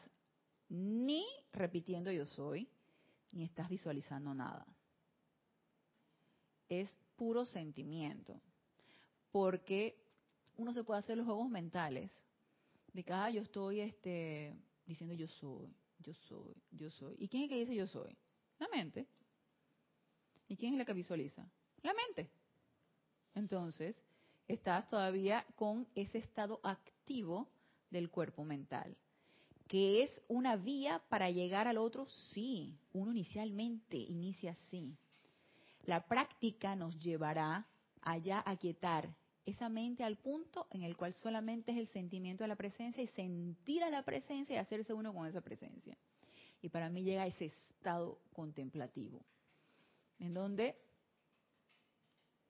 ni 0.70 1.26
repitiendo 1.52 2.12
yo 2.12 2.26
soy, 2.26 2.70
ni 3.32 3.44
estás 3.44 3.68
visualizando 3.68 4.34
nada. 4.34 4.66
Es 6.70 6.90
puro 7.18 7.44
sentimiento. 7.44 8.42
Porque 9.32 10.01
uno 10.62 10.74
se 10.74 10.84
puede 10.84 11.00
hacer 11.00 11.18
los 11.18 11.26
juegos 11.26 11.50
mentales 11.50 12.12
de 12.94 13.04
que 13.04 13.14
ah, 13.14 13.30
yo 13.32 13.42
estoy 13.42 13.80
este, 13.80 14.56
diciendo 14.86 15.16
yo 15.16 15.28
soy, 15.28 15.74
yo 16.00 16.14
soy, 16.14 16.56
yo 16.72 16.92
soy. 16.92 17.16
¿Y 17.18 17.28
quién 17.28 17.44
es 17.44 17.50
que 17.50 17.60
dice 17.60 17.76
yo 17.76 17.88
soy? 17.88 18.16
La 18.60 18.68
mente. 18.68 19.08
¿Y 20.48 20.56
quién 20.56 20.74
es 20.74 20.78
la 20.78 20.86
que 20.86 20.94
visualiza? 20.94 21.44
La 21.82 21.94
mente. 21.94 22.30
Entonces, 23.34 24.00
estás 24.48 24.88
todavía 24.88 25.46
con 25.56 25.88
ese 25.96 26.20
estado 26.20 26.60
activo 26.64 27.50
del 27.90 28.12
cuerpo 28.12 28.44
mental. 28.44 28.96
¿Que 29.68 30.04
es 30.04 30.22
una 30.28 30.58
vía 30.58 31.02
para 31.10 31.32
llegar 31.32 31.68
al 31.68 31.78
otro? 31.78 32.06
Sí, 32.06 32.78
uno 32.94 33.12
inicialmente 33.12 33.98
inicia 33.98 34.52
así. 34.52 34.96
La 35.86 36.06
práctica 36.06 36.76
nos 36.76 37.00
llevará 37.00 37.66
allá 38.02 38.44
a 38.46 38.58
quietar 38.58 39.16
esa 39.52 39.70
mente 39.70 40.04
al 40.04 40.18
punto 40.18 40.68
en 40.72 40.84
el 40.84 40.98
cual 40.98 41.14
solamente 41.14 41.72
es 41.72 41.78
el 41.78 41.88
sentimiento 41.88 42.44
de 42.44 42.50
la 42.50 42.56
presencia 42.56 43.04
y 43.04 43.08
sentir 43.08 43.84
a 43.84 43.90
la 43.90 44.04
presencia 44.04 44.56
y 44.56 44.58
hacerse 44.58 44.94
uno 44.94 45.14
con 45.14 45.28
esa 45.28 45.42
presencia. 45.42 45.98
Y 46.62 46.70
para 46.70 46.90
mí 46.90 47.04
llega 47.04 47.26
ese 47.26 47.46
estado 47.46 48.20
contemplativo, 48.34 49.24
en 50.20 50.34
donde 50.34 50.76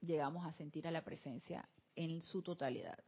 llegamos 0.02 0.46
a 0.46 0.54
sentir 0.54 0.88
a 0.88 0.92
la 0.92 1.04
presencia 1.04 1.68
en 1.96 2.22
su 2.22 2.42
totalidad. 2.42 3.00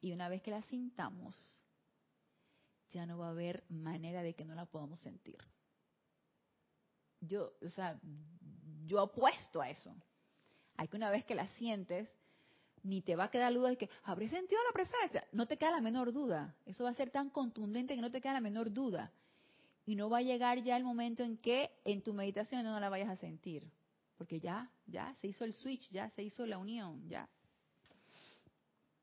Y 0.00 0.12
una 0.12 0.28
vez 0.28 0.42
que 0.42 0.50
la 0.50 0.62
sintamos, 0.62 1.34
ya 2.90 3.04
no 3.04 3.18
va 3.18 3.26
a 3.26 3.30
haber 3.30 3.64
manera 3.68 4.22
de 4.22 4.34
que 4.34 4.44
no 4.44 4.54
la 4.54 4.66
podamos 4.66 5.00
sentir. 5.00 5.38
Yo, 7.20 7.52
o 7.60 7.68
sea, 7.68 8.00
yo 8.86 9.00
apuesto 9.00 9.60
a 9.60 9.68
eso. 9.68 9.94
Hay 10.76 10.88
que 10.88 10.96
una 10.96 11.10
vez 11.10 11.24
que 11.24 11.34
la 11.34 11.48
sientes, 11.56 12.08
ni 12.82 13.02
te 13.02 13.16
va 13.16 13.24
a 13.24 13.30
quedar 13.30 13.52
duda 13.52 13.70
de 13.70 13.76
que 13.76 13.90
habré 14.04 14.28
sentido 14.28 14.60
la 14.66 14.72
presencia. 14.72 15.24
No 15.32 15.46
te 15.46 15.56
queda 15.56 15.72
la 15.72 15.80
menor 15.80 16.12
duda. 16.12 16.54
Eso 16.66 16.84
va 16.84 16.90
a 16.90 16.94
ser 16.94 17.10
tan 17.10 17.30
contundente 17.30 17.94
que 17.94 18.00
no 18.00 18.10
te 18.10 18.20
queda 18.20 18.34
la 18.34 18.40
menor 18.40 18.72
duda. 18.72 19.12
Y 19.86 19.96
no 19.96 20.10
va 20.10 20.18
a 20.18 20.22
llegar 20.22 20.62
ya 20.62 20.76
el 20.76 20.84
momento 20.84 21.22
en 21.22 21.38
que 21.38 21.70
en 21.84 22.02
tu 22.02 22.12
meditación 22.12 22.62
no 22.64 22.78
la 22.78 22.88
vayas 22.88 23.08
a 23.08 23.16
sentir. 23.16 23.70
Porque 24.16 24.40
ya, 24.40 24.70
ya 24.86 25.14
se 25.16 25.28
hizo 25.28 25.44
el 25.44 25.52
switch, 25.52 25.90
ya 25.90 26.10
se 26.10 26.22
hizo 26.22 26.44
la 26.44 26.58
unión, 26.58 27.08
ya. 27.08 27.28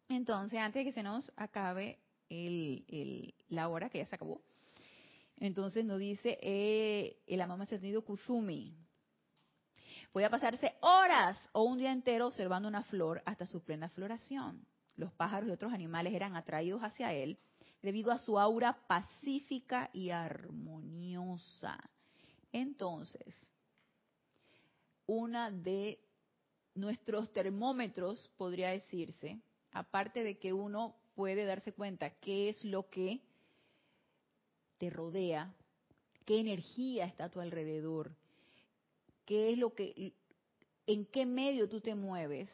Entonces, 0.10 0.60
antes 0.60 0.82
de 0.82 0.86
que 0.86 0.92
se 0.92 1.02
nos 1.02 1.32
acabe 1.36 2.00
el, 2.30 2.86
el, 2.88 3.34
la 3.50 3.70
hora, 3.70 3.90
que 3.90 4.00
ya 4.00 4.06
se 4.06 4.16
acabó, 4.16 4.42
entonces 5.38 5.84
nos 5.86 6.00
dice 6.00 6.38
eh, 6.42 7.18
el 7.28 7.42
amado 7.42 7.66
sentido 7.66 8.04
Kuzumi. 8.04 8.76
Podía 10.16 10.30
pasarse 10.30 10.76
horas 10.80 11.38
o 11.52 11.64
un 11.64 11.78
día 11.78 11.92
entero 11.92 12.28
observando 12.28 12.70
una 12.70 12.84
flor 12.84 13.22
hasta 13.26 13.46
su 13.46 13.60
plena 13.60 13.90
floración. 13.90 14.66
Los 14.96 15.12
pájaros 15.12 15.50
y 15.50 15.52
otros 15.52 15.74
animales 15.74 16.14
eran 16.14 16.38
atraídos 16.38 16.84
hacia 16.84 17.12
él 17.12 17.38
debido 17.82 18.14
a 18.14 18.18
su 18.18 18.40
aura 18.40 18.78
pacífica 18.88 19.90
y 19.92 20.12
armoniosa. 20.12 21.78
Entonces, 22.54 23.52
una 25.06 25.52
de 25.52 26.00
nuestros 26.76 27.34
termómetros, 27.34 28.32
podría 28.38 28.70
decirse, 28.70 29.42
aparte 29.74 30.24
de 30.24 30.38
que 30.38 30.54
uno 30.54 30.96
puede 31.16 31.44
darse 31.44 31.74
cuenta 31.74 32.10
qué 32.22 32.48
es 32.48 32.64
lo 32.64 32.90
que 32.90 33.20
te 34.78 34.90
rodea, 34.90 35.54
qué 36.24 36.40
energía 36.40 37.04
está 37.04 37.26
a 37.26 37.30
tu 37.30 37.42
alrededor, 37.42 38.16
qué 39.26 39.52
es 39.52 39.58
lo 39.58 39.74
que, 39.74 40.14
en 40.88 41.06
qué 41.06 41.26
medio 41.26 41.68
tú 41.68 41.82
te 41.82 41.96
mueves, 41.96 42.50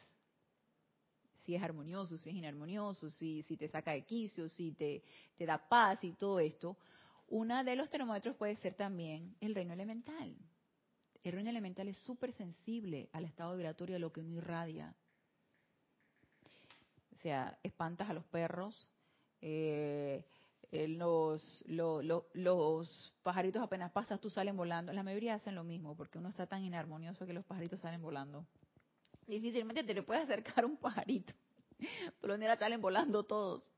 si 1.44 1.54
es 1.54 1.62
armonioso, 1.62 2.16
si 2.18 2.30
es 2.30 2.36
inarmonioso, 2.36 3.10
si, 3.10 3.42
si 3.42 3.56
te 3.56 3.68
saca 3.68 3.92
de 3.92 4.04
quicio, 4.04 4.48
si 4.48 4.72
te, 4.72 5.02
te 5.36 5.46
da 5.46 5.68
paz 5.68 6.02
y 6.04 6.12
todo 6.12 6.40
esto, 6.40 6.76
uno 7.28 7.64
de 7.64 7.76
los 7.76 7.90
termómetros 7.90 8.36
puede 8.36 8.56
ser 8.56 8.74
también 8.74 9.34
el 9.40 9.54
reino 9.54 9.72
elemental. 9.72 10.36
El 11.22 11.32
reino 11.32 11.50
elemental 11.50 11.88
es 11.88 11.98
súper 11.98 12.32
sensible 12.32 13.08
al 13.12 13.24
estado 13.24 13.54
vibratorio 13.54 13.94
de 13.94 14.00
lo 14.00 14.12
que 14.12 14.20
uno 14.20 14.36
irradia. 14.36 14.94
O 17.12 17.16
sea, 17.22 17.58
espantas 17.62 18.10
a 18.10 18.14
los 18.14 18.24
perros, 18.24 18.88
eh, 19.40 20.24
los, 20.72 21.62
los 21.66 23.14
pajaritos 23.22 23.62
apenas 23.62 23.92
pasas, 23.92 24.20
tú 24.20 24.30
salen 24.30 24.56
volando. 24.56 24.92
La 24.92 25.02
mayoría 25.02 25.34
hacen 25.34 25.54
lo 25.54 25.64
mismo, 25.64 25.94
porque 25.94 26.18
uno 26.18 26.30
está 26.30 26.46
tan 26.46 26.64
inarmonioso 26.64 27.26
que 27.26 27.34
los 27.34 27.44
pajaritos 27.44 27.80
salen 27.80 28.00
volando. 28.00 28.46
Difícilmente 29.26 29.84
te 29.84 29.92
le 29.92 30.02
puedes 30.02 30.24
acercar 30.24 30.64
un 30.64 30.78
pajarito. 30.78 31.34
Por 32.20 32.28
lo 32.28 32.34
general 32.34 32.58
salen 32.58 32.80
volando 32.80 33.22
todos. 33.24 33.70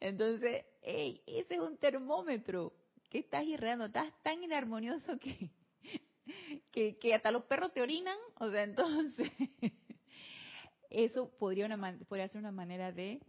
Entonces, 0.00 0.64
ese 0.82 1.54
es 1.54 1.60
un 1.60 1.76
termómetro 1.78 2.72
que 3.08 3.20
estás 3.20 3.44
irradiando. 3.44 3.86
Estás 3.86 4.12
tan 4.22 4.42
inarmonioso 4.42 5.18
que, 6.72 6.98
que, 6.98 7.14
hasta 7.14 7.30
los 7.30 7.44
perros 7.44 7.72
te 7.72 7.82
orinan. 7.82 8.18
O 8.40 8.50
sea, 8.50 8.64
entonces, 8.64 9.30
eso 10.90 11.30
podría, 11.38 11.68
podría 12.08 12.26
ser 12.26 12.40
una 12.40 12.50
manera 12.50 12.90
de 12.90 13.20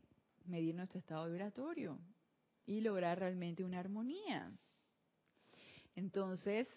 medir 0.45 0.73
nuestro 0.73 0.97
estado 0.99 1.27
vibratorio 1.27 1.99
y 2.67 2.81
lograr 2.81 3.17
realmente 3.17 3.63
una 3.63 3.79
armonía. 3.79 4.51
Entonces, 5.95 6.67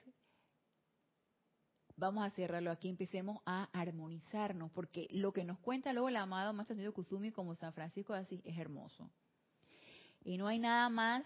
vamos 1.96 2.24
a 2.24 2.30
cerrarlo 2.30 2.70
aquí, 2.70 2.88
empecemos 2.88 3.42
a 3.44 3.64
armonizarnos, 3.78 4.70
porque 4.72 5.06
lo 5.10 5.32
que 5.32 5.44
nos 5.44 5.58
cuenta 5.58 5.92
luego 5.92 6.08
el 6.08 6.16
amado 6.16 6.54
Maestro 6.54 6.72
Ascendido 6.72 6.94
Kuzumi 6.94 7.30
como 7.30 7.54
San 7.54 7.74
Francisco 7.74 8.14
de 8.14 8.22
es 8.22 8.58
hermoso. 8.58 9.10
Y 10.22 10.38
no 10.38 10.46
hay 10.46 10.58
nada 10.58 10.88
más 10.88 11.24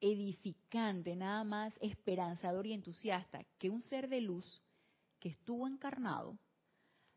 edificante, 0.00 1.16
nada 1.16 1.42
más 1.42 1.72
esperanzador 1.80 2.66
y 2.66 2.74
entusiasta 2.74 3.42
que 3.58 3.70
un 3.70 3.80
ser 3.82 4.08
de 4.08 4.20
luz 4.20 4.62
que 5.18 5.30
estuvo 5.30 5.66
encarnado 5.66 6.38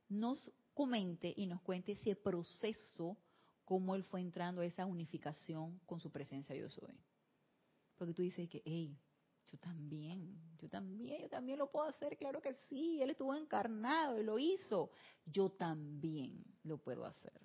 nos 0.08 0.52
comente 0.74 1.34
y 1.36 1.46
nos 1.46 1.62
cuente 1.62 1.92
ese 1.92 2.16
proceso, 2.16 3.18
cómo 3.70 3.94
él 3.94 4.04
fue 4.04 4.20
entrando 4.20 4.62
a 4.62 4.66
esa 4.66 4.88
unificación 4.88 5.80
con 5.86 6.00
su 6.00 6.10
presencia 6.10 6.56
yo 6.56 6.72
soy. 6.72 7.00
Porque 8.00 8.16
tú 8.16 8.24
dices 8.24 8.50
que, 8.50 8.64
hey, 8.66 8.98
yo 9.46 9.60
también, 9.60 10.36
yo 10.58 10.68
también, 10.68 11.22
yo 11.22 11.30
también 11.30 11.60
lo 11.60 11.70
puedo 11.70 11.88
hacer, 11.88 12.18
claro 12.18 12.42
que 12.42 12.56
sí, 12.68 13.00
él 13.00 13.12
estuvo 13.12 13.36
encarnado 13.36 14.20
y 14.20 14.24
lo 14.24 14.40
hizo, 14.40 14.90
yo 15.24 15.52
también 15.52 16.44
lo 16.64 16.80
puedo 16.80 17.06
hacer. 17.06 17.40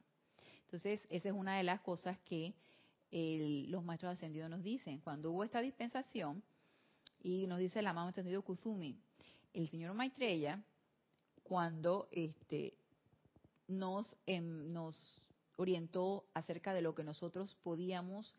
Entonces, 0.62 1.02
esa 1.10 1.28
es 1.28 1.34
una 1.34 1.58
de 1.58 1.62
las 1.62 1.82
cosas 1.82 2.18
que 2.20 2.54
los 3.68 3.84
maestros 3.84 4.14
ascendidos 4.14 4.48
nos 4.48 4.62
dicen. 4.62 5.00
Cuando 5.00 5.30
hubo 5.30 5.44
esta 5.44 5.60
dispensación, 5.60 6.42
y 7.20 7.46
nos 7.46 7.58
dice 7.58 7.80
el 7.80 7.86
amado 7.86 8.08
ascendido 8.08 8.40
Kuzumi, 8.40 8.98
el 9.52 9.68
señor 9.68 9.92
Maitreya, 9.92 10.64
cuando 11.42 12.08
este, 12.12 12.78
nos, 13.68 14.16
em, 14.24 14.72
nos 14.72 15.20
orientó 15.57 16.24
acerca 16.34 16.72
de 16.74 16.82
lo 16.82 16.94
que 16.94 17.05
nosotros 17.05 17.57
podíamos 17.62 18.36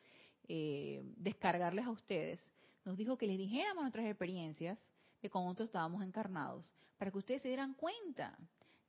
eh, 0.47 1.03
descargarles 1.17 1.85
a 1.85 1.91
ustedes, 1.91 2.39
nos 2.83 2.97
dijo 2.97 3.17
que 3.17 3.27
les 3.27 3.37
dijéramos 3.37 3.83
nuestras 3.83 4.05
experiencias 4.05 4.77
de 5.21 5.29
cómo 5.29 5.45
nosotros 5.45 5.69
estábamos 5.69 6.03
encarnados, 6.03 6.73
para 6.97 7.11
que 7.11 7.17
ustedes 7.17 7.41
se 7.41 7.47
dieran 7.47 7.73
cuenta, 7.73 8.37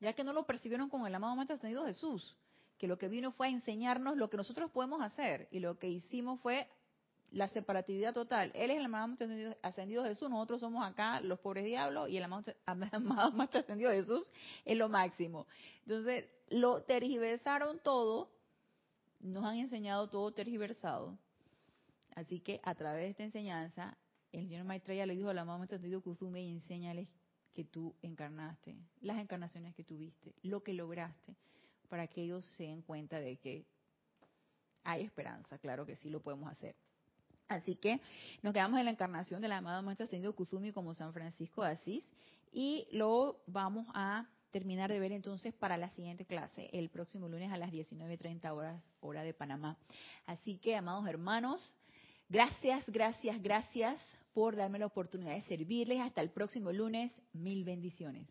ya 0.01 0.13
que 0.13 0.25
no 0.25 0.33
lo 0.33 0.45
percibieron 0.45 0.91
con 0.91 1.07
el 1.07 1.15
amado 1.15 1.35
Maestro 1.35 1.57
Ascendido 1.57 1.87
Jesús, 1.87 2.37
que 2.79 2.87
lo 2.87 2.99
que 2.99 3.09
vino 3.09 3.33
fue 3.33 3.47
a 3.47 3.51
enseñarnos 3.51 4.17
lo 4.17 4.29
que 4.29 4.37
nosotros 4.37 4.71
podemos 4.71 5.01
hacer, 5.01 5.49
y 5.51 5.61
lo 5.61 5.79
que 5.79 5.89
hicimos 5.89 6.41
fue 6.41 6.69
la 7.33 7.49
separatividad 7.49 8.15
total. 8.15 8.51
Él 8.55 8.71
es 8.71 8.79
el 8.79 8.85
amado 8.85 9.15
Ascendido 9.63 10.05
Jesús, 10.05 10.31
nosotros 10.31 10.61
somos 10.61 10.85
acá 10.87 11.21
los 11.21 11.39
pobres 11.41 11.65
diablos, 11.65 12.09
y 12.09 12.17
el 12.17 12.25
amado, 12.25 12.53
Maestro 13.33 13.61
Ascendido 13.61 13.91
Jesús 13.91 14.31
es 14.65 14.77
lo 14.77 14.89
máximo. 14.89 15.47
Entonces, 15.83 16.27
lo 16.49 16.83
tergiversaron 16.83 17.81
todo, 17.81 18.31
nos 19.21 19.45
han 19.45 19.57
enseñado 19.57 20.09
todo 20.09 20.33
tergiversado, 20.33 21.19
Así 22.17 22.41
que 22.41 22.61
a 22.65 22.75
través 22.75 23.03
de 23.03 23.11
esta 23.11 23.25
enseñanza, 23.25 23.99
el 24.33 24.49
señor 24.49 24.65
Maitreya 24.65 25.05
le 25.05 25.15
dijo 25.15 25.29
a 25.29 25.35
la 25.35 25.45
mamá 25.45 25.59
Maestro 25.59 26.01
Kuzume 26.01 26.41
enséñales 26.51 27.09
que 27.53 27.65
tú 27.65 27.95
encarnaste, 28.01 28.75
las 29.03 29.19
encarnaciones 29.19 29.75
que 29.75 29.85
tuviste, 29.85 30.35
lo 30.43 30.63
que 30.63 30.73
lograste, 30.73 31.37
para 31.91 32.07
que 32.07 32.23
ellos 32.23 32.45
se 32.57 32.65
den 32.65 32.81
cuenta 32.81 33.21
de 33.21 33.37
que 33.37 33.67
hay 34.83 35.05
esperanza, 35.05 35.59
claro 35.59 35.85
que 35.85 35.97
sí 35.97 36.09
lo 36.09 36.21
podemos 36.21 36.51
hacer. 36.51 36.75
Así 37.49 37.77
que 37.77 38.01
nos 38.43 38.53
quedamos 38.53 38.79
en 38.79 38.87
la 38.87 38.91
encarnación 38.91 39.41
de 39.41 39.49
la 39.49 39.59
amada 39.59 39.83
Maestra 39.83 40.05
Ascendido 40.05 40.35
Kuzumi 40.35 40.73
como 40.73 40.95
San 40.95 41.13
Francisco 41.13 41.63
de 41.63 41.71
Asís 41.71 42.05
y 42.53 42.89
lo 42.93 43.41
vamos 43.47 43.87
a 43.95 44.27
terminar 44.51 44.91
de 44.91 44.99
ver 44.99 45.13
entonces 45.13 45.53
para 45.55 45.77
la 45.77 45.91
siguiente 45.91 46.25
clase, 46.25 46.71
el 46.73 46.89
próximo 46.89 47.29
lunes 47.29 47.53
a 47.53 47.57
las 47.57 47.71
19.30 47.71 48.51
horas, 48.53 48.83
hora 49.01 49.23
de 49.23 49.35
Panamá. 49.35 49.77
Así 50.27 50.57
que, 50.57 50.77
amados 50.77 51.07
hermanos, 51.07 51.75
Gracias, 52.29 52.85
gracias, 52.89 53.41
gracias 53.41 54.01
por 54.35 54.57
darme 54.57 54.81
la 54.81 54.87
oportunidad 54.87 55.35
de 55.35 55.43
servirles. 55.43 56.01
Hasta 56.01 56.21
el 56.21 56.31
próximo 56.31 56.73
lunes. 56.73 57.13
Mil 57.33 57.65
bendiciones. 57.65 58.27